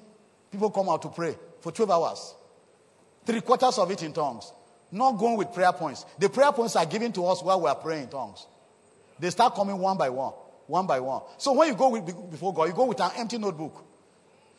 people 0.51 0.71
come 0.71 0.89
out 0.89 1.03
to 1.03 1.09
pray 1.09 1.37
for 1.61 1.73
12 1.73 1.91
hours. 1.91 2.35
Three 3.25 3.41
quarters 3.41 3.79
of 3.79 3.91
it 3.91 4.03
in 4.03 4.13
tongues. 4.13 4.53
Not 4.93 5.13
going 5.13 5.39
with 5.39 5.53
prayer 5.55 5.73
points. 5.73 6.05
The 6.19 6.29
prayer 6.29 6.53
points 6.53 6.77
are 6.77 6.85
given 6.85 7.13
to 7.13 7.25
us 7.27 7.43
while 7.43 7.63
we 7.63 7.69
are 7.69 7.75
praying 7.75 8.05
in 8.05 8.09
tongues. 8.11 8.47
They 9.19 9.31
start 9.31 9.55
coming 9.55 9.79
one 9.79 9.97
by 9.97 10.11
one, 10.11 10.35
one 10.67 10.87
by 10.87 11.01
one. 11.01 11.23
So 11.39 11.55
when 11.55 11.69
you 11.69 11.75
go 11.75 11.89
with, 11.89 12.31
before 12.31 12.53
God, 12.53 12.65
you 12.65 12.75
go 12.75 12.85
with 12.85 13.01
an 13.01 13.11
empty 13.17 13.39
notebook. 13.39 13.85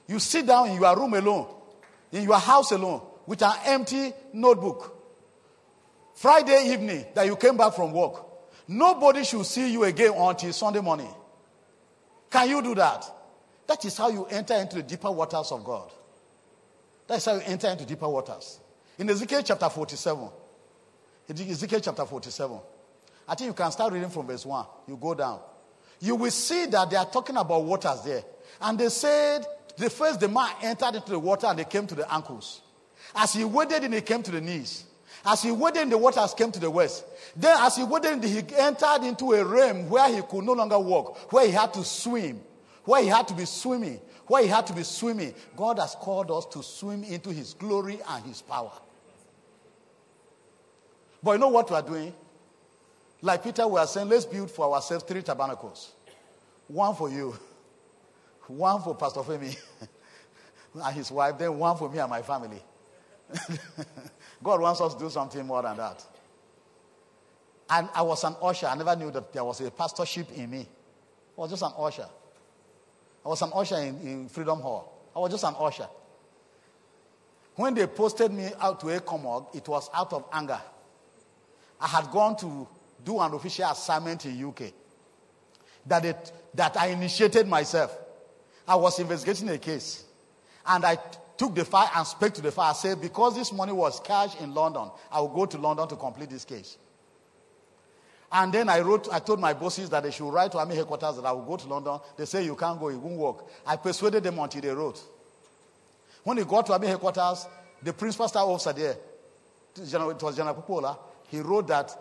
You 0.07 0.17
sit 0.17 0.47
down 0.47 0.69
in 0.69 0.81
your 0.81 0.97
room 0.97 1.13
alone, 1.13 1.47
in 2.11 2.23
your 2.23 2.39
house 2.39 2.71
alone, 2.71 3.01
with 3.27 3.43
an 3.43 3.53
empty 3.65 4.11
notebook. 4.33 4.99
Friday 6.15 6.73
evening 6.73 7.05
that 7.13 7.25
you 7.27 7.35
came 7.35 7.55
back 7.55 7.73
from 7.73 7.91
work, 7.91 8.25
nobody 8.67 9.23
should 9.23 9.45
see 9.45 9.71
you 9.71 9.83
again 9.83 10.13
until 10.15 10.51
Sunday 10.51 10.81
morning. 10.81 11.13
Can 12.31 12.49
you 12.49 12.61
do 12.63 12.73
that? 12.75 13.05
That 13.67 13.85
is 13.85 13.95
how 13.95 14.09
you 14.09 14.25
enter 14.25 14.55
into 14.55 14.77
the 14.77 14.83
deeper 14.83 15.11
waters 15.11 15.51
of 15.51 15.63
God. 15.63 15.91
That 17.07 17.17
is 17.17 17.25
how 17.25 17.35
you 17.35 17.41
enter 17.45 17.67
into 17.67 17.85
deeper 17.85 18.09
waters. 18.09 18.59
In 18.97 19.09
Ezekiel 19.09 19.41
chapter 19.43 19.69
47, 19.69 20.29
Ezekiel 21.29 21.79
chapter 21.79 22.05
47, 22.05 22.59
I 23.27 23.35
think 23.35 23.47
you 23.47 23.53
can 23.53 23.71
start 23.71 23.93
reading 23.93 24.09
from 24.09 24.27
verse 24.27 24.45
1. 24.45 24.65
You 24.87 24.97
go 24.97 25.15
down. 25.15 25.39
You 25.99 26.15
will 26.15 26.31
see 26.31 26.65
that 26.67 26.89
they 26.89 26.97
are 26.97 27.09
talking 27.09 27.37
about 27.37 27.63
waters 27.63 28.01
there. 28.03 28.23
And 28.61 28.77
they 28.77 28.89
said, 28.89 29.45
the 29.77 29.89
first 29.89 30.19
the 30.19 30.27
man 30.27 30.49
entered 30.61 30.95
into 30.95 31.11
the 31.11 31.19
water 31.19 31.47
and 31.47 31.57
they 31.57 31.63
came 31.63 31.87
to 31.87 31.95
the 31.95 32.13
ankles. 32.13 32.61
As 33.15 33.33
he 33.33 33.43
waded 33.43 33.83
in, 33.83 33.93
he 33.93 34.01
came 34.01 34.21
to 34.23 34.31
the 34.31 34.41
knees. 34.41 34.85
As 35.25 35.41
he 35.41 35.51
waded 35.51 35.83
in, 35.83 35.89
the 35.89 35.97
waters 35.97 36.33
came 36.33 36.51
to 36.51 36.59
the 36.59 36.69
west. 36.69 37.05
Then, 37.35 37.55
as 37.61 37.77
he 37.77 37.83
waded 37.83 38.11
in, 38.11 38.21
he 38.21 38.43
entered 38.57 39.03
into 39.03 39.31
a 39.33 39.43
realm 39.43 39.89
where 39.89 40.13
he 40.13 40.21
could 40.21 40.43
no 40.43 40.53
longer 40.53 40.77
walk, 40.77 41.31
where 41.31 41.45
he 41.45 41.51
had 41.51 41.73
to 41.73 41.83
swim, 41.83 42.41
where 42.85 43.01
he 43.01 43.07
had 43.07 43.27
to 43.29 43.33
be 43.33 43.45
swimming, 43.45 43.99
where 44.27 44.43
he 44.43 44.49
had 44.49 44.67
to 44.67 44.73
be 44.73 44.83
swimming. 44.83 45.33
God 45.55 45.79
has 45.79 45.95
called 45.95 46.31
us 46.31 46.45
to 46.47 46.63
swim 46.63 47.03
into 47.03 47.29
his 47.31 47.53
glory 47.53 47.99
and 48.09 48.25
his 48.25 48.41
power. 48.41 48.71
But 51.21 51.33
you 51.33 51.37
know 51.37 51.49
what 51.49 51.69
we 51.69 51.75
are 51.75 51.81
doing? 51.81 52.13
Like 53.21 53.43
Peter, 53.43 53.65
we 53.67 53.79
are 53.79 53.87
saying, 53.87 54.09
let's 54.09 54.25
build 54.25 54.51
for 54.51 54.73
ourselves 54.73 55.05
three 55.05 55.21
tabernacles 55.21 55.93
one 56.67 56.95
for 56.95 57.09
you, 57.09 57.35
one 58.47 58.81
for 58.81 58.95
Pastor 58.95 59.21
Femi 59.21 59.57
and 60.83 60.95
his 60.95 61.11
wife, 61.11 61.37
then 61.37 61.57
one 61.57 61.77
for 61.77 61.89
me 61.89 61.99
and 61.99 62.09
my 62.09 62.21
family. 62.21 62.61
God 64.43 64.59
wants 64.59 64.81
us 64.81 64.93
to 64.95 64.99
do 64.99 65.09
something 65.09 65.45
more 65.45 65.61
than 65.61 65.77
that. 65.77 66.03
And 67.69 67.89
I 67.95 68.01
was 68.01 68.23
an 68.23 68.35
usher. 68.41 68.67
I 68.67 68.75
never 68.75 68.95
knew 68.95 69.09
that 69.11 69.31
there 69.31 69.43
was 69.43 69.61
a 69.61 69.71
pastorship 69.71 70.31
in 70.33 70.49
me. 70.49 70.67
I 71.37 71.41
was 71.41 71.49
just 71.49 71.63
an 71.63 71.71
usher. 71.77 72.07
I 73.25 73.29
was 73.29 73.41
an 73.41 73.51
usher 73.53 73.77
in, 73.77 73.99
in 74.01 74.29
Freedom 74.29 74.59
Hall. 74.59 75.09
I 75.15 75.19
was 75.19 75.31
just 75.31 75.43
an 75.43 75.55
usher. 75.57 75.87
When 77.55 77.73
they 77.73 77.87
posted 77.87 78.31
me 78.31 78.49
out 78.59 78.79
to 78.81 78.87
ECOMOG, 78.87 79.55
it 79.55 79.67
was 79.67 79.89
out 79.93 80.11
of 80.11 80.25
anger. 80.33 80.59
I 81.79 81.87
had 81.87 82.09
gone 82.11 82.35
to 82.37 82.67
do 83.03 83.19
an 83.19 83.33
official 83.33 83.69
assignment 83.69 84.25
in 84.25 84.43
UK 84.43 84.73
that, 85.85 86.05
it, 86.05 86.31
that 86.53 86.77
I 86.77 86.87
initiated 86.87 87.47
myself. 87.47 87.97
I 88.67 88.75
was 88.75 88.99
investigating 88.99 89.49
a 89.49 89.57
case. 89.57 90.05
And 90.65 90.85
I 90.85 90.97
took 91.37 91.55
the 91.55 91.65
file 91.65 91.91
and 91.95 92.07
spoke 92.07 92.33
to 92.35 92.41
the 92.41 92.51
file. 92.51 92.71
I 92.71 92.73
said, 92.73 93.01
because 93.01 93.35
this 93.35 93.51
money 93.51 93.73
was 93.73 93.99
cash 93.99 94.39
in 94.39 94.53
London, 94.53 94.89
I 95.11 95.19
will 95.19 95.29
go 95.29 95.45
to 95.45 95.57
London 95.57 95.87
to 95.89 95.95
complete 95.95 96.29
this 96.29 96.45
case. 96.45 96.77
And 98.33 98.51
then 98.51 98.67
I 98.67 98.79
wrote, 98.79 99.07
I 99.11 99.19
told 99.19 99.39
my 99.39 99.53
bosses 99.53 99.91
that 99.91 100.01
they 100.01 100.09
should 100.09 100.27
write 100.31 100.51
to 100.53 100.57
Army 100.57 100.75
headquarters 100.75 101.17
that 101.17 101.25
I 101.25 101.31
will 101.31 101.45
go 101.45 101.55
to 101.55 101.67
London. 101.67 101.99
They 102.17 102.25
say, 102.25 102.43
you 102.43 102.55
can't 102.55 102.79
go, 102.79 102.89
it 102.89 102.95
won't 102.95 103.15
work. 103.15 103.45
I 103.65 103.75
persuaded 103.75 104.23
them 104.23 104.39
until 104.39 104.59
they 104.59 104.69
wrote. 104.69 104.99
When 106.23 106.37
he 106.37 106.43
got 106.43 106.65
to 106.65 106.73
Army 106.73 106.87
headquarters, 106.87 107.45
the 107.83 107.93
principal 107.93 108.27
staff 108.27 108.41
officer 108.41 108.73
there, 108.73 108.95
it 109.75 110.23
was 110.23 110.35
General 110.35 110.55
Popola, 110.55 110.97
he 111.27 111.41
wrote 111.41 111.67
that 111.67 111.95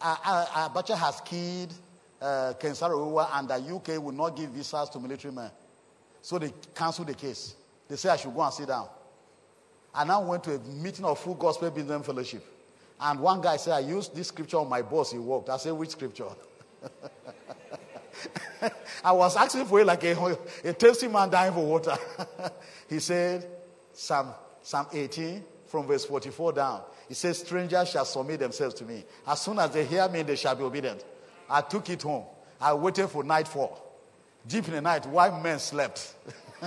Abacha 0.00 0.96
has 0.96 1.20
killed 1.22 1.74
uh, 2.22 2.52
Ken 2.60 2.74
Saro 2.74 3.18
and 3.18 3.48
the 3.48 3.54
UK 3.56 4.02
will 4.02 4.12
not 4.12 4.36
give 4.36 4.50
visas 4.50 4.88
to 4.90 5.00
military 5.00 5.34
men. 5.34 5.50
So 6.22 6.38
they 6.38 6.52
canceled 6.74 7.08
the 7.08 7.14
case. 7.14 7.56
They 7.88 7.96
said 7.96 8.12
I 8.12 8.16
should 8.16 8.34
go 8.34 8.42
and 8.42 8.52
sit 8.52 8.68
down. 8.68 8.88
I 9.92 10.04
now 10.04 10.22
went 10.22 10.44
to 10.44 10.54
a 10.54 10.58
meeting 10.58 11.04
of 11.04 11.18
full 11.18 11.34
gospel 11.34 11.70
business 11.70 12.06
fellowship. 12.06 12.44
And 13.00 13.20
one 13.20 13.40
guy 13.40 13.56
said, 13.56 13.74
I 13.74 13.80
used 13.80 14.14
this 14.14 14.28
scripture 14.28 14.58
on 14.58 14.68
my 14.68 14.82
boss. 14.82 15.12
He 15.12 15.18
walked. 15.18 15.50
I 15.50 15.56
said, 15.58 15.72
which 15.72 15.90
scripture? 15.90 16.28
I 19.04 19.12
was 19.12 19.36
asking 19.36 19.66
for 19.66 19.80
it 19.80 19.86
like 19.86 20.02
a, 20.04 20.38
a 20.64 20.72
thirsty 20.72 21.08
man 21.08 21.28
dying 21.30 21.52
for 21.52 21.64
water. 21.64 21.94
he 22.88 22.98
said, 22.98 23.46
Psalm, 23.92 24.32
Psalm 24.62 24.86
18 24.92 25.44
from 25.66 25.86
verse 25.86 26.04
44 26.04 26.52
down. 26.54 26.82
He 27.08 27.14
says, 27.14 27.38
Strangers 27.38 27.90
shall 27.90 28.04
submit 28.04 28.40
themselves 28.40 28.74
to 28.76 28.84
me. 28.84 29.04
As 29.26 29.42
soon 29.42 29.58
as 29.58 29.70
they 29.70 29.84
hear 29.84 30.08
me, 30.08 30.22
they 30.22 30.36
shall 30.36 30.54
be 30.54 30.64
obedient. 30.64 31.04
I 31.48 31.60
took 31.60 31.88
it 31.90 32.02
home. 32.02 32.24
I 32.60 32.72
waited 32.74 33.08
for 33.08 33.22
nightfall. 33.22 33.82
Deep 34.46 34.68
in 34.68 34.74
the 34.74 34.80
night, 34.80 35.06
while 35.06 35.40
men 35.40 35.58
slept. 35.58 36.14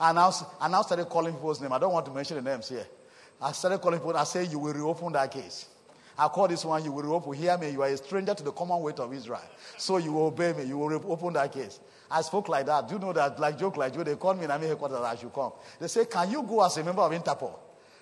I 0.00 0.12
now, 0.12 0.32
I 0.60 0.68
now 0.68 0.82
started 0.82 1.06
calling 1.06 1.34
people's 1.34 1.60
names. 1.60 1.72
I 1.72 1.78
don't 1.78 1.92
want 1.92 2.06
to 2.06 2.12
mention 2.12 2.36
the 2.42 2.50
names 2.50 2.68
here. 2.68 2.86
I 3.40 3.52
started 3.52 3.78
calling 3.78 3.98
people. 3.98 4.16
I 4.16 4.24
said, 4.24 4.50
You 4.50 4.58
will 4.58 4.72
reopen 4.72 5.12
that 5.12 5.30
case. 5.30 5.66
I 6.18 6.28
call 6.28 6.48
this 6.48 6.64
one, 6.64 6.82
you 6.82 6.92
will 6.92 7.02
reopen. 7.02 7.34
hear 7.34 7.58
me, 7.58 7.70
you 7.70 7.82
are 7.82 7.88
a 7.88 7.96
stranger 7.96 8.32
to 8.32 8.42
the 8.42 8.52
commonwealth 8.52 9.00
of 9.00 9.12
Israel. 9.12 9.42
So 9.76 9.98
you 9.98 10.12
will 10.12 10.26
obey 10.28 10.54
me, 10.54 10.64
you 10.64 10.78
will 10.78 10.88
reopen 10.88 11.34
that 11.34 11.52
case. 11.52 11.78
I 12.10 12.22
spoke 12.22 12.48
like 12.48 12.66
that. 12.66 12.88
Do 12.88 12.94
you 12.94 13.00
know 13.00 13.12
that, 13.12 13.38
like 13.38 13.58
joke 13.58 13.76
like 13.76 13.92
Joe, 13.92 14.02
they 14.02 14.14
called 14.14 14.38
me 14.38 14.44
in 14.44 14.50
Army 14.50 14.66
headquarters, 14.68 14.98
I 15.00 15.16
should 15.16 15.32
come. 15.32 15.52
They 15.78 15.88
say, 15.88 16.06
can 16.06 16.30
you 16.30 16.42
go 16.42 16.64
as 16.64 16.76
a 16.78 16.84
member 16.84 17.02
of 17.02 17.12
Interpol? 17.12 17.58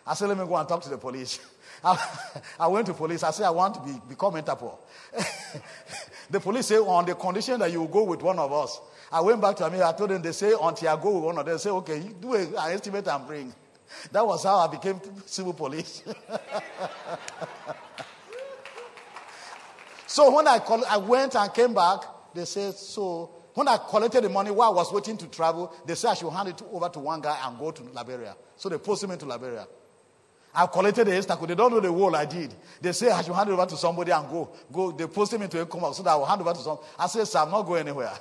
I 0.07 0.15
said, 0.15 0.29
let 0.29 0.39
me 0.39 0.45
go 0.47 0.55
and 0.57 0.69
talk 0.69 0.83
to 0.83 0.91
the 0.91 0.99
police. 0.99 1.41
I, 1.85 2.21
I 2.61 2.67
went 2.69 2.87
to 2.87 2.95
police. 2.95 3.23
I 3.23 3.31
said, 3.31 3.47
I 3.47 3.51
want 3.51 3.75
to 3.75 3.81
be, 3.81 3.99
become 4.09 4.35
Interpol. 4.35 4.77
the 6.31 6.39
police 6.39 6.67
say, 6.67 6.77
on 6.77 7.07
the 7.07 7.15
condition 7.15 7.59
that 7.61 7.73
you 7.73 7.89
go 7.91 8.05
with 8.05 8.23
one 8.23 8.39
of 8.39 8.53
us. 8.53 8.81
I 9.11 9.21
went 9.23 9.41
back 9.41 9.57
to 9.57 9.71
me. 9.71 9.83
I 9.83 9.93
told 9.93 10.11
them, 10.11 10.23
they 10.23 10.33
say, 10.33 10.53
until 10.61 10.89
I 10.89 11.03
go 11.03 11.15
with 11.15 11.25
one 11.25 11.39
of 11.39 11.47
them, 11.47 11.55
they 11.55 11.59
say, 11.59 11.71
okay, 11.71 12.01
do 12.21 12.35
an 12.35 12.55
estimate 12.71 13.09
and 13.09 13.27
bring. 13.27 13.55
That 14.13 14.27
was 14.27 14.45
how 14.45 14.57
I 14.57 14.67
became 14.69 15.01
civil 15.27 15.53
police. 15.53 16.03
so 20.07 20.35
when 20.35 20.47
I, 20.49 20.59
call, 20.59 20.85
I 20.87 20.97
went 20.97 21.35
and 21.37 21.53
came 21.55 21.75
back, 21.75 22.01
they 22.35 22.45
said, 22.45 22.75
so 22.75 23.31
when 23.55 23.69
I 23.69 23.79
collected 23.89 24.25
the 24.25 24.29
money 24.29 24.51
while 24.51 24.71
I 24.73 24.75
was 24.75 24.93
waiting 24.93 25.17
to 25.19 25.27
travel, 25.29 25.73
they 25.87 25.95
said 25.95 26.11
I 26.11 26.15
should 26.15 26.31
hand 26.31 26.49
it 26.49 26.61
over 26.73 26.89
to 26.89 26.99
one 26.99 27.21
guy 27.21 27.39
and 27.47 27.59
go 27.59 27.71
to 27.71 27.83
Liberia. 27.85 28.37
So 28.57 28.69
they 28.69 28.79
posted 28.79 29.09
me 29.11 29.17
to 29.17 29.27
Liberia. 29.27 29.67
I 30.55 30.67
collected 30.67 31.07
the 31.07 31.13
Estaco. 31.13 31.49
They 31.49 31.55
don't 31.55 31.73
know 31.73 31.81
the 31.81 31.91
role 31.91 32.15
I 32.15 32.25
did. 32.27 32.55
They 32.81 32.93
say 32.93 33.11
I 33.11 33.23
should 33.23 33.35
hand 33.35 33.49
it 33.51 33.53
over 33.53 33.67
to 33.67 33.77
somebody 33.77 34.13
and 34.13 34.29
go. 34.29 34.51
Go. 34.73 34.93
They 34.93 35.07
posted 35.07 35.41
me 35.41 35.49
to 35.49 35.63
a 35.63 35.95
so 35.95 36.03
that 36.05 36.11
I 36.11 36.15
will 36.15 36.27
hand 36.27 36.41
over 36.41 36.53
to 36.53 36.59
some. 36.59 36.79
I 36.97 37.09
said, 37.09 37.27
sir, 37.27 37.41
I'm 37.41 37.51
not 37.51 37.63
going 37.63 37.81
anywhere. 37.89 38.13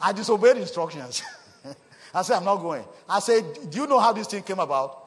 I 0.00 0.12
disobeyed 0.12 0.56
instructions. 0.56 1.22
I 2.14 2.22
said, 2.22 2.38
I'm 2.38 2.44
not 2.44 2.56
going. 2.56 2.84
I 3.08 3.20
said, 3.20 3.70
do 3.70 3.78
you 3.78 3.86
know 3.86 4.00
how 4.00 4.12
this 4.12 4.26
thing 4.26 4.42
came 4.42 4.58
about? 4.58 4.99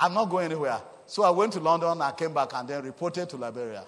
I'm 0.00 0.14
not 0.14 0.30
going 0.30 0.46
anywhere. 0.46 0.80
So 1.06 1.22
I 1.22 1.30
went 1.30 1.52
to 1.54 1.60
London, 1.60 2.00
I 2.02 2.12
came 2.12 2.34
back 2.34 2.50
and 2.54 2.68
then 2.68 2.84
reported 2.84 3.28
to 3.30 3.36
Liberia. 3.36 3.84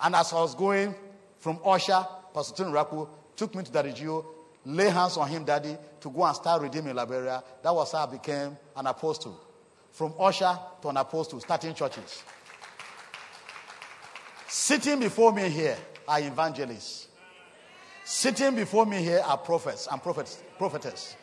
And 0.00 0.14
as 0.14 0.32
I 0.32 0.36
was 0.36 0.54
going 0.54 0.94
from 1.38 1.58
Usher, 1.64 2.06
Pastor 2.34 2.64
Tony 2.64 2.72
Rapu 2.72 3.08
took 3.34 3.54
me 3.54 3.62
to 3.64 3.72
Daddy 3.72 3.92
G.O., 3.92 4.24
lay 4.66 4.90
hands 4.90 5.16
on 5.16 5.28
him, 5.28 5.44
Daddy, 5.44 5.76
to 6.00 6.10
go 6.10 6.24
and 6.24 6.36
start 6.36 6.62
redeeming 6.62 6.94
Liberia. 6.94 7.42
That 7.62 7.74
was 7.74 7.92
how 7.92 8.06
I 8.06 8.10
became 8.10 8.56
an 8.76 8.86
apostle. 8.86 9.40
From 9.90 10.14
Usher 10.18 10.58
to 10.82 10.88
an 10.88 10.98
apostle, 10.98 11.40
starting 11.40 11.74
churches. 11.74 12.22
Sitting 14.46 15.00
before 15.00 15.32
me 15.32 15.48
here 15.48 15.76
are 16.06 16.20
evangelists. 16.20 17.08
Sitting 18.04 18.54
before 18.54 18.84
me 18.84 19.02
here 19.02 19.22
are 19.24 19.38
prophets 19.38 19.88
and 19.90 20.02
prophets, 20.02 20.42
prophetess. 20.58 21.16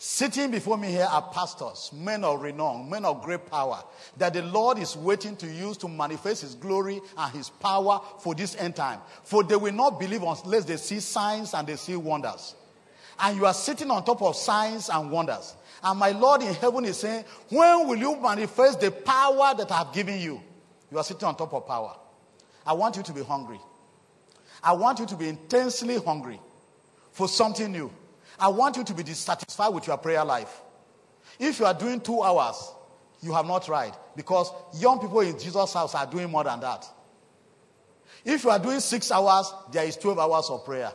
Sitting 0.00 0.52
before 0.52 0.78
me 0.78 0.92
here 0.92 1.08
are 1.10 1.22
pastors, 1.32 1.90
men 1.92 2.22
of 2.22 2.40
renown, 2.40 2.88
men 2.88 3.04
of 3.04 3.20
great 3.20 3.44
power, 3.46 3.82
that 4.16 4.32
the 4.32 4.42
Lord 4.42 4.78
is 4.78 4.96
waiting 4.96 5.34
to 5.36 5.46
use 5.48 5.76
to 5.78 5.88
manifest 5.88 6.42
His 6.42 6.54
glory 6.54 7.00
and 7.16 7.32
His 7.34 7.50
power 7.50 8.00
for 8.20 8.32
this 8.32 8.54
end 8.56 8.76
time. 8.76 9.00
For 9.24 9.42
they 9.42 9.56
will 9.56 9.72
not 9.72 9.98
believe 9.98 10.22
unless 10.22 10.64
they 10.64 10.76
see 10.76 11.00
signs 11.00 11.52
and 11.52 11.66
they 11.66 11.74
see 11.74 11.96
wonders. 11.96 12.54
And 13.18 13.36
you 13.36 13.44
are 13.44 13.54
sitting 13.54 13.90
on 13.90 14.04
top 14.04 14.22
of 14.22 14.36
signs 14.36 14.88
and 14.88 15.10
wonders. 15.10 15.56
And 15.82 15.98
my 15.98 16.10
Lord 16.12 16.42
in 16.42 16.54
heaven 16.54 16.84
is 16.84 16.98
saying, 16.98 17.24
When 17.48 17.88
will 17.88 17.98
you 17.98 18.20
manifest 18.20 18.80
the 18.80 18.92
power 18.92 19.52
that 19.56 19.72
I 19.72 19.78
have 19.78 19.92
given 19.92 20.20
you? 20.20 20.40
You 20.92 20.98
are 20.98 21.04
sitting 21.04 21.26
on 21.26 21.34
top 21.36 21.52
of 21.52 21.66
power. 21.66 21.96
I 22.64 22.72
want 22.72 22.96
you 22.96 23.02
to 23.02 23.12
be 23.12 23.24
hungry. 23.24 23.60
I 24.62 24.74
want 24.74 25.00
you 25.00 25.06
to 25.06 25.16
be 25.16 25.28
intensely 25.28 25.98
hungry 25.98 26.38
for 27.10 27.26
something 27.26 27.72
new. 27.72 27.90
I 28.38 28.48
want 28.48 28.76
you 28.76 28.84
to 28.84 28.94
be 28.94 29.02
dissatisfied 29.02 29.72
with 29.74 29.86
your 29.86 29.96
prayer 29.96 30.24
life. 30.24 30.60
If 31.38 31.58
you 31.58 31.66
are 31.66 31.74
doing 31.74 32.00
two 32.00 32.22
hours, 32.22 32.72
you 33.20 33.32
have 33.32 33.46
not 33.46 33.64
tried 33.64 33.92
because 34.16 34.52
young 34.74 35.00
people 35.00 35.20
in 35.20 35.38
Jesus' 35.38 35.72
house 35.72 35.94
are 35.94 36.06
doing 36.06 36.30
more 36.30 36.44
than 36.44 36.60
that. 36.60 36.86
If 38.24 38.44
you 38.44 38.50
are 38.50 38.58
doing 38.58 38.80
six 38.80 39.10
hours, 39.10 39.52
there 39.72 39.84
is 39.84 39.96
12 39.96 40.18
hours 40.18 40.50
of 40.50 40.64
prayer. 40.64 40.92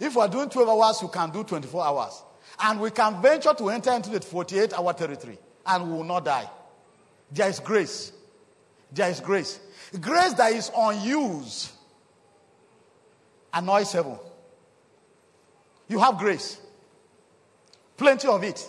If 0.00 0.14
you 0.14 0.20
are 0.20 0.28
doing 0.28 0.48
12 0.48 0.68
hours, 0.68 1.00
you 1.02 1.08
can 1.08 1.30
do 1.30 1.44
24 1.44 1.84
hours. 1.84 2.22
And 2.60 2.80
we 2.80 2.90
can 2.90 3.20
venture 3.22 3.54
to 3.54 3.70
enter 3.70 3.92
into 3.92 4.10
the 4.10 4.20
48 4.20 4.72
hour 4.74 4.92
territory 4.92 5.38
and 5.66 5.90
we 5.90 5.96
will 5.96 6.04
not 6.04 6.24
die. 6.24 6.48
There 7.30 7.48
is 7.48 7.60
grace. 7.60 8.12
There 8.90 9.08
is 9.08 9.20
grace. 9.20 9.58
Grace 10.00 10.34
that 10.34 10.52
is 10.52 10.70
unused 10.76 11.72
annoys 13.52 13.92
heaven. 13.92 14.18
You 15.92 15.98
have 15.98 16.16
grace. 16.16 16.58
Plenty 17.98 18.26
of 18.26 18.42
it. 18.42 18.66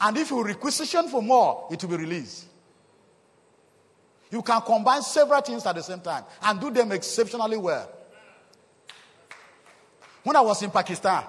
And 0.00 0.16
if 0.16 0.30
you 0.30 0.42
requisition 0.42 1.06
for 1.10 1.20
more, 1.20 1.68
it 1.70 1.84
will 1.84 1.90
be 1.90 2.04
released. 2.04 2.46
You 4.30 4.40
can 4.40 4.62
combine 4.62 5.02
several 5.02 5.42
things 5.42 5.66
at 5.66 5.74
the 5.74 5.82
same 5.82 6.00
time 6.00 6.24
and 6.42 6.58
do 6.58 6.70
them 6.70 6.92
exceptionally 6.92 7.58
well. 7.58 7.86
When 10.22 10.36
I 10.36 10.40
was 10.40 10.62
in 10.62 10.70
Pakistan, 10.70 11.22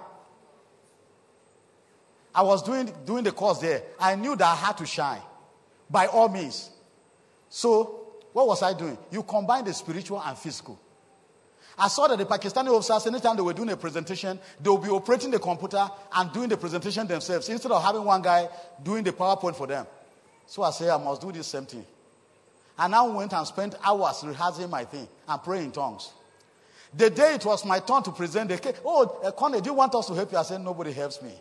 I 2.34 2.42
was 2.42 2.64
doing, 2.64 2.90
doing 3.06 3.26
the 3.26 3.34
course 3.34 3.60
there. 3.60 3.84
I 4.00 4.16
knew 4.16 4.38
that 4.38 4.46
I 4.46 4.56
had 4.56 4.78
to 4.78 4.86
shine 4.86 5.22
by 5.90 6.08
all 6.08 6.30
means. 6.30 6.70
So, 7.50 8.08
what 8.32 8.48
was 8.48 8.64
I 8.64 8.72
doing? 8.74 8.98
You 9.12 9.24
combine 9.24 9.66
the 9.66 9.74
spiritual 9.74 10.22
and 10.22 10.38
physical. 10.38 10.80
I 11.80 11.88
saw 11.88 12.08
that 12.08 12.18
the 12.18 12.26
Pakistani 12.26 12.68
officers, 12.68 13.08
anytime 13.08 13.38
they 13.38 13.42
were 13.42 13.54
doing 13.54 13.70
a 13.70 13.78
presentation, 13.78 14.38
they 14.60 14.70
would 14.70 14.84
be 14.84 14.90
operating 14.90 15.32
the 15.32 15.40
computer 15.40 15.90
and 16.14 16.34
doing 16.34 16.50
the 16.50 16.58
presentation 16.58 17.08
themselves 17.08 17.48
instead 17.48 17.72
of 17.72 17.82
having 17.82 18.04
one 18.04 18.22
guy 18.22 18.50
doing 18.84 19.04
the 19.04 19.14
PowerPoint 19.14 19.56
for 19.56 19.66
them. 19.66 19.88
So 20.46 20.64
I 20.64 20.72
said, 20.72 20.90
I 20.90 20.98
must 20.98 21.22
do 21.22 21.32
this 21.32 21.48
same 21.48 21.66
thing. 21.66 21.86
And 22.78 22.94
I 22.94 23.02
went 23.04 23.32
and 23.34 23.48
spent 23.48 23.76
hours 23.84 24.24
rehearsing 24.26 24.70
my 24.70 24.84
thing 24.84 25.08
and 25.28 25.42
praying 25.44 25.66
in 25.66 25.72
tongues. 25.72 26.12
The 26.94 27.10
day 27.10 27.36
it 27.36 27.46
was 27.46 27.64
my 27.64 27.80
turn 27.80 28.04
to 28.04 28.12
present, 28.12 28.50
they 28.50 28.58
came, 28.58 28.74
Oh, 28.84 29.22
uh, 29.24 29.32
Connie, 29.32 29.62
do 29.62 29.70
you 29.70 29.76
want 29.76 29.96
us 29.96 30.08
to 30.08 30.14
help 30.14 30.32
you? 30.32 30.38
I 30.38 30.44
said, 30.44 30.62
Nobody 30.62 30.92
helps 30.92 31.22
me. 31.22 31.32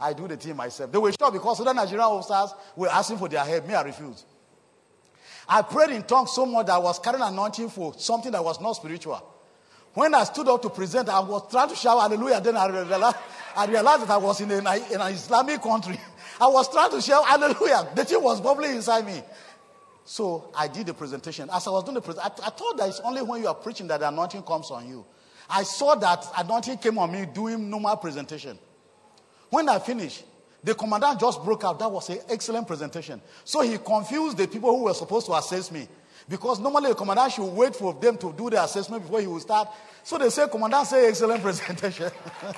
I 0.00 0.12
do 0.12 0.26
the 0.26 0.36
thing 0.36 0.56
myself. 0.56 0.90
They 0.90 0.98
were 0.98 1.12
sure 1.12 1.30
because 1.30 1.60
other 1.60 1.74
Nigerian 1.74 2.00
officers 2.00 2.52
were 2.74 2.88
asking 2.88 3.18
for 3.18 3.28
their 3.28 3.44
help. 3.44 3.66
Me, 3.68 3.74
I 3.74 3.82
refused. 3.82 4.24
I 5.48 5.62
prayed 5.62 5.90
in 5.90 6.02
tongues 6.02 6.32
so 6.32 6.46
much 6.46 6.66
that 6.66 6.72
I 6.72 6.78
was 6.78 6.98
carrying 6.98 7.22
anointing 7.22 7.68
for 7.68 7.94
something 7.96 8.32
that 8.32 8.42
was 8.42 8.60
not 8.60 8.72
spiritual. 8.72 9.33
When 9.94 10.12
I 10.14 10.24
stood 10.24 10.48
up 10.48 10.60
to 10.62 10.70
present, 10.70 11.08
I 11.08 11.20
was 11.20 11.48
trying 11.50 11.68
to 11.68 11.76
shout 11.76 12.00
hallelujah. 12.00 12.40
Then 12.40 12.56
I 12.56 12.66
realized, 12.66 13.16
I 13.56 13.66
realized 13.66 14.02
that 14.02 14.10
I 14.10 14.16
was 14.16 14.40
in, 14.40 14.50
a, 14.50 14.56
in 14.56 15.00
an 15.00 15.12
Islamic 15.12 15.62
country. 15.62 15.98
I 16.40 16.48
was 16.48 16.68
trying 16.70 16.90
to 16.90 17.00
shout 17.00 17.24
hallelujah. 17.26 17.88
The 17.94 18.04
thing 18.04 18.22
was 18.22 18.40
bubbling 18.40 18.72
inside 18.72 19.06
me. 19.06 19.22
So 20.04 20.50
I 20.54 20.68
did 20.68 20.86
the 20.86 20.94
presentation. 20.94 21.48
As 21.52 21.66
I 21.66 21.70
was 21.70 21.84
doing 21.84 21.94
the 21.94 22.00
presentation, 22.00 22.42
I, 22.44 22.50
thought 22.50 22.76
that 22.76 22.88
it's 22.88 23.00
only 23.00 23.22
when 23.22 23.40
you 23.40 23.48
are 23.48 23.54
preaching 23.54 23.86
that 23.86 24.00
the 24.00 24.08
anointing 24.08 24.42
comes 24.42 24.70
on 24.70 24.86
you. 24.88 25.04
I 25.48 25.62
saw 25.62 25.94
that 25.94 26.26
anointing 26.36 26.78
came 26.78 26.98
on 26.98 27.12
me 27.12 27.26
doing 27.32 27.70
normal 27.70 27.96
presentation. 27.96 28.58
When 29.48 29.68
I 29.68 29.78
finished, 29.78 30.24
the 30.62 30.74
commandant 30.74 31.20
just 31.20 31.44
broke 31.44 31.62
out. 31.62 31.78
That 31.78 31.90
was 31.90 32.08
an 32.10 32.18
excellent 32.28 32.66
presentation. 32.66 33.20
So 33.44 33.60
he 33.60 33.78
confused 33.78 34.38
the 34.38 34.48
people 34.48 34.76
who 34.76 34.84
were 34.84 34.94
supposed 34.94 35.26
to 35.26 35.34
assess 35.34 35.70
me. 35.70 35.86
Because 36.28 36.58
normally 36.58 36.90
the 36.90 36.94
commandant 36.94 37.32
should 37.32 37.44
wait 37.44 37.76
for 37.76 37.92
them 37.92 38.16
to 38.18 38.32
do 38.32 38.50
the 38.50 38.62
assessment 38.62 39.02
before 39.02 39.20
he 39.20 39.26
will 39.26 39.40
start. 39.40 39.68
So 40.02 40.18
they 40.18 40.30
say, 40.30 40.48
Commandant, 40.48 40.86
say 40.86 41.08
excellent 41.08 41.42
presentation. 41.42 42.10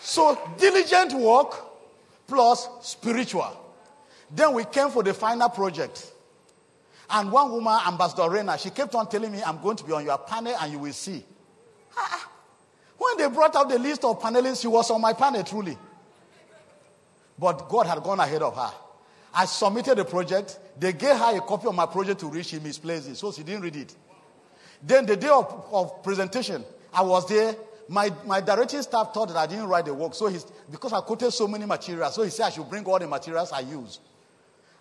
so 0.00 0.38
diligent 0.58 1.12
work 1.14 1.54
plus 2.26 2.68
spiritual. 2.82 3.64
Then 4.30 4.54
we 4.54 4.64
came 4.64 4.90
for 4.90 5.02
the 5.02 5.14
final 5.14 5.48
project. 5.48 6.12
And 7.10 7.32
one 7.32 7.50
woman, 7.50 7.78
Ambassador 7.86 8.30
Rena, 8.30 8.58
she 8.58 8.70
kept 8.70 8.94
on 8.94 9.08
telling 9.08 9.32
me, 9.32 9.42
I'm 9.42 9.60
going 9.62 9.76
to 9.76 9.84
be 9.84 9.92
on 9.92 10.04
your 10.04 10.18
panel 10.18 10.54
and 10.60 10.72
you 10.72 10.78
will 10.78 10.92
see. 10.92 11.24
When 12.98 13.16
they 13.16 13.28
brought 13.28 13.56
out 13.56 13.68
the 13.68 13.78
list 13.78 14.04
of 14.04 14.20
panelists, 14.20 14.60
she 14.60 14.68
was 14.68 14.90
on 14.90 15.00
my 15.00 15.12
panel 15.12 15.42
truly. 15.42 15.78
But 17.38 17.68
God 17.68 17.86
had 17.86 18.02
gone 18.02 18.20
ahead 18.20 18.42
of 18.42 18.56
her. 18.56 18.72
I 19.34 19.44
submitted 19.44 19.98
the 19.98 20.04
project. 20.04 20.58
They 20.78 20.92
gave 20.92 21.16
her 21.16 21.36
a 21.36 21.40
copy 21.40 21.68
of 21.68 21.74
my 21.74 21.86
project 21.86 22.20
to 22.20 22.26
read. 22.26 22.46
She 22.46 22.58
misplaced 22.58 23.08
it, 23.08 23.16
so 23.16 23.32
she 23.32 23.42
didn't 23.42 23.62
read 23.62 23.76
it. 23.76 23.94
Then 24.82 25.06
the 25.06 25.16
day 25.16 25.28
of, 25.28 25.66
of 25.72 26.02
presentation, 26.02 26.64
I 26.92 27.02
was 27.02 27.28
there. 27.28 27.54
My, 27.88 28.12
my 28.26 28.40
directing 28.40 28.82
staff 28.82 29.14
thought 29.14 29.28
that 29.28 29.36
I 29.36 29.46
didn't 29.46 29.66
write 29.66 29.86
the 29.86 29.94
work. 29.94 30.14
So 30.14 30.26
he's, 30.26 30.44
because 30.70 30.92
I 30.92 31.00
quoted 31.00 31.30
so 31.30 31.48
many 31.48 31.64
materials, 31.64 32.14
so 32.14 32.22
he 32.22 32.30
said 32.30 32.46
I 32.46 32.50
should 32.50 32.68
bring 32.68 32.84
all 32.84 32.98
the 32.98 33.08
materials 33.08 33.50
I 33.50 33.60
use. 33.60 34.00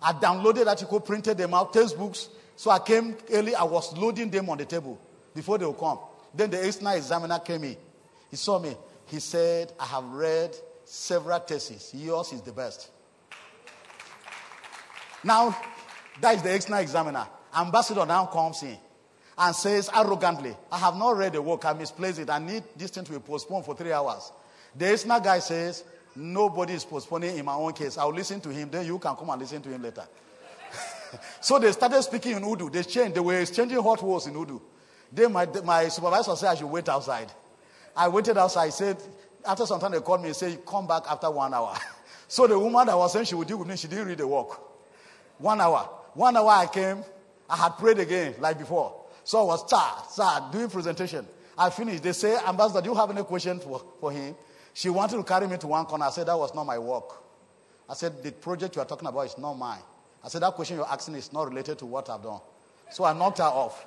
I 0.01 0.13
downloaded 0.13 0.67
article, 0.67 0.99
printed 0.99 1.37
them 1.37 1.53
out, 1.53 1.73
textbooks. 1.73 2.29
So 2.55 2.69
I 2.71 2.79
came 2.79 3.15
early. 3.31 3.55
I 3.55 3.63
was 3.63 3.95
loading 3.97 4.29
them 4.29 4.49
on 4.49 4.57
the 4.57 4.65
table 4.65 4.99
before 5.33 5.57
they 5.57 5.65
would 5.65 5.77
come. 5.77 5.99
Then 6.33 6.49
the 6.49 6.65
external 6.65 6.93
examiner 6.93 7.39
came 7.39 7.63
in. 7.63 7.77
He 8.29 8.35
saw 8.35 8.59
me. 8.59 8.75
He 9.05 9.19
said, 9.19 9.71
I 9.79 9.85
have 9.85 10.03
read 10.05 10.55
several 10.83 11.39
theses. 11.39 11.91
Yours 11.95 12.33
is 12.33 12.41
the 12.41 12.51
best. 12.51 12.91
Now, 15.23 15.55
that 16.21 16.35
is 16.35 16.43
the 16.43 16.53
external 16.53 16.79
examiner. 16.79 17.27
Ambassador 17.55 18.05
now 18.05 18.25
comes 18.25 18.61
in 18.63 18.77
and 19.37 19.55
says 19.55 19.89
arrogantly, 19.95 20.55
I 20.71 20.77
have 20.79 20.95
not 20.95 21.17
read 21.17 21.33
the 21.33 21.41
work, 21.41 21.65
I 21.65 21.73
misplaced 21.73 22.19
it. 22.19 22.29
I 22.29 22.39
need 22.39 22.63
this 22.75 22.91
thing 22.91 23.03
to 23.03 23.11
be 23.11 23.19
postponed 23.19 23.65
for 23.65 23.75
three 23.75 23.91
hours. 23.91 24.31
The 24.75 24.93
external 24.93 25.19
guy 25.19 25.39
says, 25.39 25.83
Nobody 26.17 26.73
is 26.73 26.83
postponing 26.83 27.37
in 27.37 27.45
my 27.45 27.53
own 27.53 27.73
case. 27.73 27.95
I'll 27.95 28.13
listen 28.13 28.41
to 28.41 28.49
him, 28.49 28.71
then 28.71 28.87
you 28.87 28.97
can 28.97 29.15
come 29.15 29.29
and 29.29 29.39
listen 29.39 29.61
to 29.61 29.69
him 29.69 29.83
later. 29.83 30.03
So 31.39 31.57
they 31.57 31.71
started 31.71 32.01
speaking 32.01 32.35
in 32.35 32.43
Urdu. 32.43 32.69
They 32.69 32.83
changed. 32.83 33.15
They 33.15 33.21
were 33.21 33.39
exchanging 33.39 33.81
hot 33.81 34.03
words 34.03 34.27
in 34.27 34.35
Urdu. 34.35 34.61
Then 35.09 35.31
my, 35.31 35.45
my 35.63 35.87
supervisor 35.87 36.35
said 36.35 36.49
I 36.49 36.55
should 36.55 36.67
wait 36.67 36.89
outside. 36.89 37.31
I 37.95 38.09
waited 38.09 38.37
outside. 38.37 38.65
He 38.65 38.71
said, 38.71 38.97
after 39.45 39.65
some 39.65 39.79
time 39.79 39.93
they 39.93 40.01
called 40.01 40.21
me 40.21 40.27
and 40.27 40.35
said, 40.35 40.65
come 40.65 40.85
back 40.85 41.03
after 41.09 41.31
one 41.31 41.53
hour. 41.53 41.75
So 42.29 42.45
the 42.45 42.59
woman 42.59 42.87
that 42.87 42.97
was 42.97 43.13
saying 43.13 43.23
she 43.23 43.35
would 43.35 43.47
deal 43.47 43.57
with 43.57 43.69
me, 43.69 43.77
she 43.77 43.87
didn't 43.87 44.05
read 44.05 44.17
the 44.17 44.27
work. 44.27 44.59
One 45.37 45.61
hour. 45.61 45.89
One 46.13 46.35
hour 46.35 46.49
I 46.49 46.67
came. 46.67 47.03
I 47.49 47.55
had 47.55 47.69
prayed 47.77 47.99
again 47.99 48.35
like 48.39 48.57
before. 48.57 48.93
So 49.23 49.39
I 49.39 49.43
was 49.43 49.69
sir, 49.69 50.23
sir, 50.23 50.49
doing 50.51 50.69
presentation. 50.69 51.27
I 51.57 51.69
finished. 51.69 52.03
They 52.03 52.13
say, 52.13 52.37
Ambassador, 52.47 52.81
do 52.81 52.89
you 52.89 52.95
have 52.95 53.09
any 53.09 53.23
question 53.23 53.59
for, 53.59 53.81
for 53.99 54.11
him? 54.11 54.35
She 54.73 54.89
wanted 54.89 55.17
to 55.17 55.23
carry 55.23 55.47
me 55.47 55.57
to 55.57 55.67
one 55.67 55.85
corner. 55.85 56.05
I 56.05 56.11
said, 56.11 56.27
that 56.27 56.37
was 56.37 56.53
not 56.53 56.65
my 56.65 56.77
work. 56.77 57.23
I 57.89 57.93
said, 57.93 58.21
the 58.21 58.31
project 58.31 58.75
you 58.75 58.81
are 58.81 58.85
talking 58.85 59.07
about 59.07 59.21
is 59.21 59.37
not 59.37 59.55
mine. 59.55 59.81
I 60.23 60.27
said, 60.27 60.43
that 60.43 60.53
question 60.53 60.77
you're 60.77 60.87
asking 60.87 61.15
is 61.15 61.33
not 61.33 61.47
related 61.47 61.79
to 61.79 61.85
what 61.85 62.09
I've 62.09 62.21
done. 62.21 62.39
So 62.91 63.03
I 63.03 63.13
knocked 63.13 63.39
her 63.39 63.45
off. 63.45 63.85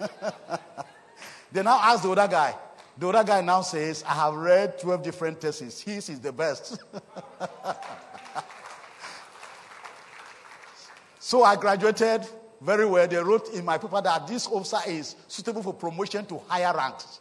they 1.52 1.62
now 1.62 1.78
asked 1.82 2.02
the 2.02 2.10
other 2.10 2.28
guy. 2.28 2.54
The 2.96 3.08
other 3.08 3.24
guy 3.24 3.40
now 3.40 3.62
says, 3.62 4.04
I 4.06 4.14
have 4.14 4.34
read 4.34 4.80
12 4.80 5.02
different 5.02 5.40
theses. 5.40 5.80
His 5.80 6.08
is 6.08 6.20
the 6.20 6.32
best. 6.32 6.82
so 11.32 11.44
I 11.44 11.56
graduated 11.56 12.28
very 12.60 12.84
well. 12.84 13.08
They 13.08 13.16
wrote 13.16 13.54
in 13.54 13.64
my 13.64 13.78
paper 13.78 14.02
that 14.02 14.26
this 14.26 14.46
officer 14.46 14.76
is 14.86 15.16
suitable 15.28 15.62
for 15.62 15.72
promotion 15.72 16.26
to 16.26 16.38
higher 16.46 16.76
ranks. 16.76 17.20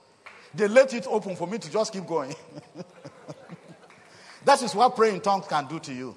They 0.54 0.68
let 0.68 0.94
it 0.94 1.08
open 1.08 1.34
for 1.38 1.48
me 1.48 1.58
to 1.60 1.72
just 1.72 1.94
keep 1.94 2.06
going. 2.06 2.36
that 4.44 4.62
is 4.62 4.76
what 4.76 4.98
praying 4.98 5.16
in 5.16 5.22
tongues 5.22 5.48
can 5.48 5.66
do 5.66 5.80
to 5.80 5.94
you. 5.94 6.14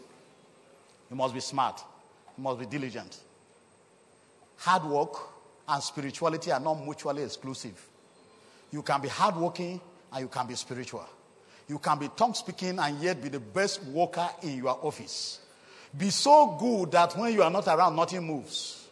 You 1.09 1.15
must 1.15 1.35
be 1.35 1.39
smart. 1.39 1.85
You 2.37 2.43
must 2.43 2.59
be 2.59 2.67
diligent. 2.67 3.17
Hard 4.57 4.83
work 4.87 5.15
and 5.69 5.81
spirituality 5.81 6.51
are 6.51 6.59
not 6.59 6.85
mutually 6.85 7.23
exclusive. 7.23 7.81
You 8.73 8.83
can 8.83 9.03
be 9.03 9.09
hardworking 9.09 9.81
and 10.13 10.21
you 10.21 10.27
can 10.27 10.49
be 10.49 10.57
spiritual. 10.57 11.07
You 11.69 11.79
can 11.79 12.01
be 12.01 12.09
tongue 12.17 12.35
speaking 12.35 12.77
and 12.77 13.01
yet 13.01 13.23
be 13.23 13.29
the 13.29 13.39
best 13.39 13.85
worker 13.85 14.29
in 14.43 14.59
your 14.59 14.85
office. 14.85 15.43
Be 15.97 16.11
so 16.11 16.57
good 16.59 16.93
that 16.93 17.17
when 17.17 17.33
you 17.33 17.43
are 17.43 17.51
not 17.51 17.67
around, 17.69 17.95
nothing 17.97 18.25
moves. 18.25 18.89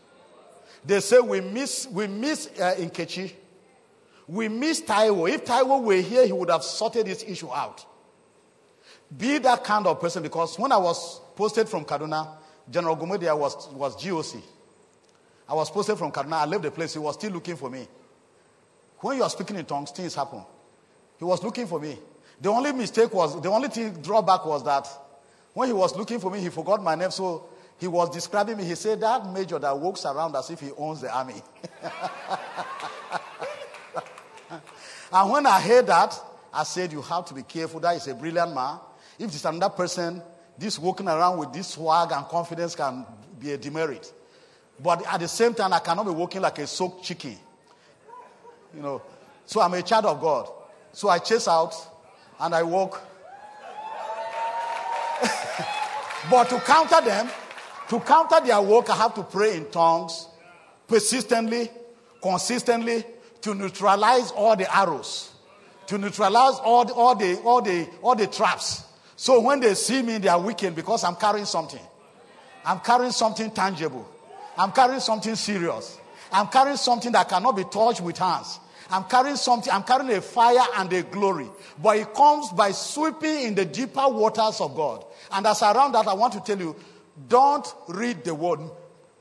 They 0.84 1.00
say 1.00 1.20
we 1.20 1.40
miss, 1.40 1.86
we 1.88 2.06
miss 2.06 2.48
uh, 2.60 2.74
Nkechi. 2.78 3.32
We 4.28 4.48
miss 4.48 4.82
Taiwo. 4.82 5.28
If 5.30 5.44
Taiwo 5.44 5.82
were 5.82 6.00
here, 6.00 6.26
he 6.26 6.32
would 6.32 6.50
have 6.50 6.62
sorted 6.62 7.06
this 7.06 7.24
issue 7.24 7.50
out. 7.52 7.84
Be 9.16 9.38
that 9.38 9.64
kind 9.64 9.86
of 9.86 10.00
person 10.00 10.22
because 10.22 10.58
when 10.58 10.72
I 10.72 10.76
was 10.76 11.20
posted 11.36 11.68
from 11.68 11.84
Kaduna, 11.84 12.28
General 12.70 12.96
Gomedia 12.96 13.36
was, 13.36 13.68
was 13.70 13.96
GOC. 13.96 14.40
I 15.48 15.54
was 15.54 15.70
posted 15.70 15.98
from 15.98 16.12
Kaduna. 16.12 16.32
I 16.34 16.44
left 16.46 16.62
the 16.62 16.70
place. 16.70 16.94
He 16.94 16.98
was 16.98 17.14
still 17.16 17.32
looking 17.32 17.56
for 17.56 17.68
me. 17.68 17.86
When 19.00 19.16
you 19.16 19.24
are 19.24 19.30
speaking 19.30 19.56
in 19.56 19.64
tongues, 19.64 19.90
things 19.90 20.14
happen. 20.14 20.42
He 21.18 21.24
was 21.24 21.42
looking 21.42 21.66
for 21.66 21.80
me. 21.80 21.98
The 22.40 22.48
only 22.48 22.72
mistake 22.72 23.12
was, 23.12 23.40
the 23.40 23.50
only 23.50 23.68
thing 23.68 23.92
drawback 24.00 24.46
was 24.46 24.64
that 24.64 24.88
when 25.54 25.68
he 25.68 25.72
was 25.72 25.96
looking 25.96 26.18
for 26.18 26.30
me, 26.30 26.40
he 26.40 26.48
forgot 26.48 26.82
my 26.82 26.94
name. 26.94 27.10
So 27.10 27.48
he 27.78 27.86
was 27.88 28.10
describing 28.10 28.56
me. 28.56 28.64
He 28.64 28.74
said, 28.74 29.00
That 29.00 29.26
major 29.32 29.58
that 29.58 29.78
walks 29.78 30.04
around 30.04 30.36
as 30.36 30.50
if 30.50 30.60
he 30.60 30.70
owns 30.78 31.00
the 31.00 31.14
army. 31.14 31.42
and 35.12 35.30
when 35.30 35.46
I 35.46 35.60
heard 35.60 35.86
that, 35.88 36.18
I 36.52 36.62
said, 36.64 36.92
You 36.92 37.02
have 37.02 37.26
to 37.26 37.34
be 37.34 37.42
careful. 37.42 37.80
That 37.80 37.96
is 37.96 38.06
a 38.08 38.14
brilliant 38.14 38.54
man. 38.54 38.78
If 39.18 39.34
it's 39.34 39.44
another 39.44 39.74
person, 39.74 40.22
this 40.56 40.78
walking 40.78 41.08
around 41.08 41.38
with 41.38 41.52
this 41.52 41.68
swag 41.68 42.12
and 42.12 42.24
confidence 42.26 42.74
can 42.74 43.04
be 43.38 43.52
a 43.52 43.58
demerit. 43.58 44.12
But 44.80 45.06
at 45.06 45.20
the 45.20 45.28
same 45.28 45.54
time, 45.54 45.72
I 45.72 45.78
cannot 45.80 46.06
be 46.06 46.12
walking 46.12 46.40
like 46.40 46.58
a 46.58 46.66
soaked 46.66 47.04
chicken. 47.04 47.36
You 48.74 48.80
know. 48.80 49.02
So 49.44 49.60
I'm 49.60 49.74
a 49.74 49.82
child 49.82 50.06
of 50.06 50.20
God. 50.20 50.48
So 50.92 51.08
I 51.08 51.18
chase 51.18 51.48
out 51.48 51.74
and 52.40 52.54
I 52.54 52.62
walk. 52.62 53.00
But 56.30 56.48
to 56.50 56.58
counter 56.60 57.00
them, 57.00 57.28
to 57.88 58.00
counter 58.00 58.40
their 58.44 58.60
work, 58.60 58.88
I 58.90 58.96
have 58.96 59.14
to 59.14 59.22
pray 59.22 59.56
in 59.56 59.70
tongues 59.70 60.28
persistently, 60.86 61.70
consistently, 62.22 63.04
to 63.40 63.54
neutralize 63.54 64.30
all 64.30 64.56
the 64.56 64.74
arrows, 64.74 65.32
to 65.86 65.98
neutralize 65.98 66.54
all 66.62 66.84
the, 66.84 66.94
all 66.94 67.14
the, 67.14 67.36
all 67.40 67.62
the, 67.62 67.88
all 68.02 68.14
the 68.14 68.26
traps. 68.26 68.84
So 69.16 69.40
when 69.40 69.60
they 69.60 69.74
see 69.74 70.02
me, 70.02 70.18
they 70.18 70.28
are 70.28 70.40
weakened 70.40 70.76
because 70.76 71.04
I'm 71.04 71.16
carrying 71.16 71.46
something. 71.46 71.80
I'm 72.64 72.80
carrying 72.80 73.12
something 73.12 73.50
tangible. 73.50 74.08
I'm 74.56 74.72
carrying 74.72 75.00
something 75.00 75.34
serious. 75.34 75.98
I'm 76.30 76.48
carrying 76.48 76.76
something 76.76 77.12
that 77.12 77.28
cannot 77.28 77.56
be 77.56 77.64
touched 77.64 78.00
with 78.00 78.18
hands. 78.18 78.58
I'm 78.92 79.04
carrying 79.04 79.36
something, 79.36 79.72
I'm 79.72 79.84
carrying 79.84 80.12
a 80.12 80.20
fire 80.20 80.64
and 80.76 80.92
a 80.92 81.02
glory. 81.02 81.48
But 81.82 81.96
it 81.96 82.14
comes 82.14 82.50
by 82.50 82.72
sweeping 82.72 83.44
in 83.44 83.54
the 83.54 83.64
deeper 83.64 84.06
waters 84.06 84.60
of 84.60 84.76
God. 84.76 85.06
And 85.30 85.46
as 85.46 85.62
around 85.62 85.92
that, 85.92 86.06
I 86.06 86.12
want 86.12 86.34
to 86.34 86.40
tell 86.40 86.58
you 86.58 86.76
don't 87.28 87.66
read 87.88 88.22
the 88.22 88.34
word, 88.34 88.60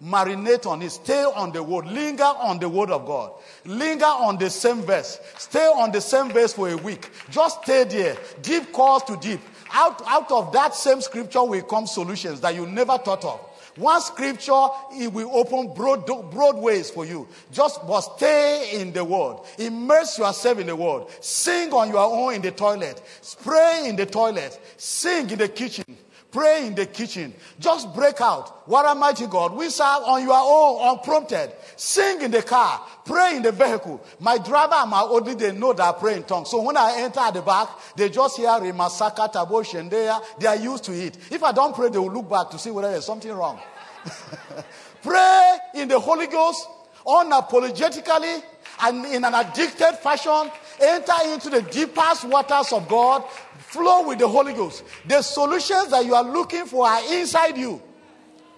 marinate 0.04 0.66
on 0.66 0.82
it, 0.82 0.90
stay 0.90 1.24
on 1.24 1.54
the 1.54 1.64
word, 1.64 1.86
linger 1.88 2.24
on 2.24 2.60
the 2.60 2.68
word 2.68 2.92
of 2.92 3.06
God, 3.06 3.32
linger 3.66 4.06
on 4.06 4.38
the 4.38 4.50
same 4.50 4.82
verse, 4.82 5.20
stay 5.38 5.66
on 5.66 5.92
the 5.92 6.02
same 6.02 6.30
verse 6.32 6.54
for 6.54 6.70
a 6.70 6.76
week. 6.76 7.10
Just 7.30 7.64
stay 7.64 7.86
there. 7.86 8.18
Deep 8.42 8.74
calls 8.74 9.04
to 9.04 9.16
deep. 9.18 9.40
Out, 9.74 10.02
out 10.06 10.30
of 10.32 10.52
that 10.52 10.76
same 10.76 11.00
scripture 11.00 11.44
will 11.46 11.62
come 11.62 11.88
solutions 11.88 12.42
that 12.42 12.56
you 12.56 12.66
never 12.66 12.98
thought 12.98 13.24
of. 13.24 13.51
One 13.76 14.02
scripture, 14.02 14.68
it 14.94 15.12
will 15.12 15.30
open 15.34 15.74
broad, 15.74 16.06
broad 16.06 16.58
ways 16.58 16.90
for 16.90 17.06
you. 17.06 17.28
Just 17.52 17.86
but 17.88 18.02
stay 18.02 18.80
in 18.80 18.92
the 18.92 19.04
word. 19.04 19.38
Immerse 19.58 20.18
yourself 20.18 20.60
in 20.60 20.68
the 20.68 20.76
word. 20.76 21.06
Sing 21.22 21.72
on 21.74 21.90
your 21.90 22.00
own 22.00 22.36
in 22.36 22.42
the 22.42 22.52
toilet. 22.52 23.02
Pray 23.44 23.84
in 23.88 23.96
the 23.96 24.06
toilet. 24.06 24.60
Sing 24.78 25.30
in 25.30 25.38
the 25.38 25.48
kitchen. 25.48 25.86
Pray 26.32 26.68
in 26.68 26.76
the 26.76 26.86
kitchen. 26.86 27.34
Just 27.60 27.94
break 27.94 28.22
out. 28.22 28.68
What 28.68 28.90
a 28.90 28.96
mighty 28.96 29.28
God. 29.28 29.54
We 29.54 29.70
serve 29.70 30.04
on 30.04 30.24
your 30.24 30.34
own, 30.34 30.98
unprompted. 30.98 31.52
Sing 31.76 32.22
in 32.22 32.32
the 32.32 32.42
car. 32.42 32.82
Pray 33.04 33.36
in 33.36 33.44
the 33.44 33.52
vehicle. 33.52 34.02
My 34.20 34.38
driver 34.38 34.76
and 34.76 34.90
my 34.90 35.02
Odi, 35.02 35.34
they 35.34 35.52
know 35.52 35.74
that 35.74 35.96
I 35.96 36.00
pray 36.00 36.16
in 36.16 36.24
tongues. 36.24 36.50
So 36.50 36.62
when 36.62 36.78
I 36.78 36.96
enter 37.00 37.20
at 37.20 37.34
the 37.34 37.42
back, 37.42 37.68
they 37.98 38.10
just 38.10 38.38
hear 38.38 38.48
Rimasaka, 38.48 39.34
Tabo, 39.34 39.62
Shendeya. 39.62 40.24
They 40.40 40.48
are 40.48 40.56
used 40.56 40.86
to 40.86 40.94
it. 40.94 41.18
If 41.30 41.44
I 41.44 41.52
don't 41.52 41.76
pray, 41.76 41.90
they 41.90 41.98
will 42.00 42.14
look 42.14 42.30
back 42.30 42.50
to 42.52 42.60
see 42.60 42.72
whether 42.72 42.90
there's 42.90 43.06
something 43.06 43.32
wrong. 43.32 43.60
pray 45.04 45.58
in 45.76 45.90
the 45.90 46.00
Holy 46.00 46.28
Ghost, 46.28 46.66
unapologetically, 47.06 48.42
and 48.84 49.06
in 49.06 49.26
an 49.26 49.34
addicted 49.34 49.98
fashion. 50.02 50.50
Enter 50.80 51.14
into 51.26 51.50
the 51.50 51.62
deepest 51.62 52.26
waters 52.26 52.72
of 52.72 52.88
God. 52.88 53.24
Flow 53.72 54.06
with 54.06 54.20
the 54.20 54.28
Holy 54.28 54.52
Ghost. 54.52 54.84
The 55.08 55.22
solutions 55.22 55.92
that 55.92 56.06
you 56.06 56.14
are 56.14 56.26
looking 56.26 56.66
for 56.66 56.86
are 56.86 57.02
inside 57.14 57.58
you. 57.58 57.82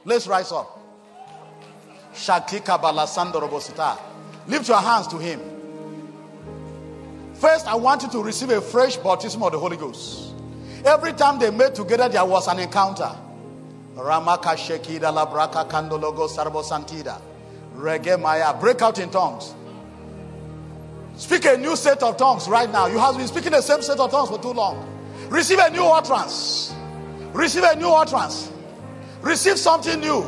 Let's 0.05 0.25
rise 0.25 0.51
up. 0.51 0.79
Shakika 2.15 2.81
balasandorobosita. 2.81 3.99
Lift 4.47 4.67
your 4.67 4.81
hands 4.81 5.05
to 5.09 5.19
Him. 5.19 5.39
First, 7.35 7.67
I 7.67 7.75
want 7.75 8.01
you 8.01 8.09
to 8.09 8.23
receive 8.23 8.49
a 8.49 8.59
fresh 8.59 8.97
baptism 8.97 9.43
of 9.43 9.51
the 9.51 9.59
Holy 9.59 9.77
Ghost. 9.77 10.33
Every 10.83 11.13
time 11.13 11.37
they 11.37 11.51
met 11.51 11.75
together, 11.75 12.09
there 12.09 12.25
was 12.25 12.47
an 12.47 12.57
encounter. 12.57 13.15
Ramaka 13.93 14.55
Shekida 14.55 15.13
Labraka 15.13 15.69
Kandologo 15.69 16.27
Sarbo 16.27 16.63
Santida. 16.63 17.21
Rege 17.75 18.19
Maya. 18.19 18.51
Break 18.59 18.81
out 18.81 18.97
in 18.97 19.11
tongues. 19.11 19.53
Speak 21.17 21.45
a 21.45 21.55
new 21.55 21.75
set 21.75 22.01
of 22.01 22.17
tongues 22.17 22.47
right 22.47 22.71
now. 22.71 22.87
You 22.87 22.97
have 22.97 23.15
been 23.15 23.27
speaking 23.27 23.51
the 23.51 23.61
same 23.61 23.83
set 23.83 23.99
of 23.99 24.09
tongues 24.09 24.29
for 24.29 24.39
too 24.41 24.53
long. 24.53 24.89
Receive 25.29 25.59
a 25.59 25.69
new 25.69 25.85
utterance. 25.85 26.73
Receive 27.33 27.63
a 27.63 27.75
new 27.75 27.89
utterance. 27.89 28.51
Receive 29.21 29.57
something 29.57 29.99
new. 29.99 30.21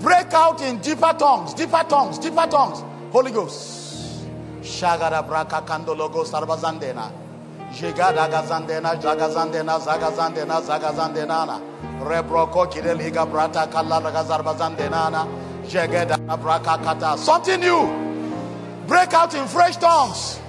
Break 0.00 0.32
out 0.32 0.60
in 0.60 0.78
deeper 0.78 1.14
tongues, 1.18 1.54
deeper 1.54 1.84
tongues, 1.88 2.18
deeper 2.18 2.46
tongues. 2.46 2.82
Holy 3.10 3.30
Ghost. 3.30 4.26
Shagada 4.62 5.26
braka 5.26 5.64
kandologo 5.64 6.24
sarbazandena. 6.24 7.10
Jigada 7.72 8.28
gazandena, 8.28 9.00
jagazandena, 9.00 9.78
zagazandena, 9.80 10.60
zagazandena. 10.60 11.60
Rebroko 12.00 12.66
kireliga 12.70 13.26
brata 13.26 13.66
kalalaga 13.66 14.24
zarbazandena. 14.24 15.26
Jegeda 15.66 16.18
braka 16.38 16.82
kata. 16.82 17.16
Something 17.18 17.60
new. 17.60 17.88
Break 18.86 19.12
out 19.14 19.34
in 19.34 19.46
fresh 19.46 19.76
tongues. 19.76 20.40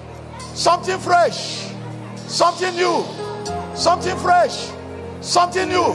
Something 0.54 1.00
fresh. 1.00 1.72
Something 2.16 2.76
new. 2.76 3.29
Something 3.80 4.18
fresh. 4.18 4.72
Something 5.22 5.70
new. 5.70 5.94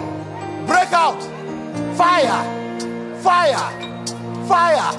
Break 0.66 0.90
out. 0.94 1.20
Fire. 1.98 2.40
Fire. 3.20 3.68
Fire. 4.48 4.90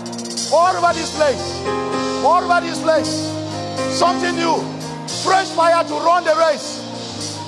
All 0.53 0.77
over 0.77 0.93
this 0.93 1.09
place. 1.17 1.65
All 2.23 2.43
over 2.43 2.61
this 2.61 2.79
place. 2.79 3.09
Something 3.89 4.35
new. 4.35 4.61
Fresh 5.23 5.49
fire 5.57 5.83
to 5.83 5.93
run 5.95 6.25
the 6.25 6.35
race. 6.35 6.77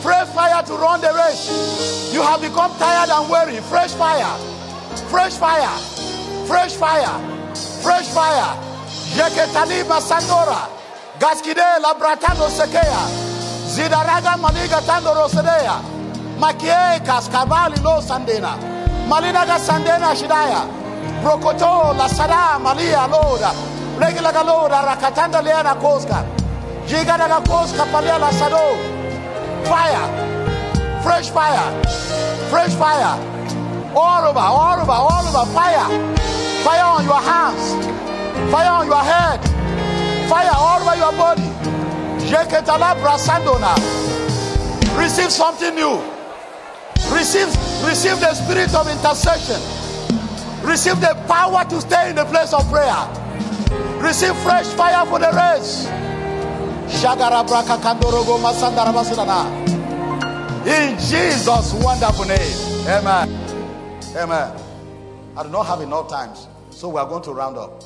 Fresh 0.01 0.27
fire 0.29 0.63
to 0.63 0.73
run 0.73 1.01
the 1.01 1.13
race. 1.13 2.11
You 2.11 2.23
have 2.23 2.41
become 2.41 2.71
tired 2.79 3.11
and 3.11 3.29
weary. 3.29 3.61
Fresh 3.69 3.93
fire. 3.93 4.35
Fresh 5.11 5.33
fire. 5.33 5.77
Fresh 6.47 6.73
fire. 6.77 7.13
Fresh 7.83 8.07
fire. 8.07 8.57
Yeketaliba 9.13 10.01
Sandora. 10.01 10.67
Gaskide 11.19 11.77
Labratano 11.83 12.49
Sekea. 12.49 13.26
Zidaraga 13.77 14.35
Maliga 14.41 14.81
Tando 14.81 15.13
Rosedea. 15.13 15.77
Makie 16.39 16.99
Kaskavali 17.05 17.77
Lo 17.83 18.01
Sandena. 18.01 18.57
Malinaga 19.07 19.59
Sandena 19.59 20.15
Shidaya. 20.15 20.65
Brokoto 21.21 21.93
La 21.95 22.07
Sada 22.07 22.57
Malia 22.57 23.05
Loda. 23.05 23.53
Regulaga 23.99 24.43
Loda 24.43 24.81
Rakatanda 24.81 25.43
Leana 25.43 25.75
Koska. 25.75 26.25
Jigadaga 26.87 27.39
Koska 27.45 27.85
Palia 27.91 28.17
La 28.17 28.31
Sado. 28.31 28.75
Fire. 29.69 30.05
Fresh 31.03 31.29
fire. 31.29 31.83
Fresh 32.49 32.73
fire. 32.81 33.13
All 33.95 34.25
over, 34.25 34.39
all 34.39 34.81
over, 34.81 34.91
all 34.91 35.27
over. 35.27 35.51
Fire. 35.53 35.87
Fire 36.65 36.83
on 36.83 37.05
your 37.05 37.21
hands. 37.21 37.85
Fire 38.51 38.71
on 38.71 38.87
your 38.87 39.03
head. 39.03 39.39
Fire 40.27 40.49
all 40.55 40.81
over 40.81 40.95
your 40.97 41.11
body. 41.11 41.76
Receive 44.97 45.31
something 45.31 45.75
new. 45.75 46.01
Receive, 47.09 47.47
receive 47.85 48.19
the 48.19 48.33
spirit 48.33 48.73
of 48.75 48.87
intercession. 48.89 49.61
Receive 50.67 50.99
the 50.99 51.13
power 51.27 51.63
to 51.69 51.79
stay 51.79 52.09
in 52.09 52.15
the 52.15 52.25
place 52.25 52.53
of 52.53 52.67
prayer. 52.69 53.07
Receive 54.01 54.35
fresh 54.37 54.67
fire 54.67 55.05
for 55.05 55.19
the 55.19 55.31
race. 55.31 55.87
In 60.67 60.97
Jesus' 60.99 61.73
wonderful 61.75 62.25
name. 62.25 62.87
Amen. 62.87 63.29
Amen. 64.17 64.51
I 65.37 65.43
do 65.43 65.49
not 65.49 65.65
have 65.67 65.81
enough 65.81 66.09
time, 66.09 66.31
so 66.71 66.89
we 66.89 66.99
are 66.99 67.07
going 67.07 67.23
to 67.23 67.31
round 67.31 67.57
up. 67.57 67.83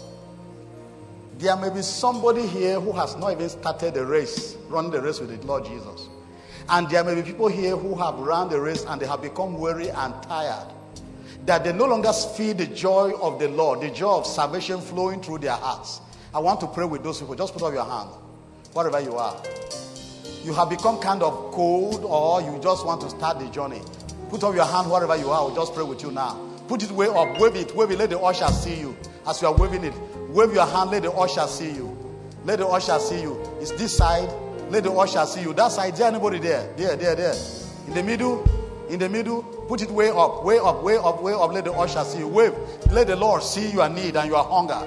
There 1.42 1.56
may 1.56 1.72
be 1.72 1.82
somebody 1.82 2.46
here 2.46 2.80
who 2.80 2.92
has 2.92 3.16
not 3.18 3.32
even 3.32 3.50
started 3.50 3.96
the 3.96 4.06
race, 4.06 4.56
run 4.70 4.92
the 4.92 5.02
race 5.02 5.20
with 5.20 5.42
the 5.42 5.48
Lord 5.48 5.66
Jesus. 5.66 6.08
And 6.70 6.88
there 6.88 7.04
may 7.04 7.16
be 7.16 7.24
people 7.24 7.48
here 7.48 7.76
who 7.76 7.96
have 7.96 8.14
run 8.20 8.48
the 8.48 8.62
race 8.62 8.86
and 8.88 9.02
they 9.02 9.08
have 9.08 9.24
become 9.24 9.58
weary 9.58 9.90
and 9.90 10.14
tired. 10.22 10.68
That 11.48 11.64
they 11.64 11.74
no 11.74 11.86
longer 11.86 12.14
feel 12.14 12.54
the 12.54 12.68
joy 12.68 13.14
of 13.20 13.40
the 13.40 13.48
Lord, 13.48 13.82
the 13.82 13.90
joy 13.90 14.18
of 14.18 14.28
salvation 14.28 14.80
flowing 14.82 15.20
through 15.20 15.40
their 15.40 15.56
hearts. 15.56 16.02
I 16.32 16.38
want 16.38 16.60
to 16.60 16.68
pray 16.68 16.86
with 16.86 17.02
those 17.02 17.20
people. 17.20 17.34
Just 17.34 17.54
put 17.54 17.64
up 17.64 17.74
your 17.74 17.86
hand, 17.86 18.12
wherever 18.74 19.00
you 19.00 19.16
are. 19.16 19.42
You 20.44 20.54
have 20.54 20.70
become 20.70 21.00
kind 21.00 21.24
of 21.24 21.52
cold, 21.54 22.06
or 22.06 22.44
you 22.44 22.60
just 22.62 22.86
want 22.86 23.02
to 23.02 23.10
start 23.10 23.40
the 23.40 23.48
journey. 23.48 23.82
Put 24.30 24.44
up 24.44 24.54
your 24.54 24.66
hand 24.66 24.92
wherever 24.92 25.16
you 25.16 25.32
are. 25.32 25.48
We'll 25.48 25.56
just 25.56 25.74
pray 25.74 25.84
with 25.84 26.04
you 26.04 26.12
now. 26.12 26.40
Put 26.68 26.84
it 26.84 26.92
way 26.92 27.08
up, 27.08 27.40
wave 27.40 27.56
it, 27.56 27.76
wave 27.76 27.90
it. 27.90 27.98
Let 27.98 28.12
the 28.12 28.20
usher 28.20 28.48
see 28.50 28.80
you. 28.80 28.96
As 29.28 29.42
you 29.42 29.48
are 29.48 29.56
waving 29.56 29.84
it, 29.84 29.94
wave 30.34 30.54
your 30.54 30.66
hand. 30.66 30.92
Let 30.92 31.04
the 31.04 31.12
usher 31.12 31.48
see 31.48 31.72
you. 31.72 31.98
Let 32.46 32.60
the 32.60 32.68
usher 32.68 32.98
see 33.00 33.22
you. 33.22 33.40
It's 33.60 33.72
this 33.72 33.96
side. 33.96 34.30
Let 34.70 34.84
the 34.84 34.92
usher 34.92 35.26
see 35.26 35.42
you. 35.42 35.54
That 35.54 35.72
side. 35.72 35.96
There 35.96 36.08
anybody 36.08 36.40
there? 36.40 36.74
There, 36.76 36.96
there, 36.96 37.16
there. 37.16 37.36
In 37.88 37.94
the 37.94 38.04
middle. 38.04 38.44
In 38.90 39.00
the 39.00 39.10
middle. 39.10 39.44
Put 39.44 39.82
it 39.82 39.92
way 39.92 40.10
up, 40.10 40.44
way 40.44 40.58
up, 40.60 40.84
way 40.84 40.98
up, 40.98 41.22
way 41.22 41.34
up. 41.34 41.52
Let 41.52 41.66
the 41.66 41.74
usher 41.74 42.04
see 42.04 42.20
you. 42.20 42.28
Wave. 42.28 42.54
Let 42.92 43.08
the 43.08 43.16
Lord 43.16 43.44
see 43.44 43.72
your 43.72 43.90
need 43.90 44.16
and 44.16 44.30
your 44.30 44.44
hunger. 44.44 44.82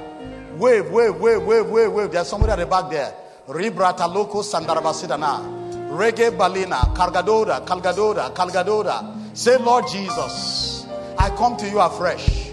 Wave, 0.57 0.91
wave, 0.91 1.17
wave, 1.17 1.43
wave, 1.43 1.67
wave, 1.67 1.93
wave. 1.93 2.13
There's 2.13 2.29
somebody 2.29 2.53
at 2.53 2.59
the 2.59 2.67
back 2.67 2.91
there. 2.91 3.15
Ribrata 3.49 4.09
loko 4.09 4.43
sandarabasidana. 4.43 5.91
Reggae 5.91 6.37
balina. 6.37 6.95
Kargadora, 6.95 7.65
Kalgadora, 7.67 8.35
Kalgadora. 8.35 9.37
Say, 9.37 9.57
Lord 9.59 9.87
Jesus, 9.89 10.87
I 11.19 11.29
come 11.31 11.57
to 11.57 11.69
you 11.69 11.81
afresh. 11.81 12.44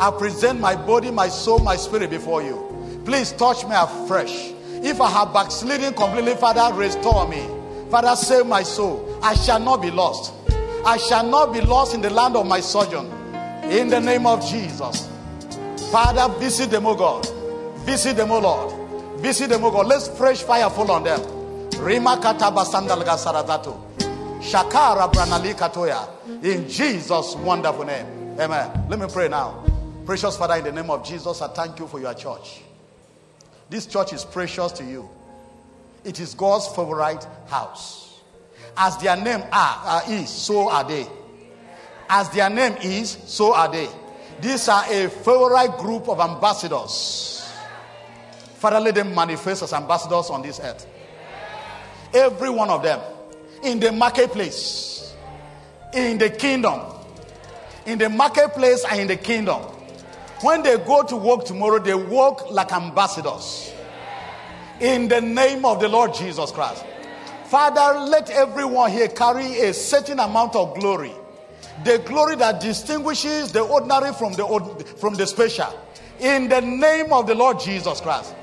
I 0.00 0.10
present 0.10 0.58
my 0.58 0.74
body, 0.74 1.10
my 1.10 1.28
soul, 1.28 1.58
my 1.58 1.76
spirit 1.76 2.08
before 2.08 2.42
you. 2.42 3.02
Please 3.04 3.32
touch 3.32 3.64
me 3.64 3.72
afresh. 3.74 4.52
If 4.82 4.98
I 4.98 5.10
have 5.10 5.34
backslidden 5.34 5.92
completely, 5.92 6.34
Father, 6.36 6.74
restore 6.74 7.28
me. 7.28 7.46
Father, 7.90 8.16
save 8.16 8.46
my 8.46 8.62
soul. 8.62 9.18
I 9.22 9.34
shall 9.34 9.60
not 9.60 9.82
be 9.82 9.90
lost. 9.90 10.32
I 10.86 10.96
shall 10.96 11.26
not 11.26 11.52
be 11.52 11.60
lost 11.60 11.94
in 11.94 12.00
the 12.00 12.08
land 12.08 12.34
of 12.34 12.46
my 12.46 12.60
sojourn. 12.60 13.06
In 13.64 13.88
the 13.88 14.00
name 14.00 14.26
of 14.26 14.42
Jesus. 14.48 15.06
Father, 15.92 16.32
visit 16.38 16.70
them, 16.70 16.86
O 16.86 16.94
God. 16.94 17.28
Visit 17.80 18.16
them, 18.16 18.30
O 18.30 18.38
Lord. 18.38 19.20
Visit 19.20 19.50
them, 19.50 19.64
O 19.64 19.70
God. 19.70 19.86
Let 19.86 20.00
fresh 20.16 20.42
fire 20.42 20.70
fall 20.70 20.90
on 20.90 21.04
them. 21.04 21.20
Rima 21.78 22.16
saradato. 22.16 23.78
Shakara 24.40 25.12
branali 25.12 25.54
katoya. 25.54 26.08
In 26.42 26.66
Jesus' 26.68 27.36
wonderful 27.36 27.84
name. 27.84 28.06
Amen. 28.40 28.86
Let 28.88 28.98
me 28.98 29.06
pray 29.06 29.28
now. 29.28 29.62
Precious 30.10 30.36
Father, 30.36 30.56
in 30.56 30.64
the 30.64 30.72
name 30.72 30.90
of 30.90 31.06
Jesus, 31.06 31.40
I 31.40 31.46
thank 31.46 31.78
you 31.78 31.86
for 31.86 32.00
your 32.00 32.12
church. 32.14 32.62
This 33.68 33.86
church 33.86 34.12
is 34.12 34.24
precious 34.24 34.72
to 34.72 34.84
you. 34.84 35.08
It 36.02 36.18
is 36.18 36.34
God's 36.34 36.66
favorite 36.66 37.24
house. 37.46 38.18
As 38.76 38.96
their 38.96 39.14
name 39.16 39.40
are, 39.52 39.82
uh, 39.84 40.02
is, 40.08 40.28
so 40.28 40.68
are 40.68 40.82
they. 40.82 41.06
As 42.08 42.28
their 42.30 42.50
name 42.50 42.72
is, 42.82 43.18
so 43.26 43.54
are 43.54 43.70
they. 43.70 43.88
These 44.40 44.68
are 44.68 44.82
a 44.90 45.08
favorite 45.08 45.78
group 45.78 46.08
of 46.08 46.18
ambassadors. 46.18 47.48
Father, 48.56 48.80
let 48.80 48.96
them 48.96 49.14
manifest 49.14 49.62
as 49.62 49.72
ambassadors 49.72 50.28
on 50.28 50.42
this 50.42 50.58
earth. 50.58 50.88
Every 52.12 52.50
one 52.50 52.68
of 52.68 52.82
them. 52.82 52.98
In 53.62 53.78
the 53.78 53.92
marketplace, 53.92 55.14
in 55.94 56.18
the 56.18 56.30
kingdom, 56.30 56.80
in 57.86 57.96
the 57.96 58.08
marketplace 58.08 58.84
and 58.90 59.02
in 59.02 59.06
the 59.06 59.16
kingdom. 59.16 59.76
When 60.42 60.62
they 60.62 60.78
go 60.78 61.02
to 61.02 61.16
work 61.16 61.44
tomorrow, 61.44 61.78
they 61.78 61.94
work 61.94 62.50
like 62.50 62.72
ambassadors. 62.72 63.72
In 64.80 65.08
the 65.08 65.20
name 65.20 65.66
of 65.66 65.80
the 65.80 65.88
Lord 65.88 66.14
Jesus 66.14 66.50
Christ. 66.50 66.84
Father, 67.44 68.00
let 68.00 68.30
everyone 68.30 68.90
here 68.90 69.08
carry 69.08 69.60
a 69.60 69.74
certain 69.74 70.18
amount 70.18 70.56
of 70.56 70.74
glory. 70.78 71.12
The 71.84 71.98
glory 71.98 72.36
that 72.36 72.60
distinguishes 72.60 73.52
the 73.52 73.60
ordinary 73.60 74.12
from 74.14 74.32
the, 74.32 74.86
from 74.98 75.14
the 75.14 75.26
special. 75.26 75.78
In 76.20 76.48
the 76.48 76.60
name 76.60 77.12
of 77.12 77.26
the 77.26 77.34
Lord 77.34 77.60
Jesus 77.60 78.00
Christ. 78.00 78.34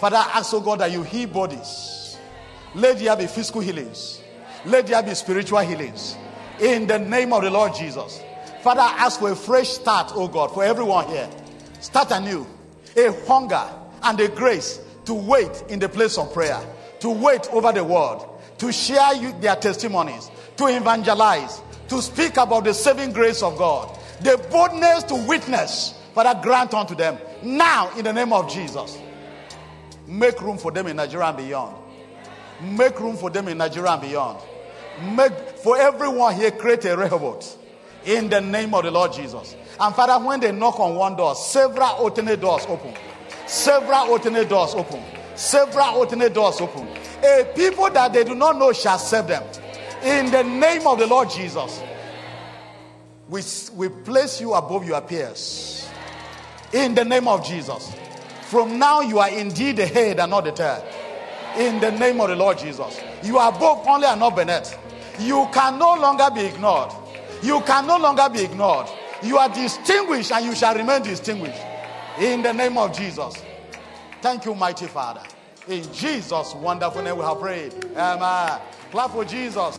Father, 0.00 0.16
I 0.16 0.38
ask, 0.38 0.52
oh 0.54 0.60
God, 0.60 0.80
that 0.80 0.90
you 0.90 1.02
heal 1.04 1.28
bodies. 1.28 2.18
Let 2.74 2.98
there 2.98 3.16
be 3.16 3.26
physical 3.26 3.60
healings. 3.60 4.20
Let 4.64 4.88
there 4.88 5.02
be 5.02 5.14
spiritual 5.14 5.58
healings. 5.60 6.16
In 6.60 6.86
the 6.86 6.98
name 6.98 7.32
of 7.32 7.42
the 7.42 7.50
Lord 7.50 7.74
Jesus. 7.74 8.22
Father, 8.62 8.82
I 8.82 9.06
ask 9.06 9.20
for 9.20 9.30
a 9.30 9.36
fresh 9.36 9.68
start, 9.68 10.12
oh 10.14 10.28
God, 10.28 10.52
for 10.52 10.62
everyone 10.62 11.06
here. 11.08 11.28
Start 11.80 12.10
anew. 12.10 12.46
A 12.94 13.10
hunger 13.26 13.66
and 14.02 14.20
a 14.20 14.28
grace 14.28 14.80
to 15.06 15.14
wait 15.14 15.64
in 15.70 15.78
the 15.78 15.88
place 15.88 16.18
of 16.18 16.32
prayer, 16.34 16.60
to 17.00 17.08
wait 17.08 17.48
over 17.52 17.72
the 17.72 17.82
word, 17.82 18.18
to 18.58 18.70
share 18.70 19.14
you, 19.14 19.32
their 19.40 19.56
testimonies, 19.56 20.30
to 20.58 20.66
evangelize, 20.66 21.62
to 21.88 22.02
speak 22.02 22.36
about 22.36 22.64
the 22.64 22.74
saving 22.74 23.12
grace 23.12 23.42
of 23.42 23.56
God, 23.56 23.98
the 24.20 24.36
boldness 24.50 25.04
to 25.04 25.14
witness. 25.26 25.94
Father, 26.14 26.38
grant 26.42 26.74
unto 26.74 26.94
them 26.94 27.16
now 27.42 27.90
in 27.96 28.04
the 28.04 28.12
name 28.12 28.32
of 28.32 28.52
Jesus. 28.52 28.98
Make 30.06 30.42
room 30.42 30.58
for 30.58 30.70
them 30.70 30.86
in 30.86 30.96
Nigeria 30.96 31.28
and 31.28 31.36
beyond. 31.38 31.76
Make 32.60 33.00
room 33.00 33.16
for 33.16 33.30
them 33.30 33.48
in 33.48 33.56
Nigeria 33.56 33.92
and 33.92 34.02
beyond. 34.02 34.38
Make 35.16 35.32
for 35.60 35.78
everyone 35.78 36.34
here, 36.34 36.50
create 36.50 36.84
a 36.84 36.94
Rehoboth 36.94 37.59
in 38.04 38.28
the 38.28 38.40
name 38.40 38.74
of 38.74 38.84
the 38.84 38.90
Lord 38.90 39.12
Jesus. 39.12 39.56
And 39.78 39.94
Father, 39.94 40.24
when 40.24 40.40
they 40.40 40.52
knock 40.52 40.78
on 40.78 40.94
one 40.94 41.16
door, 41.16 41.34
several 41.34 41.88
alternate 41.88 42.40
doors 42.40 42.64
open. 42.68 42.94
Several 43.46 44.10
alternate 44.10 44.48
doors 44.48 44.74
open. 44.74 45.02
Several 45.34 45.86
alternate 45.86 46.34
doors 46.34 46.60
open. 46.60 46.86
A 47.24 47.44
people 47.54 47.90
that 47.90 48.12
they 48.12 48.24
do 48.24 48.34
not 48.34 48.58
know 48.58 48.72
shall 48.72 48.98
serve 48.98 49.28
them. 49.28 49.42
In 50.02 50.30
the 50.30 50.42
name 50.42 50.86
of 50.86 50.98
the 50.98 51.06
Lord 51.06 51.30
Jesus. 51.30 51.82
We, 53.28 53.42
we 53.76 53.88
place 53.88 54.40
you 54.40 54.54
above 54.54 54.86
your 54.86 55.00
peers. 55.00 55.88
In 56.72 56.94
the 56.94 57.04
name 57.04 57.28
of 57.28 57.44
Jesus. 57.44 57.94
From 58.42 58.78
now, 58.78 59.00
you 59.00 59.18
are 59.18 59.30
indeed 59.30 59.76
the 59.76 59.86
head 59.86 60.18
and 60.18 60.30
not 60.30 60.44
the 60.44 60.52
tail. 60.52 60.84
In 61.56 61.80
the 61.80 61.90
name 61.92 62.20
of 62.20 62.28
the 62.28 62.36
Lord 62.36 62.58
Jesus. 62.58 63.00
You 63.22 63.38
are 63.38 63.52
both 63.52 63.86
only 63.86 64.06
and 64.06 64.20
not 64.20 64.34
beneath. 64.34 64.76
You 65.20 65.48
can 65.52 65.78
no 65.78 65.94
longer 65.94 66.28
be 66.34 66.46
ignored. 66.46 66.90
You 67.42 67.60
can 67.62 67.86
no 67.86 67.98
longer 67.98 68.28
be 68.32 68.42
ignored. 68.44 68.86
You 69.22 69.38
are 69.38 69.48
distinguished 69.48 70.32
and 70.32 70.44
you 70.44 70.54
shall 70.54 70.74
remain 70.74 71.02
distinguished. 71.02 71.60
In 72.18 72.42
the 72.42 72.52
name 72.52 72.76
of 72.76 72.96
Jesus. 72.96 73.42
Thank 74.20 74.44
you, 74.44 74.54
mighty 74.54 74.86
Father. 74.86 75.22
In 75.68 75.82
Jesus' 75.92 76.54
wonderful 76.54 77.02
name 77.02 77.16
we 77.16 77.22
have 77.22 77.38
prayed. 77.38 77.74
Amen. 77.96 78.60
Clap 78.90 79.10
for 79.12 79.24
Jesus. 79.24 79.78